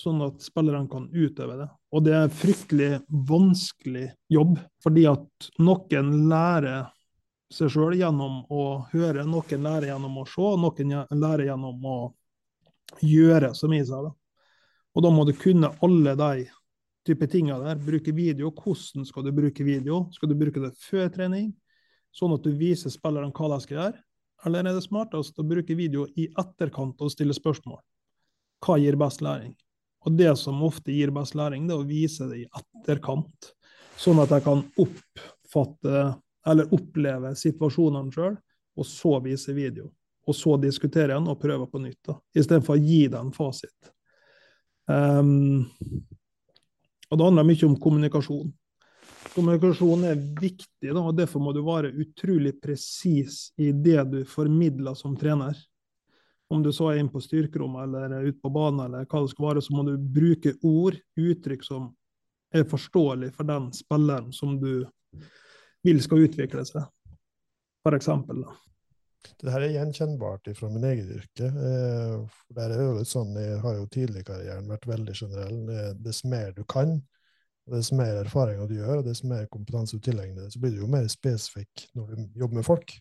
sånn 0.00 0.22
at 0.24 0.42
spillerne 0.44 0.88
kan 0.90 1.08
utøve 1.12 1.58
det. 1.60 1.68
Og 1.94 2.04
det 2.06 2.14
er 2.16 2.32
fryktelig 2.32 2.90
vanskelig 3.28 4.06
jobb, 4.32 4.56
fordi 4.82 5.06
at 5.10 5.50
noen 5.60 6.14
lærer 6.30 6.88
seg 7.50 7.72
sjøl 7.74 7.96
gjennom 7.98 8.44
å 8.52 8.64
høre, 8.92 9.26
noen 9.26 9.66
lærer 9.66 9.90
gjennom 9.90 10.20
å 10.22 10.26
se, 10.30 10.50
noen 10.64 10.94
lærer 11.20 11.48
gjennom 11.50 11.86
å 11.90 11.98
gjøre, 13.04 13.52
som 13.58 13.74
jeg 13.74 13.88
sa. 13.90 14.02
da. 14.06 14.14
Og 14.94 15.04
da 15.04 15.12
må 15.14 15.26
du 15.26 15.34
kunne 15.38 15.72
alle 15.84 16.16
de 16.18 16.48
type 17.06 17.26
tingene 17.30 17.62
der. 17.64 17.80
Bruke 17.82 18.12
video. 18.12 18.50
Hvordan 18.50 19.06
skal 19.06 19.26
du 19.26 19.32
bruke 19.34 19.64
video? 19.64 20.04
Skal 20.14 20.30
du 20.30 20.36
bruke 20.38 20.62
det 20.62 20.72
før 20.78 21.10
trening, 21.12 21.52
sånn 22.14 22.34
at 22.36 22.44
du 22.44 22.54
viser 22.58 22.92
spillerne 22.92 23.34
hva 23.34 23.54
de 23.54 23.60
skal 23.64 23.78
gjøre? 23.78 24.02
Eller 24.46 24.64
er 24.64 24.76
det 24.76 24.84
smartest 24.86 25.38
å 25.38 25.46
bruke 25.46 25.76
video 25.76 26.06
i 26.16 26.30
etterkant 26.40 27.00
og 27.04 27.12
stille 27.12 27.36
spørsmål? 27.36 27.80
Hva 28.64 28.78
gir 28.80 28.96
best 29.00 29.22
læring? 29.24 29.54
Og 30.06 30.16
det 30.16 30.32
som 30.40 30.62
ofte 30.64 30.94
gir 30.94 31.12
best 31.12 31.36
læring, 31.36 31.66
det 31.68 31.76
er 31.76 31.82
å 31.82 31.88
vise 31.88 32.28
det 32.30 32.42
i 32.42 32.48
etterkant. 32.48 33.50
Sånn 34.00 34.20
at 34.22 34.32
jeg 34.32 34.46
kan 34.46 34.62
oppfatte 34.80 36.04
eller 36.48 36.72
oppleve 36.72 37.34
situasjonene 37.36 38.14
sjøl, 38.14 38.36
og 38.80 38.86
så 38.88 39.18
vise 39.24 39.52
video. 39.52 39.90
Og 40.28 40.36
så 40.36 40.54
diskutere 40.60 41.12
igjen 41.12 41.28
og 41.28 41.40
prøve 41.40 41.66
på 41.68 41.80
nytt, 41.82 42.00
da, 42.06 42.16
istedenfor 42.36 42.78
å 42.78 42.84
gi 42.84 43.02
den 43.12 43.32
fasit. 43.34 43.92
Um, 44.90 45.68
og 47.10 47.18
det 47.18 47.26
handler 47.26 47.46
mye 47.46 47.66
om 47.66 47.76
kommunikasjon. 47.82 48.50
Kommunikasjon 49.34 50.06
er 50.08 50.20
viktig, 50.40 50.90
da, 50.90 51.02
og 51.02 51.16
derfor 51.18 51.42
må 51.44 51.52
du 51.54 51.60
være 51.66 51.92
utrolig 52.02 52.54
presis 52.62 53.50
i 53.60 53.70
det 53.72 54.04
du 54.12 54.20
formidler 54.28 54.96
som 54.98 55.16
trener. 55.18 55.58
Om 56.50 56.62
du 56.64 56.72
så 56.74 56.90
er 56.90 57.00
inn 57.00 57.10
på 57.12 57.22
styrkerommet 57.22 57.86
eller 57.86 58.26
ute 58.26 58.40
på 58.42 58.50
banen, 58.50 58.82
eller 58.88 59.06
hva 59.06 59.22
det 59.22 59.32
skal 59.32 59.46
være, 59.46 59.62
så 59.62 59.74
må 59.76 59.84
du 59.86 59.92
bruke 59.98 60.56
ord, 60.66 60.96
uttrykk 61.18 61.66
som 61.66 61.90
er 62.50 62.66
forståelig 62.66 63.30
for 63.36 63.46
den 63.46 63.68
spilleren 63.74 64.32
som 64.34 64.56
du 64.58 64.72
vil 65.86 66.02
skal 66.02 66.26
utvikle 66.26 66.64
seg, 66.66 66.88
for 67.86 67.96
eksempel. 67.96 68.42
Det 69.40 69.52
her 69.52 69.64
er 69.64 69.74
gjenkjennbart 69.74 70.48
fra 70.56 70.68
min 70.72 70.84
egen 70.88 71.12
yrke. 71.18 71.48
Eh, 71.48 72.14
for 72.24 72.56
der 72.56 72.74
er 72.74 72.82
jo 72.82 72.96
litt 72.98 73.10
sånn, 73.10 73.34
Jeg 73.36 73.60
har 73.60 73.76
jo 73.76 73.86
tidlig 73.92 74.22
i 74.22 74.28
karrieren 74.28 74.68
vært 74.68 74.88
veldig 74.88 75.14
generell. 75.16 75.58
Dess 76.00 76.24
mer 76.24 76.54
du 76.56 76.64
kan, 76.64 76.96
og 77.66 77.76
dess 77.76 77.92
mer 77.92 78.22
erfaringer 78.22 78.68
du 78.68 78.78
gjør, 78.78 79.00
og 79.00 79.06
dess 79.06 79.22
mer 79.24 79.46
kompetanse 79.52 79.96
du 79.96 80.04
tilegner 80.04 80.48
så 80.50 80.60
blir 80.60 80.74
du 80.74 80.82
jo 80.82 80.90
mer 80.90 81.06
spesifikk 81.12 81.86
når 81.94 82.14
du 82.16 82.40
jobber 82.42 82.60
med 82.60 82.66
folk, 82.66 82.96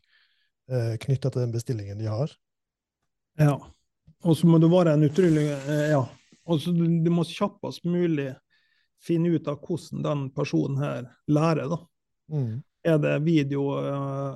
eh, 0.69 0.95
knytta 1.01 1.31
til 1.31 1.45
den 1.45 1.55
bestillingen 1.55 1.99
de 1.99 2.11
har. 2.11 2.35
Ja. 3.39 3.55
Og 4.23 4.37
så 4.37 4.47
må 4.47 4.59
du 4.59 4.67
være 4.71 4.93
en 4.97 5.07
utrolig 5.07 5.47
eh, 5.55 5.89
Ja. 5.93 6.03
Og 6.49 6.61
så 6.61 6.71
du, 6.73 6.85
du 7.03 7.11
må 7.13 7.23
kjappest 7.29 7.83
mulig 7.85 8.31
finne 9.05 9.35
ut 9.35 9.47
av 9.47 9.59
hvordan 9.61 10.03
den 10.03 10.23
personen 10.35 10.79
her 10.81 11.05
lærer, 11.29 11.69
da. 11.69 11.77
Mm. 12.33 12.55
Er 12.83 12.97
det 13.03 13.19
video 13.23 13.65
eh, 13.77 14.31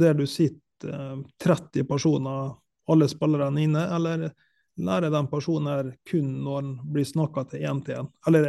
der 0.00 0.16
du 0.16 0.24
sitter 0.26 0.94
eh, 0.94 1.18
30 1.44 1.84
personer, 1.88 2.54
alle 2.88 3.08
spillerne 3.12 3.62
inne, 3.62 3.84
eller 3.96 4.30
lærer 4.78 5.12
den 5.12 5.28
personen 5.28 5.68
her 5.68 5.90
kun 6.08 6.30
når 6.44 6.56
han 6.56 6.72
blir 6.94 7.06
snakka 7.06 7.44
til 7.50 7.66
én 7.68 7.84
til 7.84 8.00
én? 8.00 8.08
Eller 8.30 8.48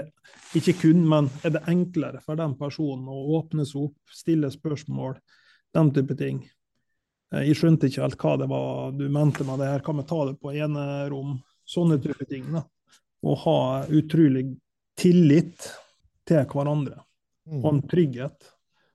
ikke 0.55 0.77
kun, 0.85 1.03
men 1.09 1.29
er 1.43 1.57
det 1.57 1.65
enklere 1.67 2.23
for 2.25 2.39
den 2.39 2.55
personen 2.57 3.09
å 3.11 3.25
åpne 3.41 3.67
seg 3.67 3.89
opp, 3.89 4.15
stille 4.15 4.51
spørsmål, 4.53 5.19
den 5.75 5.93
type 5.93 6.15
ting? 6.17 6.45
Eh, 7.33 7.43
jeg 7.49 7.55
skjønte 7.59 7.89
ikke 7.89 8.01
helt 8.05 8.17
hva 8.23 8.37
det 8.41 8.47
var 8.49 8.91
du 8.97 9.05
mente 9.09 9.45
med 9.45 9.59
det 9.61 9.67
her, 9.71 9.83
kan 9.85 9.97
vi 9.97 10.03
ta 10.09 10.25
det 10.29 10.37
på 10.41 10.53
enerom? 10.55 11.37
Sånne 11.69 11.99
type 12.01 12.25
ting. 12.29 12.47
da. 12.51 12.63
Å 13.23 13.35
ha 13.37 13.59
utrolig 13.87 14.47
tillit 14.97 15.67
til 16.25 16.45
hverandre, 16.45 17.03
Mm. 17.49 17.63
og 17.65 17.73
en 17.73 17.81
trygghet. 17.89 18.49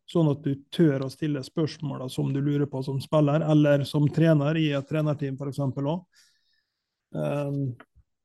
Sånn 0.06 0.30
at 0.30 0.42
du 0.44 0.54
tør 0.70 1.00
å 1.06 1.10
stille 1.10 1.40
spørsmål 1.42 2.08
som 2.10 2.32
du 2.32 2.40
lurer 2.40 2.66
på 2.70 2.84
som 2.84 3.00
spiller, 3.00 3.40
eller 3.42 3.82
som 3.84 4.06
trener 4.08 4.54
i 4.60 4.68
et 4.76 4.86
trenerteam 4.88 5.34
f.eks. 5.36 5.58
òg. 5.58 6.04
Um, 7.14 7.76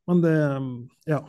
men 0.08 0.22
det 0.22 0.90
Ja. 1.08 1.24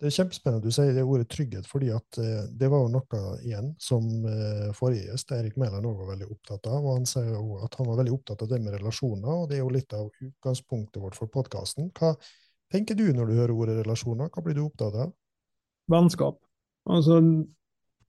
Det 0.00 0.08
er 0.08 0.14
kjempespennende 0.14 0.64
du 0.64 0.72
sier 0.72 0.94
det 0.96 1.02
ordet 1.04 1.26
trygghet, 1.28 1.66
fordi 1.68 1.90
at 1.92 2.18
eh, 2.22 2.44
det 2.56 2.70
var 2.72 2.86
jo 2.86 2.92
noe 2.94 3.18
igjen 3.44 3.74
som 3.84 4.04
eh, 4.24 4.70
forrige 4.76 5.10
gjest, 5.10 5.32
Erik 5.36 5.58
Mæland, 5.60 5.84
òg 5.84 5.98
var 5.98 6.14
veldig 6.14 6.28
opptatt 6.32 6.68
av. 6.70 6.78
og 6.80 6.94
Han 6.96 7.08
sier 7.08 7.26
jo 7.34 7.58
at 7.60 7.74
han 7.76 7.88
var 7.90 7.98
veldig 7.98 8.14
opptatt 8.14 8.44
av 8.46 8.48
det 8.48 8.60
med 8.64 8.78
relasjoner, 8.78 9.28
og 9.28 9.50
det 9.50 9.58
er 9.58 9.60
jo 9.60 9.74
litt 9.74 9.92
av 9.92 10.06
utgangspunktet 10.08 11.02
vårt 11.02 11.18
for 11.20 11.28
podkasten. 11.32 11.90
Hva 11.98 12.14
tenker 12.72 12.96
du 12.96 13.10
når 13.12 13.28
du 13.28 13.34
hører 13.42 13.52
ordet 13.52 13.74
relasjoner? 13.82 14.30
Hva 14.32 14.44
blir 14.46 14.56
du 14.56 14.62
opptatt 14.64 14.96
av? 15.04 15.12
Vennskap. 15.92 16.38
Altså, 16.88 17.18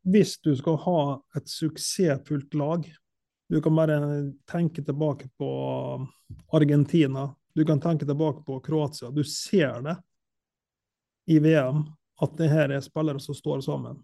hvis 0.08 0.38
du 0.48 0.54
skal 0.56 0.80
ha 0.86 1.02
et 1.36 1.52
suksessfullt 1.52 2.56
lag 2.56 2.88
Du 3.52 3.58
kan 3.60 3.76
bare 3.76 3.98
tenke 4.48 4.80
tilbake 4.80 5.28
på 5.36 5.50
Argentina. 6.56 7.26
Du 7.52 7.66
kan 7.68 7.82
tenke 7.84 8.08
tilbake 8.08 8.46
på 8.48 8.62
Kroatia. 8.64 9.10
Du 9.12 9.26
ser 9.28 9.82
det 9.84 9.98
i 11.32 11.40
VM 11.40 11.86
at 12.22 12.36
det 12.38 12.50
her 12.52 12.74
er 12.76 12.84
spillere 12.84 13.22
som 13.24 13.36
står 13.36 13.64
sammen. 13.66 14.02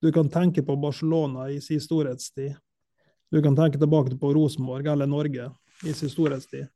Du 0.00 0.10
kan 0.14 0.30
tenke 0.30 0.62
på 0.62 0.76
Barcelona 0.76 1.50
i 1.50 1.60
sin 1.60 1.80
storhetstid. 1.80 2.56
Du 3.30 3.42
kan 3.42 3.56
tenke 3.56 3.78
tilbake 3.78 4.16
på 4.18 4.32
Rosenborg 4.34 4.86
eller 4.86 5.06
Norge 5.06 5.50
i 5.84 5.92
sin 5.92 6.10
storhetstid. 6.10 6.66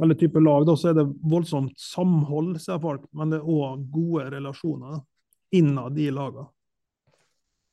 Eller 0.00 0.14
type 0.14 0.40
lag, 0.40 0.66
da, 0.66 0.76
så 0.76 0.88
er 0.88 0.94
det 0.96 1.08
voldsomt 1.22 1.78
samhold, 1.80 2.56
sier 2.60 2.80
folk, 2.80 3.04
men 3.12 3.32
det 3.32 3.42
er 3.42 3.48
òg 3.48 3.82
gode 3.92 4.30
relasjoner 4.32 5.02
innad 5.52 5.92
de 5.96 6.08
lagene. 6.10 6.46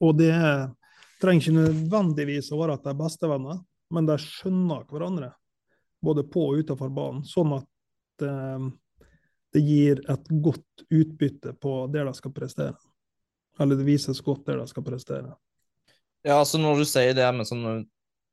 Og 0.03 0.17
det 0.19 0.31
er, 0.35 0.67
trenger 1.21 1.45
ikke 1.45 1.55
nødvendigvis 1.55 2.51
å 2.51 2.59
være 2.59 2.75
at 2.75 2.83
de 2.83 2.91
er 2.91 2.99
bestevenner, 2.99 3.61
men 3.95 4.07
de 4.07 4.17
skjønner 4.19 4.83
hverandre, 4.91 5.31
både 6.03 6.25
på 6.27 6.43
og 6.51 6.61
utenfor 6.63 6.91
banen, 6.95 7.23
sånn 7.27 7.55
at 7.55 8.27
eh, 8.27 8.67
det 9.53 9.61
gir 9.65 10.01
et 10.11 10.31
godt 10.43 10.83
utbytte 10.89 11.53
på 11.61 11.73
det 11.93 12.03
de 12.05 12.13
skal 12.17 12.33
prestere. 12.33 12.75
Eller 13.59 13.79
det 13.79 13.87
vises 13.87 14.21
godt 14.23 14.45
det 14.47 14.57
de 14.59 14.67
skal 14.69 14.85
prestere. 14.85 15.33
Ja, 16.23 16.39
altså 16.39 16.59
når 16.59 16.81
du 16.81 16.85
sier 16.87 17.15
det 17.15 17.27
med 17.31 17.47
sånn 17.47 17.63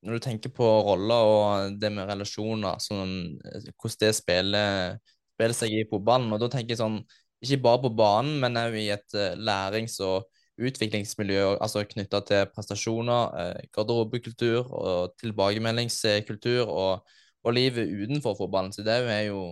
Når 0.06 0.18
du 0.18 0.22
tenker 0.22 0.50
på 0.54 0.66
roller 0.86 1.28
og 1.30 1.76
det 1.80 1.88
med 1.90 2.06
relasjoner, 2.06 2.78
sånn, 2.82 3.38
hvordan 3.42 4.00
det 4.02 4.10
spiller, 4.14 4.98
spiller 5.34 5.56
seg 5.56 5.72
i 5.74 5.86
fotballen, 5.90 6.28
og 6.34 6.42
da 6.42 6.50
tenker 6.52 6.74
jeg 6.74 6.82
sånn 6.82 7.00
Ikke 7.42 7.58
bare 7.64 7.80
på 7.82 7.90
banen, 7.96 8.36
men 8.42 8.58
òg 8.60 8.76
i 8.78 8.90
et 8.94 9.16
eh, 9.16 9.34
lærings- 9.36 9.98
og 10.04 10.28
utviklingsmiljø 10.56 11.56
altså 11.60 11.82
knytta 11.84 12.22
til 12.28 12.46
prestasjoner, 12.54 13.34
eh, 13.40 13.66
garderobekultur 13.76 14.70
og 14.72 15.16
tilbakemeldingskultur 15.20 16.64
og, 16.64 17.16
og 17.44 17.56
livet 17.56 17.92
utenfor 17.92 18.38
fotballen. 18.38 18.72
Så 18.72 18.86
det 18.86 18.96
er 19.04 19.26
jo 19.28 19.42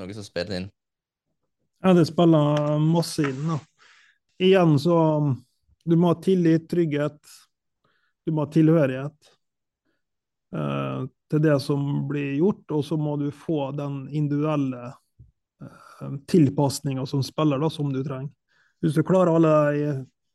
noe 0.00 0.16
som 0.16 0.24
spiller 0.24 0.62
inn. 0.62 0.70
Ja, 1.82 1.94
det 1.94 2.06
spiller 2.06 2.78
masse 2.78 3.22
inn. 3.30 3.48
da. 3.48 3.58
Igjen 4.38 4.78
så 4.78 5.36
Du 5.84 5.96
må 5.96 6.12
ha 6.12 6.14
tillit, 6.14 6.68
trygghet. 6.70 7.20
Du 8.24 8.32
må 8.32 8.44
ha 8.44 8.50
tilhørighet 8.52 9.30
eh, 10.54 11.06
til 11.30 11.40
det 11.42 11.56
som 11.64 11.86
blir 12.08 12.34
gjort, 12.36 12.66
og 12.76 12.84
så 12.84 12.98
må 13.00 13.16
du 13.16 13.30
få 13.32 13.70
den 13.72 14.02
individuelle 14.12 14.90
eh, 14.92 16.12
tilpasninga 16.28 17.06
som 17.08 17.24
spiller, 17.24 17.58
da, 17.58 17.70
som 17.72 17.88
du 17.92 18.02
trenger. 18.04 18.28
Hvis 18.80 18.94
du 18.94 19.02
klarer 19.02 19.32
alle 19.32 19.54
de 19.72 19.88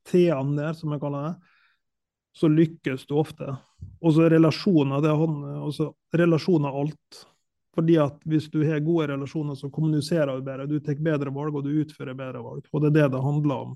T-ene 0.09 0.57
der, 0.57 0.73
som 0.73 0.91
jeg 0.91 1.01
kaller 1.05 1.29
det, 1.29 1.53
så 2.35 2.49
lykkes 2.51 3.05
du 3.05 3.15
ofte. 3.21 3.53
Og 4.01 4.17
så 4.17 4.25
relasjoner, 4.29 5.01
det 5.01 5.13
er 5.13 5.21
han, 5.21 5.39
relasjoner 6.17 6.73
er 6.73 6.81
alt. 6.81 7.21
Fordi 7.75 7.97
at 7.99 8.21
hvis 8.23 8.47
du 8.51 8.61
har 8.63 8.79
gode 8.83 9.09
relasjoner, 9.11 9.57
så 9.59 9.69
kommuniserer 9.73 10.31
du 10.31 10.45
bedre, 10.45 10.67
du 10.69 10.77
tar 10.79 10.99
bedre 11.03 11.33
valg, 11.35 11.57
og 11.59 11.65
du 11.65 11.73
utfører 11.81 12.15
bedre 12.15 12.43
valg. 12.43 12.69
Og 12.71 12.83
det 12.83 12.91
er 12.93 12.97
det 13.01 13.09
det 13.17 13.23
handler 13.25 13.67
om 13.67 13.75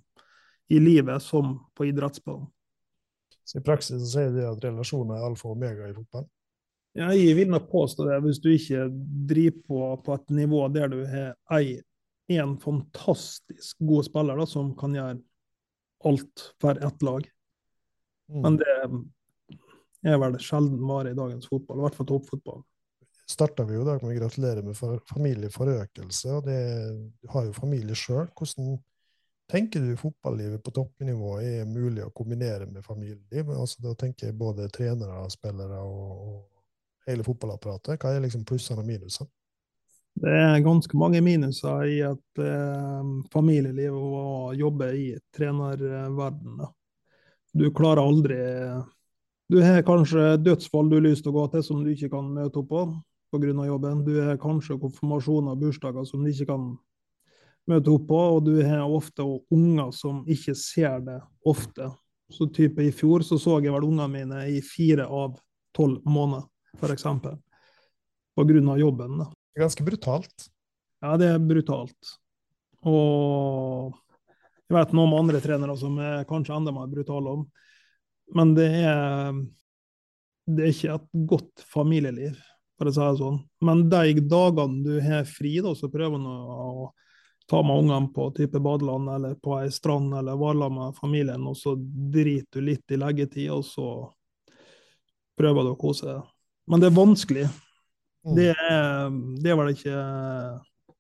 i 0.69 0.79
livet, 0.79 1.21
som 1.25 1.57
på 1.75 1.89
idrettsbanen. 1.89 2.47
Så 3.43 3.57
I 3.59 3.65
praksis 3.65 4.03
så 4.03 4.09
sier 4.11 4.35
de 4.35 4.45
at 4.45 4.63
relasjoner 4.63 5.17
er 5.17 5.25
alfa 5.25 5.49
og 5.49 5.57
omega 5.57 5.87
i 5.89 5.95
fotball? 5.95 6.27
Ja, 6.97 7.09
jeg 7.13 7.35
vil 7.37 7.49
nok 7.49 7.69
påstå 7.71 8.05
det, 8.05 8.19
hvis 8.25 8.41
du 8.41 8.49
ikke 8.53 8.87
driver 9.29 9.63
på 9.65 9.79
på 10.05 10.17
et 10.17 10.33
nivå 10.37 10.61
der 10.73 10.91
du 10.91 10.99
har 11.09 11.33
ei, 11.57 11.79
en 12.29 12.55
fantastisk 12.61 13.77
god 13.81 14.05
spiller 14.05 14.37
da, 14.37 14.45
som 14.45 14.75
kan 14.77 14.93
gjøre 14.93 15.17
alt 16.05 16.43
for 16.61 16.77
ett 16.77 17.05
lag. 17.05 17.25
Mm. 18.29 18.41
Men 18.45 18.59
det 18.61 18.75
er 20.05 20.19
vel 20.21 20.37
sjelden 20.37 20.85
vare 20.85 21.13
i 21.13 21.17
dagens 21.17 21.49
fotball, 21.49 21.81
i 21.81 21.87
hvert 21.87 21.97
fall 21.97 22.09
toppfotball. 22.13 22.61
Starta 23.29 23.63
vi 23.63 23.75
jo 23.77 23.81
i 23.83 23.85
dag 23.87 24.03
med 24.03 24.15
å 24.15 24.19
gratulere 24.19 24.61
med 24.65 24.77
for, 24.77 24.99
familieforøkelse. 25.13 26.31
og 26.33 26.45
det, 26.47 26.59
har 27.29 27.45
jo 27.45 27.53
familie 27.53 27.95
sjøl. 27.95 28.27
Hvordan 28.37 28.77
tenker 29.49 29.83
du 29.85 29.97
fotballivet 29.97 30.63
på 30.65 30.73
toppnivå 30.73 31.35
er 31.41 31.67
mulig 31.69 32.05
å 32.05 32.13
kombinere 32.15 32.65
med 32.69 32.85
familieliv? 32.85 33.51
Altså, 33.53 33.81
da 33.85 33.93
tenker 33.97 34.29
jeg 34.29 34.37
både 34.37 34.69
trenere, 34.73 35.27
spillere 35.33 35.81
og, 35.81 36.23
og 36.29 37.09
hele 37.09 37.25
fotballapparatet. 37.25 37.99
Hva 38.01 38.15
er 38.15 38.25
liksom 38.25 38.45
plussene 38.49 38.81
og 38.81 38.89
minusene? 38.89 39.29
Det 40.19 40.31
er 40.35 40.65
ganske 40.65 40.97
mange 40.99 41.21
minuser 41.23 41.83
i 41.87 41.99
et 42.03 42.41
eh, 42.43 43.11
familieliv 43.31 43.95
å 43.95 44.23
jobbe 44.57 44.89
i 44.97 45.11
trenerverdenen. 45.35 46.73
Du 47.53 47.69
klarer 47.73 48.03
aldri 48.03 48.39
Du 49.49 49.57
har 49.63 49.81
kanskje 49.81 50.35
dødsfall 50.37 50.89
du 50.89 50.99
har 50.99 51.05
lyst 51.07 51.23
til 51.25 51.31
å 51.31 51.39
gå 51.39 51.45
til 51.53 51.63
som 51.65 51.79
du 51.81 51.89
ikke 51.89 52.11
kan 52.11 52.27
møte 52.35 52.61
opp 52.61 52.67
på 52.69 52.83
pga. 53.31 53.65
jobben. 53.65 54.03
Du 54.05 54.21
har 54.21 54.37
kanskje 54.37 54.79
konfirmasjoner 54.79 55.53
og 55.53 55.59
bursdager 55.63 56.05
som 56.05 56.23
du 56.23 56.31
ikke 56.31 56.49
kan 56.49 56.71
møte 57.69 57.91
opp 57.93 58.07
på, 58.09 58.19
og 58.35 58.45
du 58.45 58.61
har 58.65 58.85
ofte 58.85 59.25
unger 59.53 59.91
som 59.93 60.23
ikke 60.27 60.55
ser 60.57 60.99
det 61.05 61.19
ofte. 61.45 61.91
Så 62.29 62.49
type 62.53 62.83
i 62.83 62.93
fjor 62.93 63.25
så 63.25 63.39
så 63.41 63.59
jeg 63.61 63.73
vel 63.73 63.87
ungene 63.87 64.09
mine 64.09 64.41
i 64.49 64.61
fire 64.61 65.05
av 65.05 65.37
tolv 65.75 66.01
måneder, 66.05 66.45
f.eks. 66.77 67.05
Pga. 68.37 68.77
jobben. 68.77 69.17
da. 69.17 69.29
Det 69.29 69.59
er 69.59 69.65
ganske 69.65 69.85
brutalt. 69.85 70.49
Ja, 71.01 71.15
det 71.17 71.29
er 71.33 71.39
brutalt. 71.39 72.13
Og 72.87 73.95
jeg 74.69 74.77
vet 74.77 74.93
noen 74.93 75.15
andre 75.17 75.41
trenere 75.41 75.75
som 75.77 75.97
er 75.97 76.27
kanskje 76.29 76.55
enda 76.55 76.73
mer 76.75 76.89
brutale 76.91 77.33
om. 77.39 77.47
Men 78.37 78.53
det 78.53 78.69
er, 78.85 79.33
det 80.45 80.65
er 80.65 80.73
ikke 80.73 80.97
et 80.99 81.07
godt 81.31 81.63
familieliv, 81.73 82.37
å 82.87 82.93
si 82.95 83.01
det 83.01 83.19
sånn. 83.19 83.39
Men 83.67 83.83
de 83.91 84.23
dagene 84.31 84.83
du 84.85 84.99
har 85.03 85.27
fri, 85.27 85.57
da, 85.65 85.73
så 85.75 85.89
prøver 85.91 86.21
du 86.23 86.29
å 86.29 86.89
ta 87.49 87.63
med 87.65 87.81
ungene 87.81 88.13
på 88.13 88.29
type 88.37 88.61
badeland 88.61 89.09
eller 89.09 89.35
på 89.41 89.57
ei 89.57 89.71
strand 89.73 90.13
eller 90.15 90.37
være 90.37 90.69
med 90.71 90.97
familien, 90.99 91.47
og 91.49 91.57
så 91.57 91.73
driter 91.75 92.61
du 92.61 92.67
litt 92.69 92.93
i 92.93 92.99
leggetid, 93.01 93.49
og 93.51 93.65
så 93.65 93.87
prøver 95.39 95.65
du 95.65 95.73
å 95.73 95.79
kose 95.79 96.05
deg. 96.07 96.27
Men 96.69 96.83
det 96.83 96.91
er 96.91 96.99
vanskelig. 96.99 97.47
Mm. 98.27 98.35
Det 98.37 98.49
er, 98.53 99.15
det 99.41 99.51
er 99.51 99.57
vel 99.57 99.73
ikke 99.73 99.97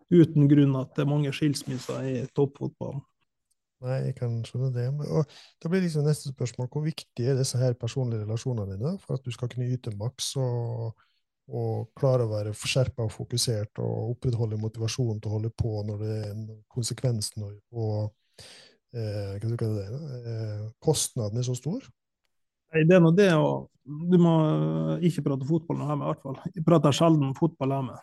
uten 0.09 0.49
grunn 0.49 0.73
at 0.79 0.95
det 0.95 1.05
er 1.05 1.11
mange 1.11 1.33
skilsmisser 1.35 2.07
i 2.09 2.15
toppfotballen. 2.33 3.03
Nei, 3.79 3.99
jeg 4.09 4.15
kan 4.17 4.33
skjønne 4.43 4.73
det. 4.75 4.87
Og 5.07 5.29
da 5.61 5.69
blir 5.71 5.85
liksom 5.85 6.03
neste 6.03 6.33
spørsmål 6.33 6.67
hvor 6.73 6.83
viktig 6.83 7.29
er 7.29 7.37
disse 7.39 7.59
her 7.61 7.77
personlige 7.79 8.25
relasjonene 8.25 8.75
dine 8.75 8.97
for 8.99 9.15
at 9.15 9.23
du 9.23 9.31
skal 9.31 9.51
kunne 9.51 9.69
yte 9.71 9.93
maks 9.95 10.33
og, 10.41 10.97
og 11.49 11.89
klare 11.97 12.25
å 12.25 12.31
være 12.31 12.53
skjerpa 12.53 13.05
og 13.07 13.13
fokusert 13.13 13.81
og 13.81 14.13
opprettholde 14.13 14.59
motivasjonen 14.61 15.19
til 15.21 15.31
å 15.31 15.35
holde 15.37 15.51
på 15.57 15.71
når 15.87 16.03
det 16.03 16.17
er 16.27 16.43
konsekvensen 16.71 17.45
og, 17.47 17.55
og 17.73 18.45
eh, 18.93 19.39
det, 19.41 19.87
eh, 19.89 20.67
kostnaden 20.83 21.41
er 21.41 21.47
så 21.47 21.57
stor? 21.57 21.81
Nei, 22.73 22.85
det 22.85 22.99
er 22.99 23.03
nå 23.03 23.11
det 23.17 23.31
å 23.33 23.67
Du 23.89 24.19
må 24.21 24.35
ikke 25.01 25.23
prate 25.25 25.47
fotball 25.49 25.79
hjemme, 25.81 26.05
i 26.05 26.09
hvert 26.11 26.21
fall. 26.21 26.35
Jeg 26.53 26.65
prater 26.67 26.93
sjelden 26.93 27.31
fotball 27.33 27.71
hjemme. 27.73 27.95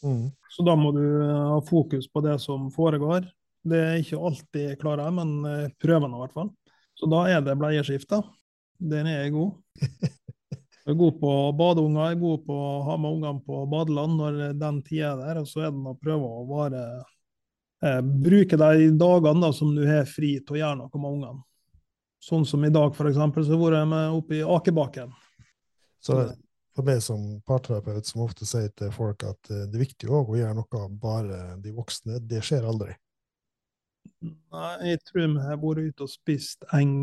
Mm. 0.00 0.22
Så 0.48 0.64
da 0.64 0.76
må 0.80 0.94
du 0.96 1.04
ha 1.20 1.58
fokus 1.68 2.08
på 2.08 2.22
det 2.24 2.38
som 2.40 2.70
foregår. 2.72 3.26
Det 3.60 3.80
er 3.82 3.98
ikke 4.00 4.22
alltid 4.30 4.64
jeg 4.70 4.80
klarer, 4.80 5.12
men 5.12 5.34
prøver 5.76 6.08
nå 6.08 6.16
i 6.16 6.22
hvert 6.22 6.38
fall. 6.38 6.48
Så 6.96 7.10
da 7.12 7.20
er 7.28 7.44
det 7.44 7.58
bleieskifte. 7.60 8.22
Den 8.80 9.10
er 9.12 9.28
god. 9.34 9.52
Jeg 10.84 10.92
er 10.92 11.00
god 11.00 11.16
på 11.16 11.32
badeunger, 11.56 12.10
jeg 12.10 12.16
er 12.18 12.20
god 12.20 12.40
på 12.44 12.54
å 12.60 12.72
ha 12.84 12.94
med 13.00 13.16
ungene 13.16 13.40
på 13.46 13.62
badeland 13.72 14.18
når 14.20 14.38
den 14.60 14.82
tida 14.84 15.14
er 15.14 15.20
der. 15.22 15.40
Og 15.40 15.48
så 15.48 15.64
er 15.64 15.72
det 15.72 15.92
å 15.94 15.96
prøve 15.96 16.28
å 16.28 16.44
bare 16.48 16.84
eh, 17.80 18.00
bruke 18.04 18.58
de 18.60 18.90
dagene 19.00 19.46
da, 19.46 19.52
som 19.56 19.72
du 19.72 19.80
har 19.88 20.04
fri 20.08 20.34
til 20.42 20.58
å 20.58 20.60
gjøre 20.60 20.80
noe 20.82 21.00
med 21.00 21.10
ungene. 21.10 21.44
Sånn 22.24 22.44
som 22.48 22.64
i 22.64 22.72
dag, 22.72 22.92
f.eks., 22.92 23.16
så 23.16 23.60
har 23.62 23.78
jeg 23.78 23.88
med 23.88 24.18
oppe 24.18 24.36
i 24.38 24.44
Akebakken. 24.44 25.12
Så 26.04 26.18
for 26.74 26.86
meg 26.86 27.00
som 27.06 27.22
parterapeut 27.46 28.06
som 28.08 28.24
ofte 28.24 28.46
sier 28.48 28.68
til 28.76 28.92
folk 28.92 29.24
at 29.24 29.50
eh, 29.52 29.64
det 29.70 29.78
er 29.78 29.86
viktig 29.86 30.10
å 30.10 30.24
gjøre 30.36 30.58
noe 30.58 30.84
bare 31.00 31.56
de 31.62 31.72
voksne, 31.72 32.20
det 32.20 32.42
skjer 32.44 32.66
aldri. 32.68 32.92
Nei, 34.24 34.72
jeg 34.90 35.00
tror 35.08 35.22
vi 35.22 35.44
har 35.46 35.60
vært 35.62 35.88
ute 35.88 36.04
og 36.04 36.12
spist 36.12 36.64
en, 36.76 36.94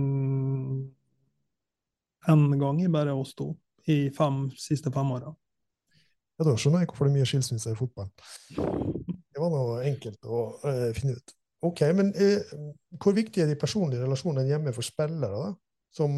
en 2.29 2.45
gang, 2.61 2.81
i 2.83 2.91
bare 2.91 3.15
oss 3.17 3.33
to, 3.37 3.51
i 3.89 4.09
fem 4.13 4.43
siste 4.59 4.91
fem 4.93 5.11
åra. 5.15 5.31
Ja, 6.39 6.47
da 6.47 6.55
skjønner 6.57 6.81
jeg 6.81 6.89
hvorfor 6.89 7.07
det 7.07 7.11
er 7.11 7.19
mye 7.19 7.29
skilsmisser 7.29 7.75
i 7.75 7.77
fotballen. 7.77 8.11
Det 9.31 9.41
var 9.41 9.51
noe 9.53 9.81
enkelt 9.85 10.25
å 10.25 10.39
uh, 10.63 10.87
finne 10.97 11.19
ut. 11.19 11.35
Ok, 11.67 11.83
men 11.93 12.09
uh, 12.17 12.55
hvor 13.01 13.13
viktig 13.13 13.43
er 13.43 13.51
de 13.51 13.59
personlige 13.61 14.01
relasjonene 14.01 14.49
hjemme 14.49 14.73
for 14.73 14.85
spillere? 14.85 15.43
da? 15.43 15.51
Som, 15.91 16.17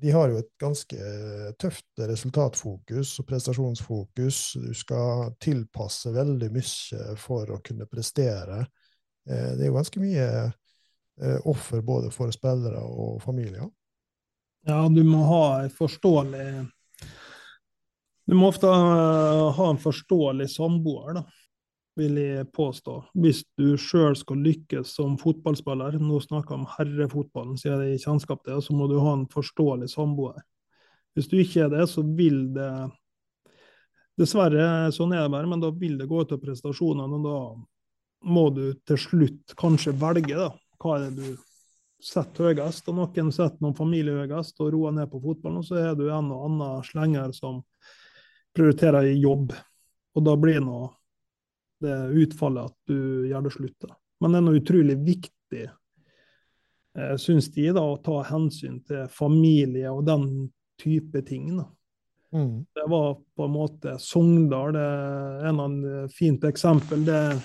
de 0.00 0.12
har 0.14 0.30
jo 0.30 0.38
et 0.38 0.50
ganske 0.60 1.12
tøft 1.60 2.02
resultatfokus 2.08 3.16
og 3.20 3.28
prestasjonsfokus. 3.28 4.40
Du 4.62 4.70
skal 4.78 5.34
tilpasse 5.42 6.12
veldig 6.14 6.50
mye 6.54 7.16
for 7.18 7.50
å 7.50 7.60
kunne 7.64 7.88
prestere. 7.90 8.60
Det 9.26 9.58
er 9.58 9.66
jo 9.66 9.74
ganske 9.74 9.98
mye 9.98 10.28
offer 11.50 11.82
både 11.82 12.12
for 12.14 12.30
spillere 12.34 12.84
og 12.86 13.18
familier. 13.24 13.66
Ja, 14.64 14.84
du 14.88 15.02
må 15.04 15.24
ha 15.28 15.44
forståelig 15.68 16.46
du 18.24 18.34
må 18.34 18.48
ofte 18.48 18.68
uh, 18.70 19.50
ha 19.52 19.66
en 19.70 19.80
forståelig 19.80 20.46
samboer, 20.54 21.18
da, 21.18 21.22
vil 22.00 22.16
jeg 22.22 22.48
påstå. 22.56 22.96
Hvis 23.20 23.42
du 23.58 23.74
sjøl 23.80 24.16
skal 24.16 24.40
lykkes 24.40 24.94
som 24.96 25.18
fotballspiller, 25.20 25.98
nå 26.00 26.20
snakker 26.24 26.54
jeg 26.54 26.62
om 26.62 26.70
herrefotballen, 26.78 27.58
siden 27.60 27.84
jeg 27.84 27.98
har 27.98 28.04
kjennskap 28.06 28.40
til 28.42 28.56
det, 28.56 28.64
så 28.64 28.76
må 28.76 28.88
du 28.88 28.96
ha 29.04 29.12
en 29.18 29.28
forståelig 29.32 29.90
samboer. 29.92 30.40
Hvis 31.14 31.28
du 31.30 31.36
ikke 31.38 31.66
er 31.66 31.74
det, 31.76 31.88
så 31.92 32.04
vil 32.16 32.46
det 32.56 32.72
Dessverre, 34.14 34.92
sånn 34.94 35.10
er 35.10 35.24
det 35.24 35.30
bare, 35.34 35.48
men 35.50 35.58
da 35.58 35.72
vil 35.74 35.96
det 35.98 36.06
gå 36.06 36.20
ut 36.22 36.32
av 36.32 36.38
prestasjonene, 36.38 37.16
og 37.18 37.24
da 37.26 37.38
må 38.30 38.44
du 38.54 38.68
til 38.86 39.00
slutt 39.04 39.56
kanskje 39.58 39.90
velge, 39.98 40.36
da. 40.38 40.52
Hva 40.78 41.00
er 41.00 41.08
det 41.08 41.18
du 41.18 41.40
setter 42.04 42.50
høyest? 42.50 42.88
Og 42.90 42.98
noen 42.98 43.30
setter 43.34 43.62
noen 43.64 43.76
familie 43.76 44.24
høyest 44.24 44.60
og 44.62 44.72
roer 44.74 44.96
ned 44.96 45.10
på 45.12 45.22
fotballen, 45.22 45.62
og 45.62 45.68
så 45.68 45.80
er 45.80 45.94
du 45.98 46.06
en 46.08 46.32
og 46.34 46.48
annen 46.48 46.84
slenger 46.86 47.32
som 47.36 47.62
prioriterer 48.54 49.10
jobb. 49.18 49.54
Og 50.14 50.26
da 50.26 50.36
blir 50.38 50.60
nå 50.62 50.82
det 51.84 51.96
utfallet 52.24 52.70
at 52.70 52.76
du 52.88 53.28
gjør 53.28 53.46
det 53.46 53.54
slutt. 53.56 53.88
Men 54.22 54.32
det 54.32 54.40
er 54.40 54.44
noe 54.46 54.60
utrolig 54.60 54.98
viktig, 55.04 55.64
eh, 56.98 57.16
syns 57.20 57.50
de, 57.52 57.66
da, 57.74 57.82
å 57.82 57.98
ta 58.04 58.20
hensyn 58.30 58.78
til 58.86 59.08
familie 59.12 59.90
og 59.90 60.04
den 60.06 60.28
type 60.80 61.22
ting. 61.26 61.56
da. 61.58 61.66
Mm. 62.34 62.64
Det 62.74 62.86
var 62.90 63.18
på 63.36 63.44
en 63.44 63.52
måte 63.54 63.98
Sogndal. 63.98 64.72
det 64.72 64.80
er 64.80 65.46
En 65.48 65.60
av 65.60 66.08
fint 66.10 66.44
eksempel. 66.44 67.04
det 67.04 67.40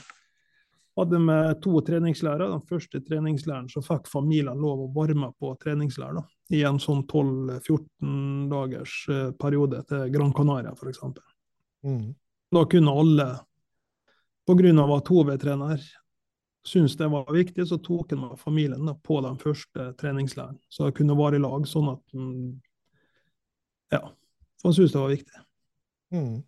hadde 0.99 1.19
med 1.23 1.61
to 1.63 1.79
treningslærere. 1.85 2.49
Den 2.51 2.65
første 2.69 3.01
treningslæren 3.05 3.69
så 3.71 3.81
fikk 3.85 4.09
familien 4.11 4.59
lov 4.59 4.85
å 4.85 4.89
varme 4.95 5.31
på 5.39 5.53
treningslær 5.61 6.17
da, 6.19 6.23
i 6.55 6.63
en 6.67 6.79
sånn 6.81 7.05
12-14 7.07 8.49
dagers 8.51 8.95
eh, 9.11 9.29
periode 9.39 9.83
til 9.89 10.09
Gran 10.13 10.33
Canaria 10.35 10.75
f.eks. 10.75 11.01
Mm. 11.85 12.11
Da 12.51 12.65
kunne 12.69 12.97
alle, 13.01 13.29
pga. 14.49 14.73
at 14.97 15.11
hovedtrener 15.13 15.89
syntes 16.65 16.97
det 16.97 17.07
var 17.07 17.33
viktig, 17.33 17.67
så 17.67 17.77
tok 17.77 18.11
han 18.11 18.23
med 18.23 18.39
familien 18.39 18.85
da, 18.85 18.93
på 18.93 19.21
den 19.25 19.37
første 19.39 19.91
treningslæren. 19.99 20.59
Så 20.69 20.85
de 20.85 20.97
kunne 20.97 21.17
være 21.17 21.39
i 21.39 21.43
lag, 21.43 21.67
sånn 21.67 21.93
at 21.95 22.03
han 22.15 22.33
Ja, 23.89 24.03
han 24.63 24.73
syntes 24.75 24.93
det 24.93 25.01
var 25.01 25.09
viktig. 25.09 25.43
Mm. 26.13 26.41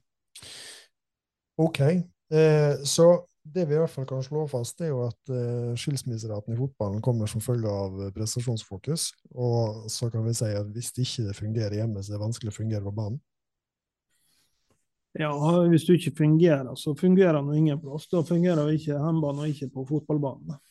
OK. 1.61 1.79
Eh, 1.81 2.75
så 2.85 3.07
det 3.43 3.65
vi 3.65 3.73
i 3.73 3.79
hvert 3.81 3.91
fall 3.91 4.05
kan 4.05 4.21
slå 4.23 4.43
fast, 4.49 4.81
er 4.83 4.91
jo 4.91 5.01
at 5.07 5.31
uh, 5.33 5.73
skilsmisseraten 5.79 6.53
i 6.53 6.59
fotballen 6.59 7.01
kommer 7.03 7.29
som 7.29 7.41
følge 7.41 7.69
av 7.69 7.97
eh, 8.05 8.11
prestasjonsfokus. 8.13 9.07
Og 9.33 9.87
så 9.89 10.11
kan 10.13 10.25
vi 10.27 10.35
si 10.37 10.49
at 10.53 10.69
hvis 10.75 10.91
det 10.93 11.07
ikke 11.07 11.37
fungerer 11.39 11.79
hjemme, 11.79 12.03
så 12.03 12.13
er 12.13 12.19
det 12.19 12.25
vanskelig 12.27 12.53
å 12.53 12.59
fungere 12.59 12.85
på 12.85 12.93
banen. 12.99 13.17
Ja, 15.17 15.33
hvis 15.67 15.83
du 15.87 15.95
ikke 15.97 16.13
fungerer, 16.21 16.69
så 16.79 16.93
fungerer 16.95 17.41
det 17.41 17.57
ingen 17.57 17.81
plass. 17.81 18.05
Da 18.11 18.21
fungerer 18.23 18.61
det 18.63 18.77
ikke 18.79 18.93
hjemmebane 18.93 19.43
og 19.43 19.51
ikke 19.51 19.67
på 19.73 19.83
fotballbanen. 19.89 20.61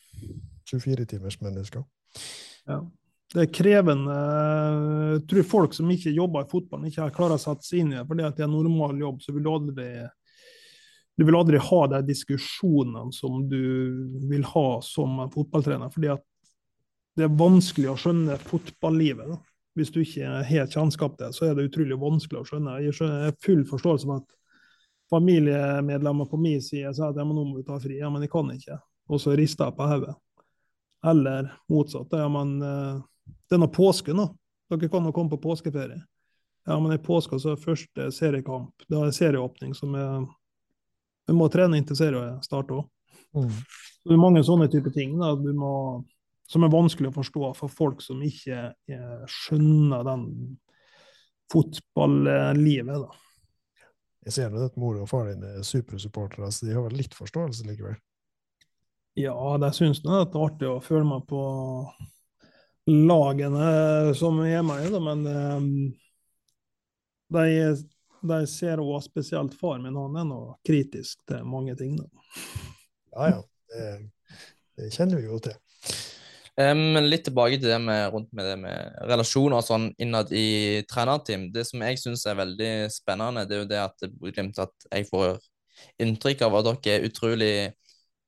24-timers 0.71 1.37
mennesker. 1.43 1.85
Ja. 2.69 2.79
Det 3.31 3.45
er 3.45 3.51
krevende. 3.55 4.15
Jeg 5.13 5.21
tror 5.31 5.45
folk 5.47 5.75
som 5.75 5.91
ikke 5.93 6.11
jobber 6.11 6.43
i 6.43 6.49
fotballen, 6.51 6.89
ikke 6.89 7.05
har 7.05 7.13
klarer 7.15 7.37
å 7.37 7.41
sette 7.41 7.63
seg 7.63 7.83
inn 7.83 7.93
i 7.93 7.99
det. 7.99 8.07
Fordi 8.09 8.25
at 8.27 8.35
det 8.35 8.43
er 8.43 8.49
en 8.49 8.57
normal 8.57 8.97
jobb, 8.99 9.21
så 9.23 9.35
vil 9.35 9.45
du 9.45 9.51
aldri 9.53 9.85
du 11.21 11.25
vil 11.27 11.35
aldri 11.37 11.59
ha 11.61 11.79
de 11.87 11.99
diskusjonene 12.07 13.13
som 13.13 13.43
du 13.45 13.61
vil 14.25 14.41
ha 14.55 14.67
som 14.81 15.19
fotballtrener. 15.29 15.91
fordi 15.93 16.07
at 16.15 16.23
det 17.15 17.27
er 17.27 17.35
vanskelig 17.37 17.91
å 17.91 17.97
skjønne 17.99 18.39
fotballivet. 18.41 19.35
Hvis 19.77 19.91
du 19.93 19.99
ikke 20.01 20.31
har 20.47 20.71
kjennskap 20.71 21.19
til 21.19 21.27
det, 21.27 21.35
så 21.37 21.45
er 21.45 21.53
det 21.55 21.67
utrolig 21.69 21.99
vanskelig 22.01 22.41
å 22.41 22.47
skjønne. 22.47 22.79
Jeg 22.81 22.97
har 22.97 23.37
full 23.45 23.61
forståelse 23.69 24.09
for 24.09 24.23
at 24.23 24.33
familiemedlemmer 25.13 26.25
på 26.31 26.41
min 26.41 26.57
side 26.57 26.89
sier 26.97 27.11
at 27.11 27.21
ja, 27.21 27.27
nå 27.27 27.37
må 27.37 27.59
du 27.59 27.69
ta 27.69 27.77
fri. 27.83 27.99
Ja, 28.01 28.09
men 28.09 28.25
jeg 28.25 28.33
kan 28.33 28.49
ikke. 28.55 28.81
Og 29.13 29.21
så 29.21 29.37
rister 29.37 29.69
jeg 29.69 29.77
på 29.77 29.91
hodet. 29.93 30.17
Eller 31.05 31.53
motsatt. 31.69 32.17
Ja, 32.17 32.33
men 32.33 32.57
eh, 32.65 33.61
nå 33.61 33.71
påske 33.77 34.17
nå. 34.17 34.31
Dere 34.73 34.89
kan 34.89 35.05
jo 35.05 35.13
komme 35.13 35.37
på 35.37 35.43
påskeferie. 35.45 36.01
Ja, 36.65 36.81
men 36.81 36.97
i 36.97 37.01
påska 37.01 37.37
så 37.37 37.53
er 37.53 37.61
første 37.61 38.09
seriekamp. 38.09 38.73
Det 38.89 38.97
er 38.97 39.13
serieåpning 39.13 39.77
som 39.77 39.93
er 39.93 40.25
du 41.27 41.35
må 41.37 41.47
trene 41.53 41.79
inntil 41.79 41.97
serien 41.99 42.41
starter 42.45 42.81
òg. 42.81 42.89
Mm. 43.37 43.53
Det 44.01 44.15
er 44.15 44.19
mange 44.19 44.43
sånne 44.43 44.67
typer 44.71 44.93
ting 44.95 45.13
da, 45.19 45.33
må, 45.35 45.73
som 46.49 46.65
er 46.65 46.73
vanskelig 46.73 47.11
å 47.11 47.17
forstå 47.19 47.51
for 47.59 47.71
folk 47.71 48.01
som 48.03 48.21
ikke 48.25 48.61
eh, 48.91 49.25
skjønner 49.29 50.05
den 50.07 50.25
fotballivet. 51.51 53.05
da. 53.05 53.11
Jeg 54.25 54.35
ser 54.37 54.55
at 54.57 54.79
mor 54.79 54.99
og 55.01 55.09
far 55.09 55.31
din 55.31 55.43
er 55.45 55.65
supersupportere, 55.65 56.51
så 56.53 56.67
de 56.67 56.75
har 56.77 56.85
vel 56.85 56.99
litt 57.01 57.15
forståelse 57.17 57.65
likevel? 57.69 57.97
Ja, 59.19 59.35
de 59.59 59.71
syns 59.75 60.03
det 60.03 60.11
er 60.11 60.37
artig 60.39 60.69
å 60.69 60.81
føle 60.83 61.03
meg 61.07 61.25
på 61.27 61.41
lagene 62.91 64.13
som 64.17 64.39
er 64.45 64.61
med 64.65 64.87
da, 64.93 65.01
men 65.03 65.25
um, 65.27 65.71
de 67.35 67.43
de 68.21 68.39
ser 68.49 68.81
også 68.81 69.09
spesielt 69.09 69.55
far 69.57 69.81
min, 69.81 69.97
han 69.97 70.19
er 70.21 70.27
nå 70.29 70.39
kritisk 70.67 71.21
til 71.29 71.45
mange 71.47 71.75
ting. 71.79 71.97
Da. 71.97 72.25
Ja, 73.15 73.29
ja. 73.35 73.41
Det, 73.71 73.91
det, 74.77 74.89
kjenner 74.93 75.21
vi 75.21 75.27
jo 75.29 75.39
til. 75.43 75.57
Men 76.59 76.81
um, 76.99 77.07
litt 77.07 77.23
tilbake 77.25 77.57
til 77.57 77.71
det 77.71 77.79
med, 77.81 78.09
rundt 78.13 78.33
med 78.35 78.49
det 78.49 78.57
med 78.59 78.97
relasjoner 79.09 79.61
og 79.61 79.65
sånn 79.65 79.87
innad 80.03 80.33
i 80.35 80.83
trenerteam. 80.89 81.47
Det 81.55 81.63
som 81.67 81.81
jeg 81.85 82.01
syns 82.01 82.25
er 82.27 82.37
veldig 82.41 82.71
spennende, 82.93 83.45
det 83.47 83.57
er 83.57 83.63
jo 83.63 83.69
det 83.71 83.79
at, 83.81 84.09
at 84.67 84.89
jeg 84.91 85.07
får 85.09 85.39
inntrykk 86.03 86.43
av 86.45 86.59
at 86.59 86.67
dere 86.67 86.97
er 86.99 87.07
utrolig 87.07 87.53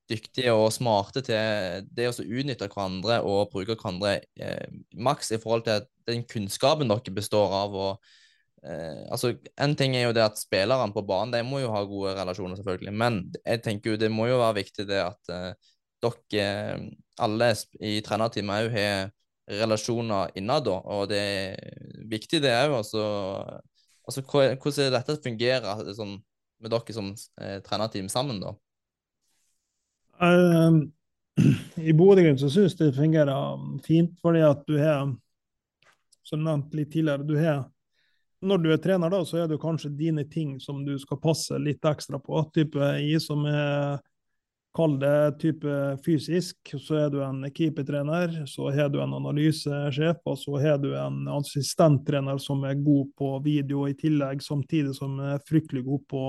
dyktige 0.09 0.53
og 0.55 0.71
smarte 0.73 1.21
til 1.23 1.85
det 1.95 2.09
å 2.09 2.15
utnytte 2.23 2.67
hverandre 2.71 3.21
og 3.27 3.51
bruke 3.53 3.77
hverandre 3.77 4.17
eh, 4.39 4.67
maks 4.95 5.31
i 5.35 5.39
forhold 5.39 5.63
til 5.67 5.85
den 6.09 6.25
kunnskapen 6.27 6.91
dere 6.91 7.15
består 7.15 7.53
av. 7.63 7.75
og 7.75 8.22
eh, 8.65 9.03
altså, 9.11 9.33
En 9.59 9.75
ting 9.75 9.95
er 9.95 10.07
jo 10.07 10.15
det 10.15 10.23
at 10.25 10.39
spillerne 10.39 10.93
på 10.95 11.03
banen 11.07 11.33
de 11.33 11.43
må 11.47 11.61
jo 11.63 11.71
ha 11.73 11.83
gode 11.87 12.15
relasjoner, 12.17 12.57
selvfølgelig. 12.59 12.93
Men 12.93 13.19
jeg 13.43 13.63
tenker 13.63 13.93
jo 13.93 14.01
det 14.01 14.11
må 14.11 14.27
jo 14.29 14.41
være 14.41 14.61
viktig 14.61 14.87
det 14.89 15.01
at 15.03 15.33
eh, 15.33 15.73
dere 16.03 16.47
alle 17.23 17.51
i 17.79 17.99
trenerteamet 18.03 18.65
òg 18.65 18.73
har 18.75 19.11
relasjoner 19.61 20.33
innad. 20.39 20.67
Og 20.67 21.07
det 21.11 21.21
er 21.21 22.03
viktig, 22.09 22.41
det 22.43 22.53
òg. 22.55 22.77
Altså, 22.81 23.05
altså, 24.07 24.23
hvordan 24.25 24.85
er 24.85 24.97
dette 24.97 25.19
fungerer 25.23 25.95
sånn, 25.95 26.17
med 26.63 26.73
dere 26.73 26.95
som 26.95 27.13
eh, 27.41 27.59
trenerteam 27.65 28.09
sammen, 28.11 28.41
da? 28.43 28.53
Um, 30.23 30.93
I 31.89 31.93
Bodø-Glimt 31.97 32.39
så 32.39 32.49
syns 32.53 32.77
det 32.79 32.93
fungerer 32.95 33.59
fint, 33.85 34.13
fordi 34.21 34.43
at 34.45 34.61
du 34.69 34.77
har, 34.79 35.09
som 36.23 36.43
nevnt 36.45 36.75
litt 36.77 36.91
tidligere, 36.93 37.27
du 37.27 37.35
har 37.39 37.65
når 38.43 38.63
du 38.63 38.71
er 38.73 38.81
trener, 38.83 39.11
da, 39.11 39.21
så 39.25 39.43
er 39.43 39.51
det 39.51 39.61
kanskje 39.61 39.93
dine 39.97 40.25
ting 40.29 40.57
som 40.61 40.83
du 40.85 40.93
skal 40.99 41.21
passe 41.23 41.57
litt 41.61 41.85
ekstra 41.87 42.19
på. 42.19 42.41
Type 42.55 42.89
i 42.99 43.15
som 43.23 43.45
er 43.49 44.01
Kall 44.73 44.95
det 44.97 45.37
type 45.37 45.97
fysisk, 46.05 46.71
så 46.81 46.95
er 47.03 47.09
du 47.13 47.19
en 47.21 47.43
keepertrener, 47.53 48.39
så 48.49 48.71
har 48.73 48.87
du 48.89 48.97
en 49.03 49.11
analysesjef, 49.13 50.23
og 50.25 50.39
så 50.41 50.57
har 50.63 50.79
du 50.81 50.87
en 50.97 51.27
assistenttrener 51.29 52.39
som 52.41 52.63
er 52.65 52.79
god 52.81 53.11
på 53.13 53.29
video 53.45 53.83
i 53.85 53.93
tillegg, 53.93 54.41
samtidig 54.41 54.95
som 54.97 55.19
er 55.21 55.43
fryktelig 55.45 55.83
god 55.85 56.01
på 56.09 56.23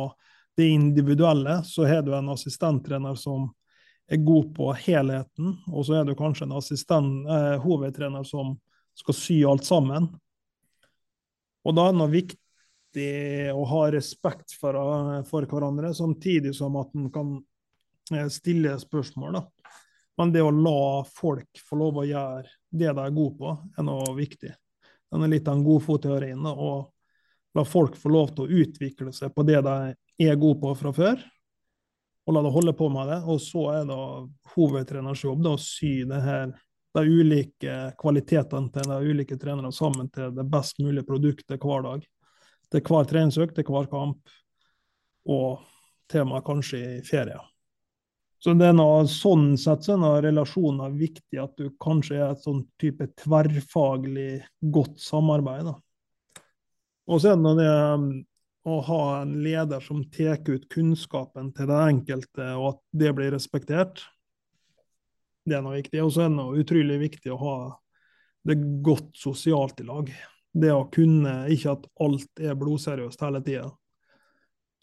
det 0.60 0.68
individuelle. 0.74 1.62
Så 1.64 1.88
har 1.88 2.04
du 2.04 2.12
en 2.12 2.28
assistenttrener 2.34 3.16
som 3.16 3.48
er 4.12 4.20
god 4.20 4.52
på 4.58 4.68
helheten, 4.76 5.56
og 5.72 5.88
så 5.88 6.02
er 6.02 6.04
du 6.04 6.12
kanskje 6.18 6.44
en 6.44 7.10
eh, 7.24 7.56
hovedtrener 7.64 8.28
som 8.28 8.58
skal 8.92 9.16
sy 9.16 9.38
alt 9.48 9.64
sammen. 9.64 10.12
Og 11.64 11.76
da 11.76 11.88
er 11.88 11.98
det 11.98 12.10
viktig 12.12 13.08
å 13.54 13.64
ha 13.70 13.82
respekt 13.92 14.54
for, 14.60 14.76
for 15.28 15.48
hverandre, 15.50 15.94
samtidig 15.96 16.54
som 16.56 16.76
at 16.80 16.92
en 16.94 17.10
kan 17.12 17.36
Eh, 18.12 18.28
stille 18.28 18.78
spørsmål. 18.78 19.32
da. 19.32 19.46
Men 20.16 20.32
det 20.32 20.42
å 20.42 20.50
la 20.50 21.04
folk 21.04 21.58
få 21.58 21.76
lov 21.76 21.98
å 21.98 22.06
gjøre 22.06 22.48
det 22.70 22.92
de 22.92 23.06
er 23.06 23.14
gode 23.14 23.36
på, 23.38 23.54
er 23.78 23.86
noe 23.86 24.14
viktig. 24.16 24.52
Den 25.10 25.24
er 25.24 25.32
litt 25.32 25.48
av 25.48 25.56
en 25.56 25.64
godfotteorien. 25.64 26.46
Å 26.46 26.72
la 27.54 27.64
folk 27.64 27.96
få 27.96 28.12
lov 28.12 28.34
til 28.34 28.44
å 28.44 28.60
utvikle 28.62 29.12
seg 29.12 29.34
på 29.34 29.42
det 29.46 29.62
de 29.64 29.94
er 30.28 30.36
gode 30.36 30.60
på 30.60 30.74
fra 30.78 30.92
før, 30.92 31.24
og 32.26 32.34
la 32.34 32.42
dem 32.42 32.52
holde 32.52 32.74
på 32.76 32.88
med 32.92 33.08
det. 33.08 33.20
Og 33.24 33.40
så 33.40 33.64
er 33.72 33.88
det 33.88 33.98
hovedtreners 34.54 35.24
jobb 35.24 35.42
da, 35.42 35.54
å 35.54 35.60
sy 35.60 36.04
det 36.08 36.20
her, 36.22 36.54
de 36.94 37.02
ulike 37.10 37.78
kvalitetene 38.00 38.70
til 38.74 38.90
de 38.90 38.98
ulike 39.10 39.38
trenerne 39.40 39.72
sammen 39.74 40.10
til 40.14 40.34
det 40.34 40.46
best 40.50 40.78
mulige 40.82 41.06
produktet 41.08 41.62
hver 41.62 41.86
dag. 41.86 42.04
Til 42.72 42.84
hver 42.88 43.08
treningsøkt, 43.10 43.56
til 43.56 43.66
hver 43.70 43.90
kamp, 43.90 44.30
og 45.30 45.64
tema 46.10 46.40
kanskje 46.44 46.80
i 46.98 47.02
ferie. 47.06 47.40
Så 48.44 48.52
det 48.60 48.66
er 48.68 48.76
noe, 48.76 49.06
sånn 49.08 49.54
sett 49.56 49.86
så 49.86 49.94
er 49.94 50.02
noe 50.02 50.20
relasjoner 50.20 50.92
viktig, 50.92 51.38
at 51.40 51.54
du 51.56 51.70
kanskje 51.80 52.18
er 52.18 52.34
et 52.34 52.42
sånn 52.44 52.60
type 52.80 53.06
tverrfaglig 53.22 54.42
godt 54.74 54.98
samarbeid. 55.00 55.70
Og 57.08 57.22
så 57.22 57.32
er 57.32 57.40
det 57.40 57.54
det 57.62 57.70
um, 57.72 58.10
å 58.68 58.80
ha 58.84 59.00
en 59.22 59.38
leder 59.44 59.80
som 59.84 60.02
tar 60.12 60.44
ut 60.44 60.68
kunnskapen 60.72 61.54
til 61.56 61.70
den 61.72 61.96
enkelte, 61.96 62.50
og 62.58 62.68
at 62.74 62.82
det 63.00 63.14
blir 63.16 63.32
respektert. 63.32 64.04
Det 65.44 65.56
er 65.56 65.64
noe 65.64 65.78
viktig. 65.78 66.00
Og 66.04 66.12
så 66.14 66.24
er 66.24 66.30
det 66.30 66.38
noe 66.38 66.60
utrolig 66.60 67.00
viktig 67.02 67.32
å 67.34 67.40
ha 67.40 67.56
det 68.44 68.58
godt 68.84 69.12
sosialt 69.16 69.80
i 69.80 69.88
lag. 69.88 70.12
Det 70.54 70.70
å 70.72 70.86
kunne 70.92 71.44
ikke 71.52 71.74
at 71.74 71.88
alt 72.04 72.40
er 72.40 72.56
blodseriøst 72.58 73.24
hele 73.24 73.42
tida. 73.44 73.68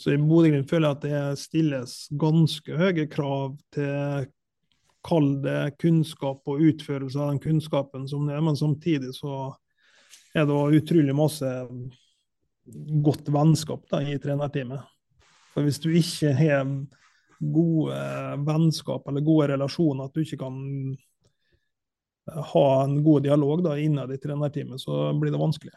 Så 0.02 0.16
i 0.16 0.20
Bodø-Glimt 0.20 0.70
føler 0.70 0.90
jeg 0.90 0.98
at 0.98 1.04
det 1.06 1.42
stilles 1.44 1.96
ganske 2.20 2.78
høye 2.78 3.06
krav 3.10 3.54
til 3.74 4.30
kall 5.06 5.36
det 5.42 5.76
kunnskap 5.82 6.50
og 6.50 6.62
utførelse 6.62 7.20
av 7.22 7.32
den 7.32 7.42
kunnskapen 7.42 8.08
som 8.10 8.26
det 8.28 8.36
er, 8.36 8.42
men 8.46 8.58
samtidig 8.58 9.14
så 9.18 9.52
er 10.38 10.48
det 10.50 10.58
utrolig 10.78 11.14
masse 11.18 11.52
godt 13.06 13.30
vennskap 13.34 13.88
da, 13.90 14.02
i 14.06 14.20
trenerteamet. 14.22 14.82
For 15.54 15.66
hvis 15.66 15.82
du 15.84 15.90
ikke 15.94 16.34
har 16.38 16.66
gode 17.42 17.98
vennskap 18.46 19.08
eller 19.10 19.26
gode 19.26 19.48
relasjoner, 19.54 20.06
at 20.06 20.14
du 20.16 20.22
ikke 20.22 20.40
kan 20.44 20.60
ha 22.52 22.84
en 22.84 23.00
god 23.04 23.26
dialog 23.26 23.64
da, 23.66 23.76
innad 23.80 24.14
i 24.14 24.20
trenerteamet, 24.22 24.82
så 24.82 25.10
blir 25.18 25.34
det 25.34 25.42
vanskelig. 25.42 25.74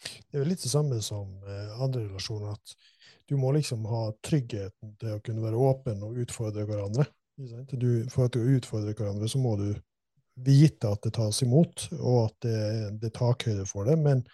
Det 0.00 0.38
er 0.38 0.44
jo 0.44 0.48
litt 0.48 0.62
det 0.62 0.72
samme 0.72 1.00
som 1.04 1.32
eh, 1.44 1.82
andre 1.82 2.06
relasjoner. 2.06 2.52
at 2.52 2.74
du 3.30 3.36
må 3.36 3.52
liksom 3.52 3.84
ha 3.86 4.08
tryggheten 4.26 4.96
til 4.98 5.14
å 5.14 5.20
kunne 5.22 5.44
være 5.44 5.58
åpen 5.62 6.00
og 6.02 6.16
utfordre 6.18 6.64
hverandre. 6.66 7.04
Du, 7.70 8.04
for 8.10 8.26
at 8.26 8.34
du 8.34 8.42
utfordrer 8.56 8.96
hverandre, 8.98 9.28
så 9.30 9.38
må 9.38 9.54
du 9.60 9.68
vite 10.42 10.90
at 10.90 11.04
det 11.04 11.12
tas 11.14 11.38
imot, 11.44 11.86
og 12.00 12.24
at 12.24 12.34
det, 12.46 12.56
det 13.00 13.10
er 13.10 13.14
takhøyde 13.16 13.66
for 13.70 13.86
det. 13.86 13.94
Men 14.02 14.24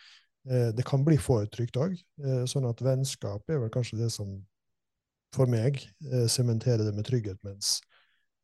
eh, 0.48 0.70
det 0.72 0.86
kan 0.88 1.04
bli 1.04 1.18
for 1.20 1.44
trygt 1.52 1.76
òg. 1.80 1.92
Eh, 2.24 2.44
sånn 2.48 2.68
at 2.70 2.80
vennskap 2.82 3.44
er 3.52 3.60
vel 3.66 3.72
kanskje 3.74 4.00
det 4.00 4.10
som 4.14 4.32
for 5.34 5.50
meg 5.50 5.80
sementere 6.30 6.86
det 6.86 6.92
med 6.96 7.06
trygghet, 7.08 7.38
mens 7.44 7.80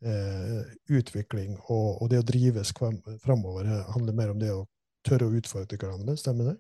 eh, 0.05 0.61
utvikling 0.89 1.57
og, 1.69 2.03
og, 2.03 2.11
det 2.11 2.21
å 2.23 2.27
drives 2.27 2.73
framover 3.23 3.71
handler 3.95 4.17
mer 4.17 4.35
om 4.35 4.43
det 4.43 4.51
å 4.55 4.67
tørre 5.07 5.29
å 5.29 5.39
utfordre 5.39 5.79
hverandre. 5.79 6.17
Stemmer 6.19 6.53
det? 6.53 6.57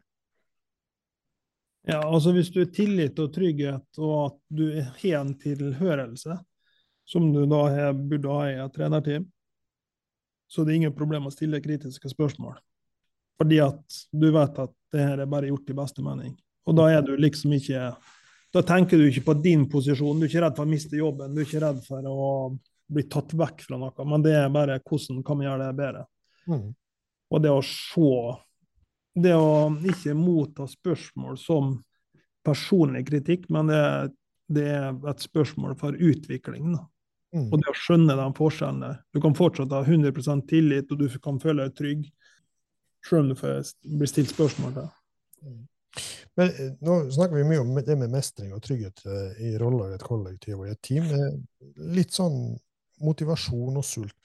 Ja, 1.90 1.98
altså 2.06 2.32
Hvis 2.34 2.52
du 2.54 2.60
er 2.62 2.70
tillit 2.70 3.18
og 3.18 3.32
trygghet, 3.34 3.86
og 3.98 4.16
at 4.28 4.38
du 4.54 4.66
har 4.78 5.20
en 5.20 5.34
tilhørelse, 5.38 6.38
som 7.04 7.32
du 7.34 7.42
da 7.50 7.90
burde 7.92 8.30
ha 8.30 8.42
i 8.46 8.58
et 8.62 8.76
trenerteam, 8.76 9.24
så 10.46 10.62
det 10.62 10.74
er 10.74 10.82
ingen 10.82 10.94
problem 10.94 11.26
å 11.26 11.32
stille 11.34 11.62
kritiske 11.64 12.12
spørsmål. 12.12 12.54
Fordi 13.40 13.58
at 13.64 13.98
du 14.14 14.28
vet 14.30 14.58
at 14.62 14.74
det 14.94 15.06
her 15.08 15.22
er 15.24 15.30
bare 15.30 15.48
gjort 15.48 15.70
i 15.72 15.76
beste 15.76 16.04
mening. 16.04 16.36
Og 16.68 16.76
da 16.78 16.86
er 16.92 17.02
du 17.02 17.16
liksom 17.18 17.54
ikke 17.56 17.88
Da 18.52 18.62
tenker 18.68 19.00
du 19.00 19.06
ikke 19.08 19.24
på 19.30 19.34
din 19.40 19.64
posisjon, 19.70 20.18
du 20.20 20.26
er 20.26 20.30
ikke 20.30 20.44
redd 20.44 20.58
for 20.58 20.68
å 20.68 20.72
miste 20.72 20.98
jobben, 20.98 21.32
du 21.32 21.40
er 21.40 21.48
ikke 21.48 21.62
redd 21.62 21.80
for 21.86 22.08
å 22.08 22.30
bli 22.92 23.04
tatt 23.08 23.32
vekk 23.38 23.64
fra 23.64 23.78
noe, 23.80 24.06
men 24.08 24.24
det 24.24 24.34
er 24.36 24.50
bare 24.52 24.80
hvordan 24.84 25.22
kan 25.24 25.40
vi 25.40 25.46
gjøre 25.46 25.68
det 25.68 25.76
bedre. 25.78 26.02
Mm. 26.50 26.66
Og 27.32 27.40
det 27.40 27.52
å 27.52 27.62
se 27.64 28.10
det 29.22 29.32
å 29.36 29.70
ikke 29.88 30.14
motta 30.16 30.66
spørsmål 30.68 31.38
som 31.40 31.74
personlig 32.44 33.06
kritikk, 33.08 33.48
men 33.52 33.70
det, 33.70 33.82
det 34.52 34.68
er 34.74 34.96
et 35.08 35.24
spørsmål 35.24 35.76
for 35.80 35.96
utvikling. 35.96 36.74
Mm. 37.32 37.48
Og 37.48 37.58
det 37.60 37.70
å 37.70 37.76
skjønne 37.76 38.16
de 38.18 38.28
forskjellene. 38.36 38.94
Du 39.14 39.20
kan 39.24 39.36
fortsatt 39.36 39.72
ha 39.72 39.82
100% 39.84 40.44
tillit, 40.50 40.92
og 40.92 41.00
du 41.00 41.20
kan 41.22 41.40
føle 41.40 41.68
deg 41.68 41.76
trygg, 41.78 42.08
selv 43.06 43.24
om 43.24 43.32
du 43.32 43.96
blir 43.98 44.10
stilt 44.10 44.32
spørsmål 44.32 44.74
til. 44.76 44.90
Mm. 45.46 45.62
Men 46.34 46.48
eh, 46.48 46.72
Nå 46.80 46.98
snakker 47.10 47.36
vi 47.36 47.44
mye 47.44 47.60
om 47.60 47.74
det 47.84 47.96
med 47.98 48.12
mestring 48.12 48.52
og 48.56 48.62
trygghet 48.64 49.04
eh, 49.06 49.42
i 49.48 49.52
roller 49.60 49.92
i 49.92 49.98
et 49.98 50.06
kollektiv 50.06 50.60
og 50.60 50.68
i 50.68 50.72
et 50.72 50.82
team. 50.84 51.08
Litt 51.96 52.16
sånn 52.16 52.56
motivasjon 53.02 53.78
og 53.78 53.86
sult. 53.86 54.16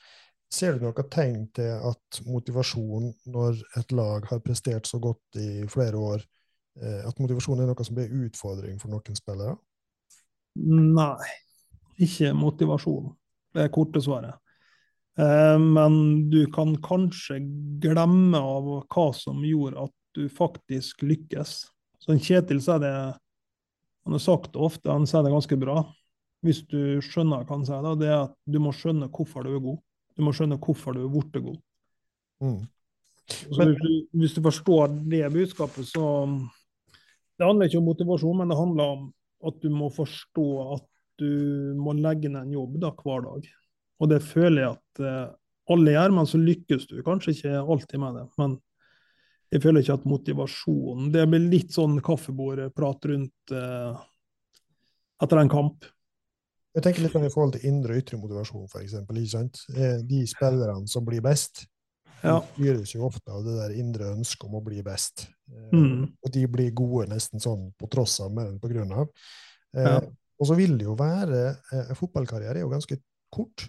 Ser 0.54 0.78
du 0.78 0.86
noen 0.86 1.10
tegn 1.12 1.42
til 1.58 1.74
at 1.90 2.22
motivasjon, 2.24 3.10
når 3.34 3.58
et 3.82 3.92
lag 3.92 4.28
har 4.30 4.44
prestert 4.46 4.88
så 4.88 5.00
godt 5.04 5.40
i 5.42 5.66
flere 5.72 6.00
år, 6.00 6.24
eh, 6.80 7.02
at 7.08 7.20
motivasjon 7.20 7.64
er 7.64 7.68
noe 7.68 7.88
som 7.88 7.98
blir 7.98 8.14
utfordring 8.30 8.80
for 8.80 8.94
noen 8.94 9.20
spillere? 9.20 9.58
Nei, 10.58 11.32
ikke 12.00 12.32
motivasjon. 12.38 13.12
Det 13.54 13.66
er 13.66 13.74
korte 13.74 14.02
svaret. 14.04 14.40
Men 15.18 15.96
du 16.30 16.44
kan 16.54 16.76
kanskje 16.86 17.40
glemme 17.82 18.38
av 18.38 18.68
hva 18.86 19.06
som 19.18 19.40
gjorde 19.42 19.88
at 19.88 19.97
du 20.18 20.26
faktisk 20.34 21.06
lykkes. 21.06 21.54
Så 22.02 22.18
Kjetil 22.18 22.62
sier 22.64 22.82
det 22.82 22.94
Han 24.08 24.16
har 24.16 24.24
sagt 24.24 24.54
det 24.54 24.64
ofte, 24.64 24.92
han 24.92 25.08
sier 25.10 25.26
det 25.26 25.34
ganske 25.34 25.58
bra. 25.60 25.82
Hvis 26.46 26.62
du 26.72 27.02
skjønner 27.04 27.44
hva 27.44 27.58
han 27.58 27.66
sier, 27.68 27.84
da, 27.84 27.92
det 28.00 28.08
er 28.08 28.20
at 28.30 28.36
du 28.48 28.60
må 28.64 28.72
skjønne 28.72 29.10
hvorfor 29.12 29.44
du 29.44 29.52
er 29.52 29.64
god. 29.64 29.82
Du 30.16 30.24
må 30.24 30.32
skjønne 30.34 30.58
hvorfor 30.64 30.96
du 30.96 31.02
er 31.04 31.12
blitt 31.12 31.36
god. 31.44 31.58
Mm. 32.40 32.62
Men, 33.58 33.74
hvis, 33.74 33.82
du, 33.82 33.90
hvis, 34.22 34.36
du, 34.38 34.42
forstår 34.46 34.94
det 35.12 35.26
budskapet, 35.34 35.90
så 35.90 36.06
Det 37.38 37.46
handler 37.46 37.68
ikke 37.68 37.82
om 37.82 37.90
motivasjon, 37.92 38.38
men 38.40 38.50
det 38.50 38.58
handler 38.58 38.94
om 38.96 39.02
at 39.46 39.58
du 39.62 39.68
må 39.70 39.90
forstå 39.94 40.48
at 40.78 40.88
du 41.22 41.74
må 41.78 41.94
legge 41.98 42.32
ned 42.32 42.48
en 42.48 42.56
jobb 42.56 42.80
da, 42.82 42.94
hver 42.96 43.26
dag. 43.26 43.50
Og 44.02 44.10
det 44.10 44.22
føler 44.26 44.64
jeg 44.64 44.72
at 44.72 45.02
eh, 45.04 45.28
alle 45.74 45.94
gjør, 45.94 46.16
men 46.16 46.30
så 46.30 46.40
lykkes 46.42 46.88
du 46.90 46.96
kanskje 47.06 47.36
ikke 47.36 47.60
alltid 47.60 48.02
med 48.02 48.18
det. 48.18 48.26
Men 48.42 48.56
jeg 49.48 49.64
føler 49.64 49.84
ikke 49.84 49.96
at 49.96 50.08
motivasjonen 50.10 51.12
Det 51.14 51.24
blir 51.32 51.46
litt 51.52 51.76
sånn 51.76 52.02
kaffebordprat 52.04 53.08
rundt 53.12 53.54
eh, 53.56 54.02
etter 55.24 55.42
en 55.42 55.52
kamp. 55.52 55.88
Jeg 56.78 56.86
tenker 56.86 57.02
litt 57.02 57.16
i 57.16 57.32
forhold 57.34 57.56
til 57.56 57.66
indre 57.72 57.96
og 57.96 58.04
ytre 58.04 58.20
motivasjon, 58.22 58.68
f.eks. 58.70 59.64
De 60.06 60.20
spillerne 60.30 60.86
som 60.92 61.06
blir 61.08 61.24
best, 61.26 61.64
ja. 62.22 62.36
styres 62.52 62.94
jo 62.94 63.08
ofte 63.08 63.34
av 63.34 63.42
det 63.48 63.56
der 63.58 63.74
indre 63.80 64.12
ønsket 64.14 64.46
om 64.46 64.60
å 64.60 64.64
bli 64.66 64.84
best. 64.86 65.26
Eh, 65.50 65.74
mm. 65.74 66.06
Og 66.22 66.34
de 66.36 66.46
blir 66.54 66.76
gode 66.78 67.08
nesten 67.14 67.42
sånn 67.42 67.72
på 67.80 67.90
tross 67.94 68.20
av 68.26 68.36
mer 68.36 68.52
enn 68.52 68.62
på 68.62 68.70
grunn 68.72 68.94
av. 68.94 69.10
Eh, 69.78 69.90
ja. 69.90 69.98
Og 70.38 70.52
så 70.52 70.58
vil 70.60 70.76
det 70.78 70.86
jo 70.86 70.94
være 70.98 71.42
eh, 71.74 71.94
Fotballkarriere 71.98 72.60
er 72.60 72.66
jo 72.66 72.74
ganske 72.76 73.00
kort. 73.34 73.66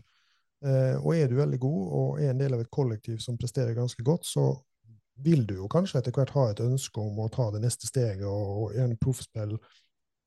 Eh, 0.66 0.96
og 0.98 1.14
er 1.14 1.30
du 1.30 1.38
veldig 1.38 1.60
god 1.62 1.82
og 2.00 2.20
er 2.20 2.32
en 2.32 2.40
del 2.42 2.56
av 2.56 2.64
et 2.64 2.72
kollektiv 2.74 3.22
som 3.24 3.38
presterer 3.40 3.76
ganske 3.78 4.04
godt, 4.04 4.26
så 4.26 4.50
vil 5.24 5.44
du 5.48 5.56
jo 5.58 5.68
kanskje 5.70 6.00
etter 6.00 6.14
hvert 6.14 6.34
ha 6.36 6.48
et 6.52 6.62
ønske 6.62 7.02
om 7.02 7.18
å 7.22 7.28
ta 7.32 7.48
det 7.54 7.62
neste 7.64 7.88
steget 7.90 8.26
og, 8.28 8.48
og 8.62 8.76
gjerne 8.76 8.98
proffspill 9.00 9.56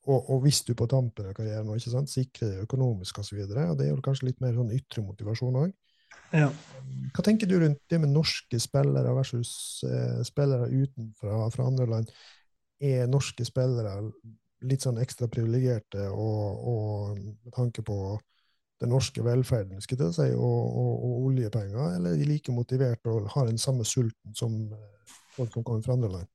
og, 0.09 0.17
og, 0.17 0.39
hvis 0.41 0.63
du 0.65 0.73
på 0.73 0.87
tampen 0.89 1.27
av 1.29 1.35
karrieren 1.37 1.69
og 1.69 1.77
ikke 1.77 1.93
sant, 1.93 2.09
sikrer 2.09 2.55
det 2.55 2.63
økonomisk 2.65 3.19
osv., 3.21 3.43
det 3.45 3.85
er 3.85 3.91
jo 3.91 4.01
kanskje 4.01 4.31
litt 4.31 4.39
mer 4.41 4.55
sånn 4.57 4.73
ytre 4.73 5.03
motivasjon 5.05 5.59
òg. 5.61 5.75
Ja. 6.33 6.47
Hva 7.13 7.23
tenker 7.25 7.47
du 7.47 7.57
rundt 7.59 7.81
det 7.91 7.99
med 8.01 8.09
norske 8.09 8.59
spillere 8.59 9.13
versus 9.13 9.51
eh, 9.85 10.21
spillere 10.25 10.71
utenfra 10.71 11.43
fra 11.53 11.67
andre 11.69 11.87
land? 11.91 12.13
Er 12.81 13.05
norske 13.11 13.45
spillere 13.45 13.93
litt 14.65 14.85
sånn 14.85 14.99
ekstra 15.01 15.29
privilegerte 15.31 16.07
og, 16.09 16.65
og, 16.71 17.21
med 17.21 17.53
tanke 17.53 17.85
på 17.85 17.97
den 18.82 18.89
norske 18.89 19.23
velferden 19.23 19.82
skal 19.84 19.99
jeg 20.07 20.15
si, 20.15 20.27
og, 20.34 20.61
og, 20.82 20.93
og, 21.05 21.17
oljepenger, 21.29 21.97
eller 21.97 22.13
er 22.13 22.21
de 22.21 22.29
like 22.29 22.53
motiverte 22.53 23.11
og 23.11 23.29
har 23.36 23.49
den 23.49 23.61
samme 23.61 23.86
sulten 23.86 24.34
som 24.38 24.55
eh, 24.73 25.17
folk 25.36 25.53
som 25.53 25.65
kommer 25.65 25.86
fra 25.86 25.97
andre 25.97 26.09
land? 26.15 26.29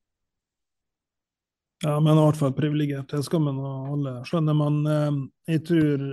Ja, 1.85 1.99
men 2.01 2.17
i 2.17 2.23
hvert 2.23 2.39
fall 2.41 2.55
privilegert. 2.57 3.11
Det 3.11 3.25
skal 3.27 3.43
man 3.45 3.59
alle 3.61 4.15
skjønne. 4.25 4.55
Men 4.57 4.79
eh, 4.89 5.19
jeg 5.53 5.65
tror, 5.69 6.07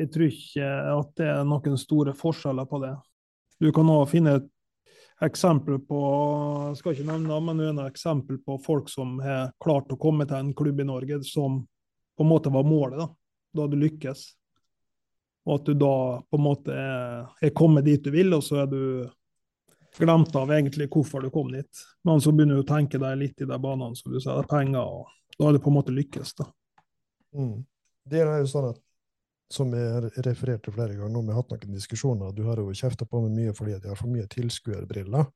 jeg 0.00 0.10
tror 0.14 0.26
ikke 0.26 0.72
at 0.96 1.12
det 1.20 1.28
er 1.36 1.46
noen 1.46 1.78
store 1.78 2.16
forskjeller 2.18 2.66
på 2.70 2.80
det. 2.82 2.96
Du 3.62 3.70
kan 3.76 3.92
òg 3.92 4.08
finne 4.10 4.38
et 4.40 4.50
eksempel 5.22 5.78
på 5.86 5.98
jeg 6.72 6.80
skal 6.80 6.96
ikke 6.96 7.06
nevne 7.06 7.36
men 7.46 7.60
det 7.60 7.68
er 7.68 7.76
et 7.84 7.92
eksempel 7.92 8.40
på 8.42 8.56
folk 8.64 8.88
som 8.90 9.20
har 9.22 9.52
klart 9.62 9.92
å 9.94 9.98
komme 10.00 10.26
til 10.26 10.40
en 10.40 10.50
klubb 10.56 10.82
i 10.82 10.88
Norge 10.88 11.20
som 11.28 11.60
på 12.14 12.24
en 12.24 12.30
måte 12.30 12.50
var 12.50 12.66
målet, 12.66 12.98
da, 12.98 13.06
da 13.60 13.68
du 13.70 13.78
lykkes. 13.78 14.24
Og 15.44 15.58
at 15.58 15.68
du 15.68 15.74
da 15.76 15.96
på 16.24 16.38
en 16.38 16.44
måte 16.44 16.72
er, 16.72 17.26
er 17.44 17.52
kommet 17.56 17.84
dit 17.84 18.00
du 18.04 18.10
vil, 18.14 18.32
og 18.36 18.44
så 18.44 18.62
er 18.62 18.70
du 18.70 18.80
glemt 19.98 20.34
av 20.36 20.50
egentlig 20.52 20.88
hvorfor 20.90 21.22
du 21.22 21.30
kom 21.30 21.52
dit. 21.52 21.84
Men 22.04 22.22
så 22.22 22.32
begynner 22.32 22.58
du 22.58 22.64
å 22.64 22.68
tenke 22.68 23.00
deg 23.00 23.20
litt 23.20 23.44
i 23.44 23.48
de 23.48 23.58
banene 23.60 23.96
som 23.98 24.12
du 24.12 24.18
sier, 24.18 24.32
det 24.32 24.46
er 24.46 24.50
penger, 24.50 24.80
og 24.82 25.36
da 25.36 25.46
har 25.46 25.54
du 25.54 25.60
på 25.62 25.70
en 25.70 25.78
måte 25.78 25.94
lykkes. 25.94 26.34
da. 26.40 26.48
Mm. 27.36 27.60
Det 28.04 28.20
er 28.22 28.40
jo 28.40 28.50
sånn 28.50 28.70
at, 28.72 28.80
som 29.52 29.70
jeg 29.76 30.10
refererte 30.24 30.72
flere 30.74 30.96
ganger, 30.96 31.20
vi 31.20 31.34
har 31.34 31.42
hatt 31.42 31.52
noen 31.52 31.76
diskusjoner, 31.76 32.32
du 32.34 32.42
har 32.48 32.60
jo 32.60 32.74
kjefta 32.74 33.06
på 33.06 33.20
meg 33.26 33.36
mye 33.36 33.54
fordi 33.56 33.76
jeg 33.76 33.86
har 33.86 34.00
for 34.00 34.10
mye 34.10 34.26
tilskuerbriller. 34.32 35.28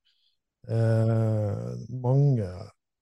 Eh, 0.68 1.68
mange 2.02 2.48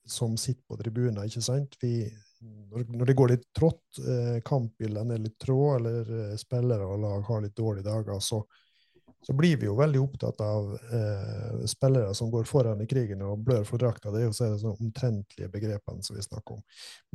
som 0.07 0.37
sitter 0.39 0.63
på 0.69 0.79
tribuner, 0.79 1.27
ikke 1.27 1.43
sant. 1.43 1.79
Vi, 1.83 2.07
når, 2.41 3.07
det 3.07 3.17
går 3.17 3.33
litt 3.33 3.49
trått, 3.57 3.99
eh, 4.03 4.39
kampbildene 4.45 5.17
er 5.17 5.25
litt 5.25 5.39
trå, 5.41 5.61
eller 5.77 6.15
eh, 6.19 6.37
spillere 6.41 6.87
og 6.87 7.01
lag 7.03 7.27
har 7.29 7.43
litt 7.45 7.57
dårlige 7.57 7.89
dager, 7.89 8.21
så, 8.21 8.43
så 9.25 9.35
blir 9.37 9.57
vi 9.61 9.69
jo 9.69 9.77
veldig 9.79 10.03
opptatt 10.03 10.41
av 10.45 10.73
eh, 10.77 11.67
spillere 11.71 12.15
som 12.15 12.31
går 12.33 12.49
foran 12.49 12.83
i 12.85 12.89
krigen 12.91 13.25
og 13.27 13.45
blør 13.47 13.65
for 13.69 13.83
drakta. 13.83 14.13
Det 14.13 14.23
er 14.23 14.29
jo 14.29 14.37
så 14.37 14.51
sånn 14.61 14.77
omtrentlige 14.77 15.51
begrepene 15.53 16.05
som 16.05 16.19
vi 16.19 16.25
snakker 16.25 16.59
om. 16.59 16.65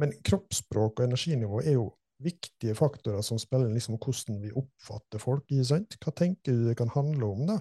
Men 0.01 0.15
kroppsspråk 0.25 0.99
og 0.99 1.05
energinivå 1.07 1.61
er 1.63 1.77
jo 1.77 1.91
viktige 2.21 2.75
faktorer 2.77 3.23
som 3.25 3.39
spiller 3.41 3.71
liksom 3.73 3.97
hvordan 3.97 4.41
vi 4.43 4.53
oppfatter 4.57 5.21
folk. 5.21 5.47
sant? 5.65 5.97
Hva 6.01 6.13
tenker 6.13 6.53
du 6.53 6.67
det 6.67 6.77
kan 6.77 6.91
handle 6.93 7.29
om 7.33 7.45
da, 7.49 7.59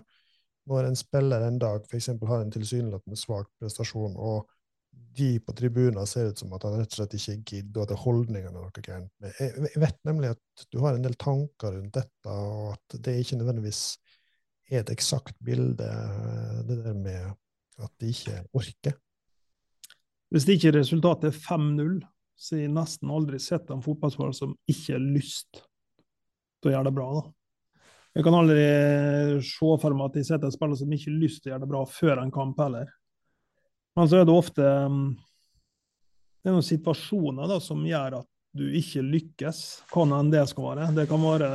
når 0.69 0.91
en 0.91 0.99
spiller 0.99 1.45
en 1.47 1.59
dag 1.59 1.85
f.eks. 1.89 2.11
har 2.29 2.43
en 2.43 2.53
tilsynelatende 2.53 3.17
svak 3.17 3.49
prestasjon, 3.61 4.17
og 4.17 4.49
de 4.91 5.41
på 5.43 5.53
tribunen 5.53 6.07
ser 6.07 6.31
ut 6.31 6.39
som 6.39 6.53
at 6.57 6.65
han 6.67 6.79
rett 6.79 6.93
og 6.95 7.01
slett 7.01 7.17
ikke 7.19 7.37
gidder, 7.51 7.83
og 7.83 7.91
at 7.91 8.03
holdningene 8.05 8.51
er 8.51 8.57
noe 8.57 8.85
gærent. 8.85 9.11
Jeg 9.41 9.83
vet 9.83 9.99
nemlig 10.09 10.33
at 10.35 10.65
du 10.73 10.79
har 10.85 10.97
en 10.97 11.05
del 11.05 11.17
tanker 11.21 11.75
rundt 11.77 11.97
dette, 11.99 12.31
og 12.31 12.73
at 12.77 12.99
det 13.05 13.19
ikke 13.21 13.41
nødvendigvis 13.41 13.83
er 14.71 14.85
et 14.85 14.93
eksakt 14.95 15.37
bilde, 15.45 15.89
det 16.69 16.79
der 16.85 16.97
med 16.97 17.33
at 17.81 17.93
de 18.01 18.13
ikke 18.13 18.39
orker. 18.57 18.97
Hvis 20.31 20.47
det 20.47 20.59
ikke 20.59 20.77
resultatet 20.79 21.33
er 21.33 21.43
5-0, 21.43 21.99
så 22.41 22.55
har 22.55 22.63
jeg 22.63 22.73
nesten 22.73 23.11
aldri 23.13 23.41
sett 23.43 23.71
en 23.73 23.83
fotballspiller 23.85 24.37
som 24.37 24.55
ikke 24.71 24.95
har 24.95 25.03
lyst 25.03 25.61
til 26.61 26.71
å 26.71 26.75
gjøre 26.77 26.89
det 26.89 26.97
bra. 26.97 27.09
da. 27.19 27.25
Jeg 28.17 28.27
kan 28.27 28.35
aldri 28.35 28.63
se 29.47 29.75
for 29.83 29.95
meg 29.97 30.09
at 30.09 30.17
jeg 30.19 30.29
setter 30.31 30.49
en 30.49 30.55
spiller 30.55 30.79
som 30.79 30.95
ikke 30.95 31.11
har 31.11 31.21
lyst 31.21 31.43
til 31.43 31.51
å 31.51 31.55
gjøre 31.55 31.65
det 31.65 31.71
bra 31.73 31.83
før 31.87 32.23
en 32.23 32.33
kamp 32.35 32.63
heller. 32.63 32.89
Men 34.01 34.09
så 34.09 34.23
er 34.23 34.25
det 34.25 34.33
ofte 34.33 34.65
mm, 34.65 35.01
det 36.41 36.49
er 36.49 36.55
noen 36.57 36.65
situasjoner 36.65 37.51
da, 37.51 37.59
som 37.61 37.83
gjør 37.85 38.23
at 38.23 38.29
du 38.57 38.63
ikke 38.79 39.03
lykkes, 39.05 39.59
hva 39.93 40.07
enn 40.17 40.31
det 40.33 40.47
skal 40.49 40.71
være. 40.71 40.87
Det 40.97 41.05
kan 41.11 41.21
være 41.21 41.51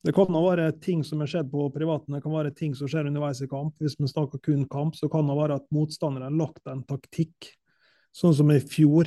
det 0.00 0.14
kan 0.16 0.32
være 0.32 0.70
ting 0.80 1.04
som 1.04 1.20
har 1.22 1.28
skjedd 1.30 1.50
på 1.52 1.68
privaten, 1.74 2.16
det 2.16 2.22
kan 2.24 2.32
være 2.34 2.54
ting 2.56 2.72
som 2.74 2.88
skjer 2.90 3.06
underveis 3.06 3.42
i 3.44 3.48
kamp. 3.50 3.76
Hvis 3.78 3.94
vi 4.00 4.08
snakker 4.10 4.40
kun 4.42 4.64
kamp, 4.72 4.96
så 4.96 5.10
kan 5.12 5.28
det 5.28 5.36
være 5.36 5.60
at 5.60 5.68
motstanderen 5.76 6.32
har 6.32 6.48
lagt 6.48 6.72
en 6.72 6.82
taktikk. 6.88 7.50
Sånn 8.16 8.34
som 8.34 8.50
i 8.50 8.58
fjor, 8.64 9.06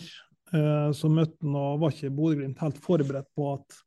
eh, 0.53 0.89
så 0.95 1.11
møtte 1.11 1.41
han 1.43 1.57
og 1.59 1.81
var 1.81 1.91
ikke 1.91 2.13
Bodø-Glimt 2.13 2.61
helt 2.63 2.79
forberedt 2.85 3.31
på 3.35 3.49
at 3.57 3.81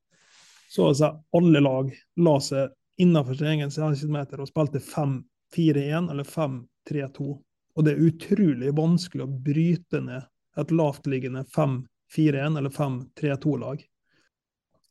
så 0.68 0.91
å 0.91 0.99
si 0.99 1.09
alle 1.39 1.62
lag 1.62 1.95
la 2.20 2.37
seg 2.43 2.74
innenfor 3.01 3.39
sin 3.39 3.55
egen 3.55 3.72
16 3.72 4.12
meter 4.12 4.43
og 4.43 4.51
spilte 4.51 4.82
5-4-1 4.82 6.11
eller 6.12 6.26
5-3-2. 6.26 7.30
Og 7.77 7.85
det 7.85 7.93
er 7.93 8.09
utrolig 8.09 8.72
vanskelig 8.77 9.27
å 9.27 9.37
bryte 9.47 10.01
ned 10.05 10.24
et 10.57 10.72
lavtliggende 10.72 11.45
5-4-1 11.53 12.59
eller 12.61 12.72
5-3-2-lag. 12.72 13.85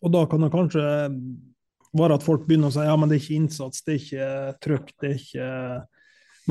Og 0.05 0.13
da 0.13 0.21
kan 0.29 0.45
det 0.45 0.51
kanskje 0.53 0.85
være 1.95 2.17
at 2.19 2.25
folk 2.25 2.45
begynner 2.45 2.69
å 2.69 2.75
si 2.75 2.85
ja, 2.85 2.95
men 2.99 3.09
det 3.09 3.17
er 3.17 3.23
ikke 3.23 3.39
innsats, 3.39 3.81
det 3.85 3.95
er 3.95 4.01
ikke 4.03 4.29
trøkk, 4.65 4.91
det 5.01 5.09
er 5.09 5.21
ikke 5.21 5.49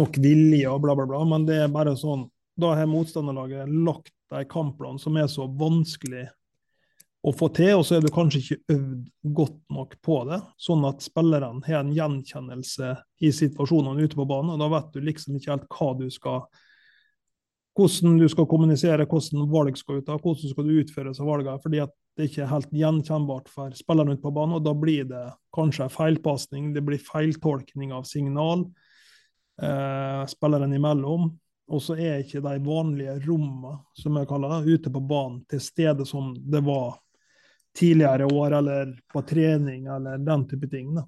nok 0.01 0.18
vilje 0.24 0.70
og 0.72 0.80
bla, 0.82 0.97
bla, 0.99 1.07
bla. 1.11 1.20
Men 1.28 1.47
det 1.47 1.61
er 1.62 1.74
bare 1.74 1.95
sånn 1.99 2.28
Da 2.59 2.70
har 2.78 2.87
motstanderlaget 2.87 3.70
lagt 3.70 4.12
en 4.35 4.47
kampplan 4.47 4.99
som 5.03 5.16
er 5.18 5.26
så 5.30 5.47
vanskelig 5.59 6.28
å 7.25 7.33
få 7.33 7.49
til, 7.57 7.79
og 7.79 7.87
så 7.89 7.97
er 7.97 8.05
du 8.05 8.12
kanskje 8.12 8.41
ikke 8.43 8.75
øvd 8.75 9.09
godt 9.37 9.61
nok 9.72 9.97
på 10.05 10.18
det, 10.29 10.43
sånn 10.61 10.85
at 10.85 11.05
spillerne 11.05 11.64
har 11.64 11.81
en 11.81 11.95
gjenkjennelse 11.97 12.91
i 13.25 13.33
situasjonene 13.33 14.05
ute 14.05 14.18
på 14.18 14.27
banen. 14.29 14.53
og 14.53 14.61
Da 14.61 14.68
vet 14.75 14.91
du 14.93 15.01
liksom 15.01 15.39
ikke 15.39 15.55
helt 15.55 15.68
hva 15.72 15.91
du 15.99 16.07
skal 16.12 16.45
hvordan 17.75 18.20
du 18.20 18.29
skal 18.31 18.47
kommunisere, 18.47 19.07
hvordan 19.11 19.49
valg 19.51 19.79
skal 19.79 19.99
ut 19.99 20.11
av, 20.12 20.20
hvordan 20.22 20.53
skal 20.53 20.66
du 20.68 20.77
utføre 20.79 21.14
seg 21.16 21.27
valgene. 21.27 21.61
fordi 21.62 21.81
at 21.83 21.95
det 22.14 22.29
ikke 22.29 22.45
er 22.45 22.53
helt 22.53 22.70
gjenkjennbart 22.70 23.49
for 23.51 23.75
spillerne 23.75 24.14
ute 24.14 24.22
på 24.22 24.31
banen. 24.35 24.55
og 24.55 24.64
Da 24.64 24.75
blir 24.75 25.05
det 25.05 25.25
kanskje 25.55 25.91
feilpasning, 25.91 26.72
det 26.75 26.85
blir 26.85 27.03
feiltolkning 27.03 27.93
av 27.93 28.05
signal 28.05 28.68
eh, 29.61 30.22
spillerne 30.31 30.77
imellom. 30.77 31.33
Og 31.66 31.81
så 31.83 31.97
er 31.97 32.20
ikke 32.20 32.45
de 32.45 32.61
vanlige 32.62 33.16
rommene 33.27 33.81
som 33.97 34.16
jeg 34.20 34.29
kaller 34.29 34.61
det, 34.61 34.77
ute 34.77 34.93
på 34.93 35.01
banen 35.01 35.41
til 35.49 35.61
stede 35.64 36.07
som 36.07 36.35
det 36.37 36.61
var 36.62 37.01
tidligere 37.79 38.27
år, 38.27 38.59
eller 38.61 38.95
på 39.12 39.22
trening, 39.22 39.87
eller 39.87 40.18
den 40.18 40.49
type 40.49 40.68
ting. 40.70 40.95
Da. 40.95 41.07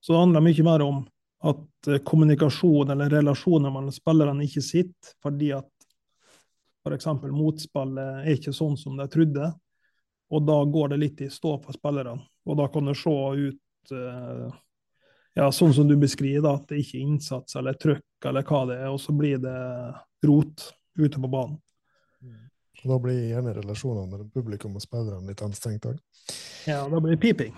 Så 0.00 0.12
det 0.12 0.18
handler 0.18 0.44
mye 0.44 0.66
mer 0.66 0.84
om 0.86 1.00
at 1.48 1.88
eh, 1.88 2.02
kommunikasjon 2.02 2.90
eller 2.90 3.10
relasjoner 3.10 3.70
mellom 3.70 3.94
spillerne 3.94 4.46
ikke 4.46 4.62
sitter, 4.64 5.14
fordi 5.22 5.52
at 5.56 5.70
f.eks. 6.86 7.06
motspillet 7.30 8.24
er 8.24 8.34
ikke 8.34 8.54
sånn 8.56 8.78
som 8.80 8.96
de 8.98 9.06
trodde. 9.12 9.52
Og 10.28 10.44
da 10.44 10.58
går 10.64 10.92
det 10.92 11.02
litt 11.02 11.20
i 11.24 11.30
stå 11.32 11.54
for 11.62 11.76
spillerne. 11.76 12.20
Og 12.48 12.58
da 12.58 12.66
kan 12.72 12.88
det 12.88 12.96
se 13.00 13.14
ut 13.14 13.94
eh, 13.94 14.58
ja, 15.38 15.48
sånn 15.54 15.74
som 15.74 15.88
du 15.88 15.96
beskriver, 16.00 16.50
at 16.50 16.68
det 16.70 16.82
ikke 16.82 16.98
er 16.98 17.06
innsats 17.06 17.56
eller 17.58 17.78
trøkk 17.78 18.28
eller 18.28 18.46
hva 18.48 18.64
det 18.68 18.80
er, 18.82 18.90
og 18.90 19.00
så 19.00 19.14
blir 19.14 19.38
det 19.42 19.58
rot 20.26 20.70
ute 20.98 21.20
på 21.20 21.30
banen. 21.30 21.58
Og 22.84 22.92
da 22.92 22.98
blir 23.02 23.20
gjerne 23.32 23.56
relasjonene 23.56 24.10
mellom 24.10 24.30
publikum 24.34 24.76
og 24.78 24.84
spillerne 24.84 25.26
litt 25.26 25.42
anstrengt 25.44 25.88
òg. 25.90 25.98
Ja, 26.68 26.84
da 26.88 27.00
blir 27.00 27.16
det 27.16 27.22
piping. 27.22 27.54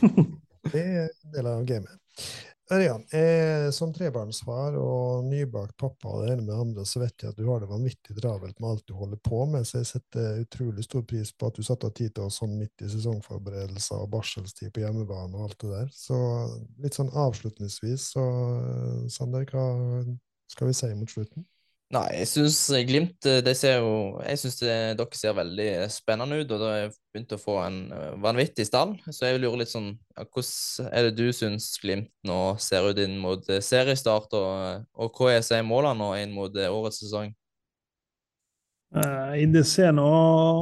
det 0.72 0.82
er 0.82 1.04
en 1.06 1.36
del 1.36 1.52
av 1.52 1.66
gamet. 1.68 1.98
Ørjan, 2.72 3.02
eh, 3.12 3.70
som 3.74 3.90
trebarnsfar 3.92 4.76
og 4.80 5.26
nybakt 5.26 5.74
pappa 5.76 6.08
og 6.08 6.22
det 6.22 6.30
ene 6.32 6.44
med 6.44 6.52
det 6.52 6.60
andre, 6.62 6.84
så 6.88 7.02
vet 7.02 7.20
jeg 7.24 7.32
at 7.32 7.36
du 7.36 7.44
har 7.50 7.60
det 7.60 7.68
vanvittig 7.68 8.14
travelt 8.16 8.62
med 8.62 8.68
alt 8.70 8.86
du 8.88 8.94
holder 8.96 9.18
på 9.28 9.42
med, 9.50 9.66
så 9.68 9.82
jeg 9.82 9.90
setter 9.90 10.40
utrolig 10.44 10.86
stor 10.86 11.04
pris 11.08 11.34
på 11.36 11.50
at 11.50 11.58
du 11.58 11.66
satte 11.66 11.90
av 11.90 11.92
tid 11.98 12.14
til 12.14 12.28
oss 12.28 12.38
sånn 12.40 12.54
midt 12.56 12.84
i 12.86 12.88
sesongforberedelser 12.94 14.00
og 14.00 14.12
barselstid 14.14 14.72
på 14.72 14.84
hjemmebane 14.86 15.36
og 15.36 15.50
alt 15.50 15.58
det 15.64 15.72
der. 15.74 15.92
Så 15.92 16.18
litt 16.80 16.96
sånn 16.96 17.12
avslutningsvis, 17.12 18.12
så 18.14 18.24
Sander, 19.12 19.44
hva 19.52 19.66
skal 20.54 20.70
vi 20.70 20.78
si 20.78 20.92
mot 20.96 21.12
slutten? 21.12 21.44
Nei, 21.92 22.06
jeg 22.22 22.28
syns 22.30 22.58
Glimt 22.88 23.26
det 23.44 23.52
ser 23.58 23.82
jo 23.82 24.20
Jeg 24.24 24.38
syns 24.40 24.54
dere 24.62 25.06
ser 25.18 25.34
veldig 25.36 25.66
spennende 25.92 26.38
ut, 26.40 26.54
og 26.54 26.62
da 26.62 26.70
har 26.70 26.78
jeg 26.78 26.92
begynt 27.12 27.34
å 27.36 27.40
få 27.40 27.56
en 27.66 27.76
eh, 27.92 28.14
vanvittig 28.22 28.64
stall. 28.64 28.94
Så 29.12 29.26
jeg 29.26 29.36
vil 29.36 29.44
lure 29.44 29.60
litt 29.60 29.72
sånn 29.72 29.90
Hvordan 30.16 30.88
er 30.88 31.08
det 31.08 31.12
du 31.18 31.28
syns 31.36 31.68
Glimt 31.82 32.08
nå 32.28 32.40
ser 32.64 32.88
ut 32.88 33.00
inn 33.02 33.18
mot 33.20 33.44
eh, 33.52 33.60
seriestart, 33.64 34.32
og, 34.38 34.88
og 34.96 35.20
hva 35.20 35.34
er 35.34 35.44
seg 35.44 35.66
målene 35.68 36.00
nå 36.00 36.08
inn 36.22 36.32
mot 36.36 36.56
årets 36.56 37.02
sesong? 37.04 37.34
det 38.92 39.62
ser 39.64 39.92
nå 39.96 40.08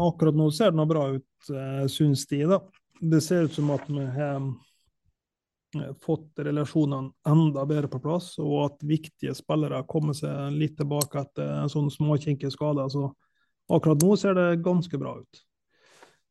Akkurat 0.07 0.37
nå 0.39 0.51
ser 0.55 0.70
det 0.70 0.78
nå 0.78 0.85
bra 0.87 1.09
ut, 1.16 1.51
syns 1.91 2.26
de, 2.31 2.45
da. 2.51 2.61
Det 3.01 3.22
ser 3.22 3.47
ut 3.47 3.55
som 3.55 3.70
at 3.74 3.87
vi 3.91 4.05
har 4.14 4.39
Eh, 4.39 4.70
fått 6.03 6.41
relasjonene 6.43 7.12
enda 7.29 7.64
bedre 7.68 7.91
på 7.91 8.01
plass, 8.03 8.33
og 8.43 8.57
at 8.64 8.87
viktige 8.87 9.35
spillere 9.39 9.83
kommer 9.89 10.16
seg 10.16 10.57
litt 10.57 10.77
tilbake 10.81 11.23
etter 11.23 11.53
en 11.62 11.73
sånn 11.73 11.91
småkinkig 11.93 12.51
skade. 12.55 12.87
Så 12.91 13.09
akkurat 13.71 14.03
nå 14.03 14.16
ser 14.18 14.35
det 14.39 14.62
ganske 14.64 14.99
bra 14.99 15.16
ut. 15.21 15.45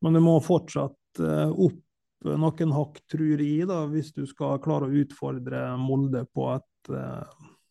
Men 0.00 0.16
det 0.16 0.24
må 0.24 0.36
fortsatt 0.44 1.20
eh, 1.20 1.48
opp 1.50 1.80
noen 2.28 2.74
hakk, 2.76 3.00
tror 3.08 3.40
jeg, 3.40 3.66
da, 3.68 3.84
hvis 3.88 4.12
du 4.12 4.26
skal 4.28 4.60
klare 4.60 4.88
å 4.88 4.98
utfordre 5.02 5.62
Molde 5.80 6.26
på 6.34 6.50
et 6.52 6.92
uh, 6.92 7.24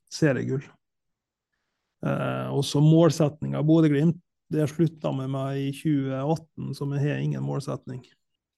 seriegull. 0.09 0.63
Uh, 2.01 2.49
og 2.55 2.63
så 2.65 2.81
målsettinga 2.81 3.61
Bodø-Glimt, 3.61 4.17
det 4.49 4.65
slutta 4.71 5.11
med 5.13 5.29
meg 5.29 5.59
i 5.61 5.69
2018, 5.75 6.73
så 6.73 6.87
vi 6.89 7.01
har 7.03 7.21
ingen 7.21 7.45
målsetning. 7.45 8.01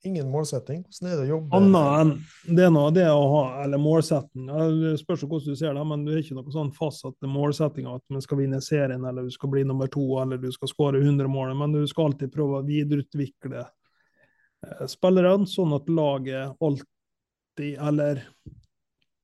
Ingen 0.04 0.30
målsetting. 0.32 0.82
Hvordan 0.88 1.10
er 1.12 1.20
det 1.20 1.26
å 1.26 1.30
jobbe? 1.30 1.58
Annet 1.58 2.00
enn 2.02 2.56
det 2.58 2.64
er 2.66 2.72
noe 2.74 2.94
det 2.96 3.08
å 3.10 3.26
ha, 3.32 3.44
eller 3.64 3.82
målsetting. 3.82 4.48
Det 4.82 4.94
spørs 5.02 5.26
hvordan 5.26 5.54
du 5.54 5.60
ser 5.60 5.76
det, 5.78 5.84
men 5.92 6.06
du 6.06 6.14
har 6.14 6.22
ikke 6.24 6.38
noe 6.38 6.54
sånn 6.54 6.72
fastsatt 6.76 7.28
målsetting 7.30 7.90
at 7.92 8.04
man 8.14 8.24
skal 8.26 8.42
vinne 8.42 8.62
serien, 8.66 9.06
eller 9.08 9.28
du 9.28 9.34
skal 9.34 9.52
bli 9.54 9.66
nummer 9.68 9.92
to, 9.92 10.06
eller 10.22 10.42
du 10.42 10.50
skal 10.54 10.72
skåre 10.72 11.04
100 11.04 11.30
mål. 11.32 11.54
Men 11.60 11.76
du 11.76 11.84
skal 11.90 12.12
alltid 12.12 12.34
prøve 12.34 12.60
å 12.60 12.66
videreutvikle 12.68 13.62
eh, 13.62 14.86
spillerne, 14.90 15.50
sånn 15.50 15.76
at 15.78 15.92
laget 15.92 16.66
alltid, 16.70 17.78
eller 17.78 18.26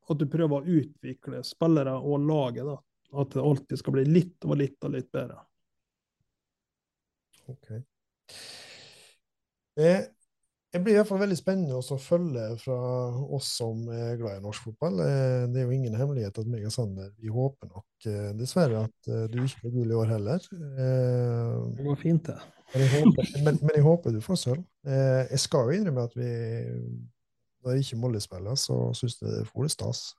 at 0.07 0.21
du 0.21 0.28
prøver 0.32 0.61
å 0.61 0.78
utvikle 0.82 1.41
spillere 1.43 1.97
og 1.97 2.28
laget, 2.28 2.67
da. 2.67 2.78
At 3.17 3.32
det 3.34 3.43
alltid 3.43 3.80
skal 3.80 3.95
bli 3.95 4.03
litt 4.07 4.45
og 4.45 4.57
litt 4.59 4.84
og 4.84 4.91
litt 4.93 5.07
bedre. 5.15 5.39
Okay. 7.47 7.82
Eh, 9.80 10.01
det 10.78 10.84
blir 10.86 10.93
i 10.93 10.97
hvert 10.99 11.09
fall 11.09 11.21
veldig 11.23 11.38
spennende 11.39 11.78
å 11.80 11.97
følge 12.01 12.43
fra 12.61 12.78
oss 13.34 13.49
som 13.57 13.80
er 13.89 14.17
glad 14.19 14.38
i 14.38 14.43
norsk 14.43 14.67
fotball. 14.67 14.99
Eh, 15.01 15.45
det 15.49 15.61
er 15.61 15.65
jo 15.65 15.73
ingen 15.73 15.97
hemmelighet 15.97 16.38
at 16.38 16.49
meg 16.51 16.67
og 16.69 16.73
Sander 16.75 17.09
vi 17.17 17.34
håper 17.34 17.71
nok 17.71 18.07
eh, 18.11 18.30
dessverre 18.38 18.84
at 18.86 19.09
eh, 19.09 19.25
du 19.32 19.39
ikke 19.41 19.63
blir 19.63 19.75
gul 19.80 19.95
i 19.95 19.97
år 19.97 20.13
heller. 20.13 20.47
Det 21.73 21.88
går 21.88 21.99
fint, 22.01 22.30
det. 22.30 22.38
men, 22.75 22.86
jeg 22.86 22.93
håper, 22.93 23.34
men, 23.47 23.59
men 23.63 23.73
jeg 23.73 23.86
håper 23.88 24.13
du 24.13 24.21
får 24.21 24.41
sølv. 24.43 24.65
Jeg 24.88 25.41
skal 25.41 25.71
jo 25.71 25.80
innrømme 25.80 26.07
at 26.07 26.17
vi 26.19 26.32
når 27.65 27.82
ikke 27.82 27.99
Molly 27.99 28.19
spiller, 28.23 28.55
så 28.55 28.75
syns 28.95 29.17
jeg 29.17 29.28
det 29.28 29.39
er 29.41 29.49
fole 29.49 29.67
stas 29.71 30.11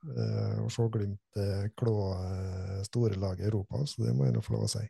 å 0.60 0.66
se 0.72 0.84
Glimt 0.92 1.38
klå 1.78 1.94
store 2.84 3.16
lag 3.22 3.40
i 3.40 3.46
Europa, 3.48 3.84
så 3.88 4.04
det 4.04 4.16
må 4.16 4.26
jeg 4.26 4.34
nå 4.34 4.42
få 4.44 4.56
lov 4.58 4.66
å 4.66 4.72
si. 4.74 4.82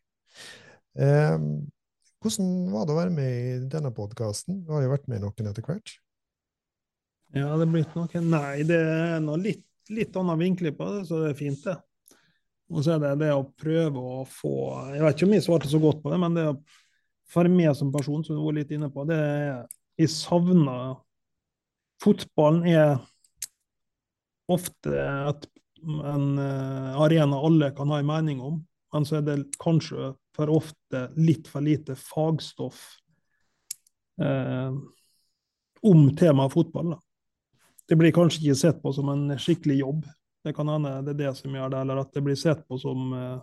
Hvordan 2.22 2.50
var 2.72 2.86
det 2.86 2.94
å 2.94 2.98
være 2.98 3.14
med 3.14 3.32
i 3.38 3.56
denne 3.70 3.92
podkasten? 3.94 4.62
Du 4.66 4.72
har 4.74 4.84
jo 4.84 4.92
vært 4.92 5.08
med 5.10 5.20
i 5.20 5.24
noen 5.24 5.50
etter 5.50 5.66
hvert. 5.66 5.94
Ja, 7.36 7.52
det 7.60 7.66
er 7.66 7.72
blitt 7.74 7.94
noen 7.96 8.30
Nei, 8.32 8.64
det 8.66 8.78
er 8.80 9.20
noe 9.22 9.38
litt, 9.40 9.66
litt 9.92 10.16
annen 10.16 10.40
vinkling 10.40 10.74
på 10.76 10.88
det, 10.94 11.04
så 11.08 11.22
det 11.22 11.32
er 11.34 11.38
fint, 11.38 11.60
det. 11.66 11.76
Og 12.68 12.84
så 12.84 12.96
er 12.96 13.04
det 13.04 13.14
det 13.22 13.30
å 13.32 13.46
prøve 13.56 14.00
å 14.00 14.24
få 14.28 14.52
Jeg 14.92 15.00
vet 15.00 15.16
ikke 15.16 15.28
om 15.28 15.34
jeg 15.36 15.44
svarte 15.46 15.70
så 15.70 15.80
godt 15.80 16.02
på 16.02 16.12
det, 16.12 16.18
men 16.20 16.34
det 16.36 16.50
å 16.50 16.58
for 17.28 17.48
meg 17.52 17.74
som 17.76 17.92
person, 17.92 18.22
som 18.24 18.38
du 18.38 18.44
var 18.44 18.56
litt 18.56 18.72
inne 18.72 18.90
på, 18.92 19.04
det 19.08 19.18
er 19.18 19.66
Jeg 19.98 20.12
savner 20.14 20.98
Fotballen 21.98 22.62
er 22.70 22.92
ofte 24.48 24.92
et, 24.94 25.46
en 25.82 26.28
eh, 26.38 27.00
arena 27.02 27.40
alle 27.42 27.72
kan 27.74 27.90
ha 27.90 27.98
en 27.98 28.06
mening 28.06 28.38
om, 28.40 28.60
men 28.93 29.05
så 29.05 29.18
er 29.18 29.26
det 29.26 29.36
kanskje 29.61 30.12
for 30.36 30.53
ofte 30.53 31.03
litt 31.18 31.49
for 31.51 31.64
lite 31.64 31.97
fagstoff 31.99 32.80
eh, 34.22 34.72
om 35.82 36.09
temaet 36.16 36.53
fotball. 36.53 36.95
Da. 36.95 37.01
Det 37.89 37.99
blir 38.01 38.14
kanskje 38.16 38.45
ikke 38.45 38.61
sett 38.62 38.82
på 38.82 38.93
som 38.97 39.11
en 39.12 39.39
skikkelig 39.39 39.78
jobb. 39.82 40.09
Det 40.45 40.55
kan 40.57 40.68
hende 40.70 40.99
det 41.05 41.16
er 41.16 41.22
det 41.26 41.36
som 41.36 41.55
gjør 41.55 41.72
det, 41.74 41.84
eller 41.84 42.03
at 42.03 42.12
det 42.14 42.24
blir 42.24 42.39
sett 42.39 42.64
på 42.68 42.78
som 42.80 43.12
eh, 43.16 43.39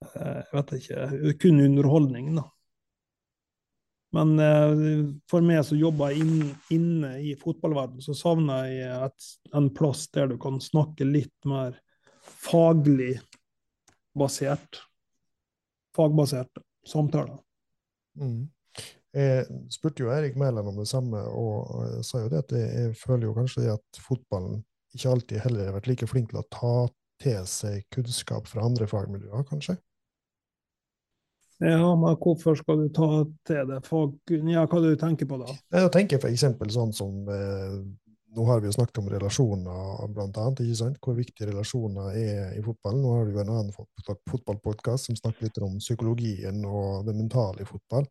jeg 0.00 0.48
vet 0.56 0.72
ikke, 0.78 1.34
kun 1.42 1.60
underholdning. 1.60 2.32
da. 2.38 2.46
Men 4.16 4.38
eh, 4.42 5.04
for 5.30 5.44
meg 5.46 5.62
som 5.66 5.78
jobber 5.78 6.16
inn, 6.16 6.50
inne 6.74 7.14
i 7.22 7.36
fotballverdenen, 7.38 8.02
så 8.02 8.16
savner 8.16 8.66
jeg 8.66 8.96
et, 9.06 9.28
en 9.54 9.68
plass 9.74 10.08
der 10.14 10.32
du 10.32 10.38
kan 10.40 10.58
snakke 10.62 11.06
litt 11.06 11.48
mer 11.48 11.76
faglig 12.40 13.18
basert. 14.20 14.82
Fagbasert 15.96 16.62
samtaler. 16.86 17.40
Mm. 18.20 18.48
Jeg 19.10 19.46
spurte 19.74 20.04
jo 20.04 20.12
Erik 20.14 20.36
Mæland 20.38 20.70
om 20.70 20.76
det 20.78 20.86
samme, 20.88 21.18
og 21.18 22.04
sa 22.06 22.22
jo 22.22 22.30
det 22.30 22.44
at 22.44 22.52
jeg, 22.54 22.94
føler 22.98 23.26
jo 23.26 23.34
kanskje 23.34 23.66
at 23.72 24.02
fotballen 24.04 24.60
ikke 24.94 25.10
alltid 25.10 25.42
heller 25.44 25.66
har 25.66 25.78
vært 25.78 25.88
like 25.90 26.06
flink 26.10 26.30
til 26.30 26.40
å 26.42 26.46
ta 26.50 26.74
til 27.20 27.46
seg 27.50 27.86
kunnskap 27.94 28.46
fra 28.48 28.64
andre 28.64 28.86
fagmiljøer, 28.90 29.44
kanskje. 29.48 29.76
Ja, 31.60 31.90
men 31.98 32.16
hvorfor 32.16 32.56
skal 32.56 32.86
du 32.86 32.92
ta 32.96 33.08
til 33.44 33.66
det 33.68 33.82
fag... 33.84 34.14
Ja, 34.48 34.64
hva 34.64 34.80
du 34.80 34.94
tenker 34.96 35.28
på 35.28 35.40
da? 35.42 35.52
Jeg 35.76 35.90
tenker 35.92 36.22
f.eks. 36.22 36.46
sånn 36.72 36.94
som 36.96 37.28
eh, 37.28 37.74
Nå 38.36 38.44
har 38.46 38.60
vi 38.62 38.68
jo 38.68 38.72
snakket 38.76 38.98
om 39.02 39.08
relasjoner, 39.10 40.02
blant 40.14 40.36
annet, 40.38 40.60
ikke 40.62 40.76
sant? 40.78 40.98
hvor 41.02 41.16
viktige 41.18 41.48
relasjoner 41.50 42.12
er 42.14 42.52
i 42.58 42.62
fotballen. 42.62 43.00
Nå 43.02 43.14
har 43.16 43.24
vi 43.26 43.32
jo 43.34 43.40
en 43.42 43.48
annen 43.56 43.72
fot- 43.74 44.20
fotballpodkast 44.30 45.08
som 45.10 45.16
snakker 45.18 45.48
litt 45.48 45.58
om 45.66 45.78
psykologien 45.82 46.60
og 46.64 47.06
det 47.08 47.16
mentale 47.18 47.64
i 47.64 47.66
fotball. 47.66 48.06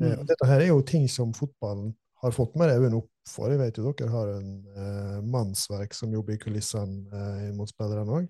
Eh, 0.00 0.16
Mm. 0.16 0.26
dette 0.26 0.46
her 0.46 0.60
er 0.60 0.66
jo 0.72 0.80
ting 0.82 1.06
som 1.08 1.32
fotballen 1.32 1.94
har 2.22 2.32
fått 2.32 2.56
mer 2.56 2.68
øynene 2.74 2.96
opp 2.98 3.10
for. 3.28 3.48
Jeg 3.50 3.58
vet 3.58 3.76
jo 3.78 3.92
dere 3.92 4.10
har 4.10 4.28
en 4.38 4.66
eh, 4.76 5.20
mannsverk 5.22 5.94
som 5.94 6.10
jobber 6.12 6.34
i 6.34 6.38
kulissene 6.38 7.06
eh, 7.12 7.52
mot 7.54 7.68
spillerne 7.70 8.10
òg. 8.10 8.28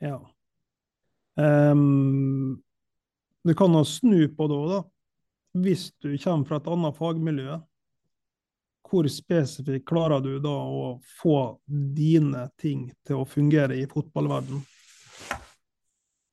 Ja. 0.00 0.18
Um, 1.36 2.62
du 3.44 3.54
kan 3.54 3.72
jo 3.72 3.84
snu 3.84 4.28
på 4.36 4.48
det 4.48 4.56
òg, 4.56 4.68
da. 4.72 4.80
Hvis 5.62 5.90
du 6.00 6.16
kommer 6.16 6.46
fra 6.48 6.56
et 6.62 6.66
annet 6.72 6.96
fagmiljø, 6.96 7.60
hvor 8.88 9.08
spesifikt 9.08 9.86
klarer 9.88 10.20
du 10.20 10.36
da 10.42 10.52
å 10.52 10.96
få 11.22 11.36
dine 11.66 12.48
ting 12.60 12.88
til 13.06 13.22
å 13.22 13.28
fungere 13.28 13.78
i 13.78 13.86
fotballverden? 13.88 14.60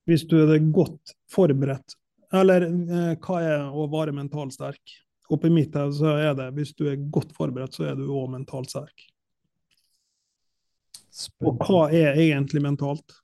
Hvis 0.09 0.25
du 0.27 0.39
er 0.41 0.57
godt 0.73 1.13
forberedt. 1.31 1.95
Eller 2.33 2.65
eh, 2.65 3.13
hva 3.21 3.37
er 3.41 3.69
å 3.69 3.85
være 3.89 4.13
mentalt 4.15 4.53
sterk? 4.53 4.97
Oppi 5.29 5.51
mitt 5.53 5.75
her 5.77 5.91
så 5.93 6.15
er 6.17 6.33
det 6.37 6.49
hvis 6.57 6.73
du 6.77 6.87
er 6.89 7.01
godt 7.13 7.35
forberedt, 7.37 7.77
så 7.77 7.91
er 7.91 7.97
du 7.97 8.07
òg 8.09 8.31
mentalt 8.33 8.71
sterk. 8.73 9.07
Og 11.45 11.61
hva 11.65 11.87
er 11.93 12.17
egentlig 12.17 12.63
mentalt? 12.63 13.17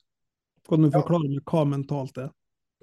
Kan 0.69 0.85
du 0.85 0.89
forklare 0.93 1.29
meg 1.29 1.45
hva 1.49 1.63
mentalt 1.69 2.17
er? 2.21 2.31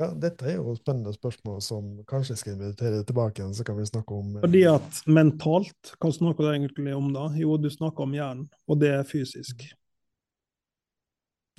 Ja, 0.03 0.09
dette 0.19 0.49
er 0.51 0.57
jo 0.57 0.73
spennende 0.75 1.13
spørsmål 1.15 1.61
som 1.63 1.91
kanskje 2.11 2.35
skal 2.41 2.57
invitere 2.57 3.05
tilbake 3.07 3.39
igjen, 3.39 3.53
så 3.55 3.63
kan 3.63 3.77
vi 3.79 3.85
snakke 3.87 4.17
om 4.17 4.37
eh, 4.37 4.43
Fordi 4.43 4.63
at 4.67 5.03
mentalt, 5.07 5.93
hva 6.03 6.11
snakker 6.11 6.43
du 6.43 6.49
egentlig 6.51 6.95
om 6.97 7.13
da? 7.15 7.29
Jo, 7.39 7.55
du 7.61 7.69
snakker 7.71 8.03
om 8.03 8.17
hjernen, 8.17 8.49
og 8.67 8.81
det 8.81 8.91
er 8.97 9.05
fysisk. 9.07 9.63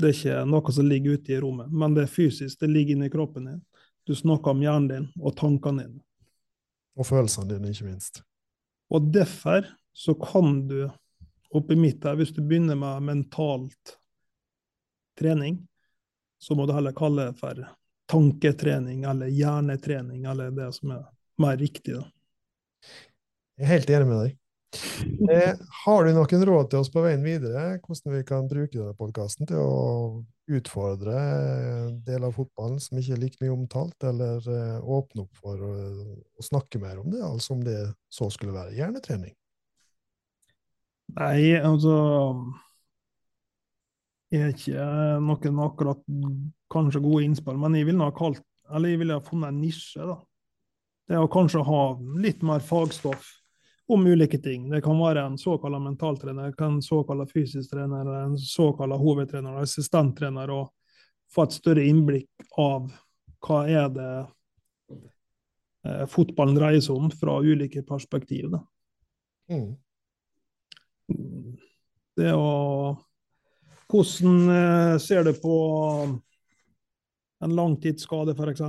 Det 0.01 0.09
er 0.09 0.17
ikke 0.17 0.41
noe 0.49 0.73
som 0.75 0.89
ligger 0.89 1.15
ute 1.15 1.31
i 1.31 1.37
rommet, 1.39 1.71
men 1.71 1.95
det 1.95 2.03
er 2.03 2.11
fysisk, 2.11 2.57
det 2.59 2.67
ligger 2.71 2.97
inni 2.97 3.07
kroppen 3.13 3.47
din. 3.47 3.61
Du 4.03 4.11
snakker 4.19 4.51
om 4.51 4.63
hjernen 4.65 4.89
din 4.91 5.05
og 5.21 5.37
tankene 5.39 5.85
dine. 5.85 6.03
Og 6.99 7.07
følelsene 7.07 7.47
dine, 7.53 7.71
ikke 7.71 7.87
minst. 7.87 8.19
Og 8.91 9.07
derfor 9.13 9.69
så 9.95 10.17
kan 10.19 10.65
du, 10.67 10.81
oppi 11.55 11.77
mitt 11.79 12.03
her, 12.03 12.19
hvis 12.19 12.35
du 12.35 12.41
begynner 12.41 12.75
med 12.75 13.07
mentalt 13.07 13.95
trening, 15.19 15.61
så 16.43 16.57
må 16.59 16.67
du 16.67 16.75
heller 16.75 16.91
kalle 16.97 17.29
det 17.29 17.39
for 17.39 17.63
tanketrening 18.13 19.03
eller 19.09 19.33
hjernetrening, 19.33 20.23
eller 20.29 20.53
det 20.53 20.69
som 20.77 20.93
er 20.95 21.03
mer 21.41 21.57
riktig. 21.57 21.97
da. 21.97 22.05
Jeg 23.57 23.65
er 23.65 23.75
helt 23.75 23.93
enig 23.93 24.09
med 24.09 24.21
deg. 24.21 24.39
Eh, 25.29 25.53
har 25.85 26.05
du 26.05 26.13
noen 26.15 26.45
råd 26.49 26.69
til 26.71 26.81
oss 26.81 26.89
på 26.93 27.03
veien 27.03 27.23
videre, 27.25 27.77
hvordan 27.83 28.15
vi 28.15 28.23
kan 28.25 28.47
bruke 28.49 28.73
denne 28.73 28.95
podkasten 28.97 29.49
til 29.49 29.61
å 29.61 30.23
utfordre 30.53 31.13
deler 32.03 32.27
av 32.27 32.35
fotballen 32.35 32.81
som 32.81 32.97
ikke 32.99 33.13
er 33.15 33.21
like 33.21 33.39
mye 33.43 33.53
omtalt, 33.53 33.95
eller 34.09 34.41
eh, 34.49 34.79
åpne 34.81 35.25
opp 35.27 35.39
for 35.43 35.61
å, 35.61 35.71
å 36.39 36.45
snakke 36.45 36.81
mer 36.81 36.99
om 37.03 37.13
det, 37.13 37.21
altså 37.23 37.55
om 37.55 37.63
det 37.63 37.77
så 38.11 38.29
skulle 38.33 38.55
være 38.55 38.75
hjernetrening? 38.79 39.35
Nei, 41.13 41.53
altså 41.61 41.93
Jeg 44.33 44.41
er 44.41 44.53
ikke 44.55 44.85
noen 45.21 45.59
akkurat 45.61 46.01
kanskje 46.73 47.01
gode 47.03 47.27
innspill, 47.27 47.59
men 47.61 47.77
jeg 47.77 47.87
ville 47.89 48.03
ha 48.03 48.13
kalt 48.15 48.41
Eller 48.73 48.93
jeg 48.93 49.01
ville 49.01 49.17
ha 49.17 49.21
funnet 49.21 49.51
en 49.51 49.57
nisje, 49.59 50.05
da. 50.07 50.15
Det 51.11 51.19
å 51.19 51.27
kanskje 51.27 51.65
ha 51.67 51.81
litt 52.23 52.41
mer 52.47 52.61
fagstoff 52.63 53.25
om 53.91 54.05
ulike 54.07 54.39
ting. 54.39 54.69
Det 54.71 54.79
kan 54.81 54.95
være 54.97 55.25
en 55.27 55.35
såkalt 55.37 55.81
mentaltrener, 55.83 56.53
en 56.63 56.81
såkalt 56.81 57.31
fysisk 57.31 57.73
trener, 57.73 58.07
en 58.23 58.37
såkalt 58.39 58.95
hovedtrener, 59.01 59.59
assistenttrener, 59.61 60.53
og 60.55 60.71
få 61.33 61.43
et 61.43 61.57
større 61.57 61.83
innblikk 61.83 62.47
av 62.61 62.87
hva 63.43 63.59
er 63.67 63.89
det 63.91 64.11
eh, 65.83 66.05
fotballen 66.09 66.55
dreier 66.57 66.83
seg 66.83 66.95
om 66.95 67.11
fra 67.11 67.39
ulike 67.43 67.83
perspektiv. 67.87 68.47
Da. 68.53 68.63
Mm. 69.51 69.73
Det 72.17 72.35
å 72.37 72.51
Hvordan 73.93 74.47
eh, 74.49 74.95
ser 74.97 75.27
du 75.27 75.35
på 75.37 75.55
en 77.43 77.55
langtidsskade, 77.57 78.33
f.eks.? 78.37 78.61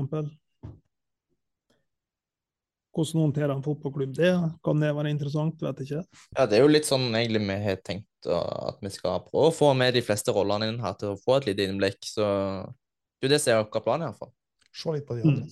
Hvordan 2.95 3.25
håndterer 3.25 3.51
en 3.57 3.63
fotballklubb 3.65 4.13
det? 4.15 4.31
Kan 4.65 4.79
det 4.83 4.93
være 4.95 5.11
interessant? 5.11 5.59
Vet 5.67 5.81
ikke. 5.83 6.05
Ja, 6.39 6.45
det 6.47 6.59
er 6.59 6.63
jo 6.63 6.71
litt 6.71 6.87
sånn 6.87 7.09
egentlig 7.11 7.41
vi 7.43 7.57
har 7.65 7.81
tenkt 7.83 8.29
at 8.31 8.79
vi 8.81 8.93
skal 8.95 9.19
prøve 9.27 9.49
å 9.51 9.55
få 9.55 9.73
med 9.77 9.97
de 9.97 10.03
fleste 10.07 10.33
rollene 10.33 10.69
inn 10.71 10.79
her 10.81 10.95
til 11.01 11.11
å 11.13 11.19
få 11.21 11.41
et 11.41 11.49
lite 11.51 11.67
innblikk. 11.67 11.99
Så 12.07 12.23
det 12.23 13.27
er 13.27 13.29
jo 13.29 13.33
det 13.35 13.41
som 13.43 13.53
er 13.57 13.65
vår 13.67 13.83
plan, 13.85 14.05
iallfall. 14.07 14.31
Se 14.75 14.95
litt 14.95 15.07
på 15.09 15.17
de 15.19 15.25
Mm. 15.27 15.35
andre. 15.35 15.51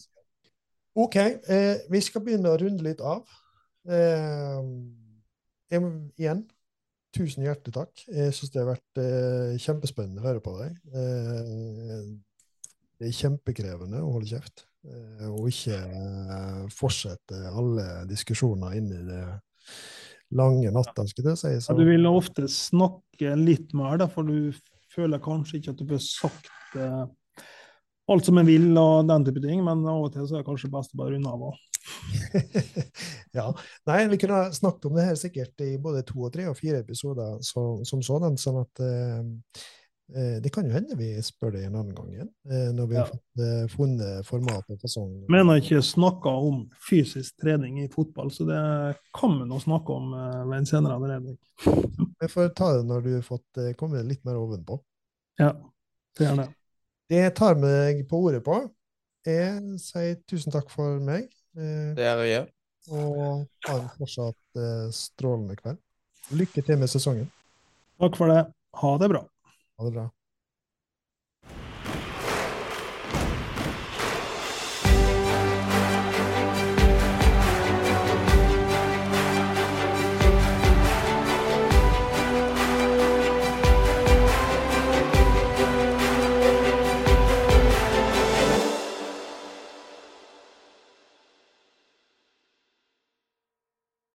OK, 0.94 1.16
eh, 1.16 1.76
vi 1.90 2.00
skal 2.04 2.22
begynne 2.22 2.50
å 2.52 2.58
runde 2.60 2.82
litt 2.84 3.00
av. 3.00 3.26
Eh, 3.88 4.62
jeg, 5.72 5.82
igjen, 6.20 6.42
tusen 7.16 7.42
hjertelig 7.44 7.74
takk. 7.74 8.04
Jeg 8.06 8.32
syns 8.36 8.52
det 8.52 8.60
har 8.62 8.70
vært 8.76 9.00
eh, 9.02 9.58
kjempespennende 9.58 10.20
å 10.22 10.26
høre 10.28 10.40
på 10.44 10.54
deg. 10.62 10.76
Det 13.02 13.08
er 13.10 13.16
kjempekrevende 13.18 13.98
å 13.98 14.12
holde 14.14 14.28
kjeft, 14.30 14.62
eh, 14.86 15.24
og 15.26 15.48
ikke 15.50 15.74
eh, 15.74 16.58
fortsette 16.70 17.40
alle 17.50 18.04
diskusjoner 18.06 18.76
inn 18.78 18.92
i 18.94 19.00
det 19.08 19.24
lange 20.38 20.70
natta, 20.70 21.02
skulle 21.10 21.34
jeg 21.34 21.40
si. 21.40 21.50
Ja, 21.66 21.74
du 21.74 21.82
vil 21.88 22.06
ofte 22.06 22.46
snakke 22.46 23.34
litt 23.40 23.74
mer, 23.74 23.98
da, 23.98 24.06
for 24.06 24.30
du 24.30 24.54
føler 24.94 25.18
kanskje 25.24 25.58
ikke 25.58 25.74
at 25.74 25.82
du 25.82 25.90
får 25.90 26.04
sagt 26.04 26.78
eh, 26.78 27.02
alt 28.14 28.30
som 28.30 28.38
en 28.38 28.46
vil 28.46 28.70
og 28.78 29.10
den 29.10 29.26
type 29.26 29.42
ting, 29.42 29.66
men 29.66 29.82
av 29.82 30.06
og 30.06 30.14
til 30.14 30.30
så 30.30 30.38
er 30.38 30.44
det 30.44 30.50
kanskje 30.52 30.70
best 30.70 30.94
å 30.94 31.02
bare 31.02 31.16
runde 31.16 31.34
av 31.34 31.50
ja. 33.40 33.48
Nei, 33.90 34.00
vi 34.12 34.22
kunne 34.22 34.44
snakket 34.54 34.86
om 34.86 34.94
det 34.94 35.10
her 35.10 35.16
sikkert 35.18 35.66
i 35.66 35.74
både 35.82 36.06
to 36.06 36.22
og 36.22 36.30
tre 36.30 36.46
og 36.46 36.54
fire 36.54 36.84
episoder 36.84 37.40
så, 37.42 37.80
som 37.88 38.06
sådan, 38.06 38.38
sånn 38.38 38.62
at 38.62 38.86
eh 38.86 39.70
det 40.42 40.50
kan 40.52 40.66
jo 40.66 40.72
hende 40.74 40.96
vi 40.98 41.14
spør 41.24 41.52
det 41.54 41.62
en 41.64 41.76
annen 41.78 41.94
gang 41.96 42.08
igjen, 42.12 42.30
eh, 42.50 42.70
når 42.76 42.88
vi 42.90 42.94
Ja. 42.96 43.04
har 43.04 43.12
fått, 43.12 43.40
eh, 43.40 43.66
funnet 43.72 44.26
format 44.26 44.64
og 44.68 44.80
fasong. 44.80 45.24
Men 45.28 45.46
har 45.48 45.60
ikke 45.60 45.82
snakka 45.82 46.28
om 46.28 46.70
fysisk 46.88 47.36
trening 47.40 47.78
i 47.84 47.88
fotball, 47.88 48.28
så 48.30 48.44
det 48.46 48.96
kan 49.14 49.38
vi 49.38 49.46
nå 49.48 49.60
snakke 49.62 49.88
om 49.94 50.12
eh, 50.12 50.44
ved 50.44 50.58
en 50.58 50.66
senere 50.66 50.96
anledning. 50.98 51.38
Vi 52.22 52.28
får 52.28 52.54
ta 52.54 52.72
det 52.76 52.84
når 52.86 53.02
du 53.02 53.14
har 53.14 53.22
fått 53.22 53.76
kommet 53.76 53.76
komme 53.76 54.02
litt 54.06 54.24
mer 54.24 54.36
ovenpå. 54.38 54.76
Ja, 55.40 55.52
det 56.18 56.26
gjør 56.28 56.36
det. 56.36 56.48
Det 57.10 57.34
tar 57.34 57.54
meg 57.58 58.06
på 58.08 58.20
ordet 58.22 58.44
på. 58.44 58.70
Jeg 59.26 59.78
sier 59.80 60.16
tusen 60.26 60.52
takk 60.52 60.70
for 60.70 61.00
meg, 61.00 61.24
eh, 61.56 61.94
Det 61.94 62.04
er 62.04 62.16
gjør 62.28 62.48
og 62.90 63.46
ha 63.68 63.74
en 63.78 63.88
fortsatt 63.98 64.58
eh, 64.58 64.90
strålende 64.90 65.56
kveld. 65.56 65.78
Lykke 66.32 66.64
til 66.64 66.78
med 66.78 66.88
sesongen. 66.88 67.28
Takk 68.00 68.16
for 68.16 68.28
det. 68.28 68.46
Ha 68.74 68.98
det 68.98 69.08
bra. 69.12 69.24
Ha 69.78 69.84
det 69.84 69.90
bra. 69.92 70.10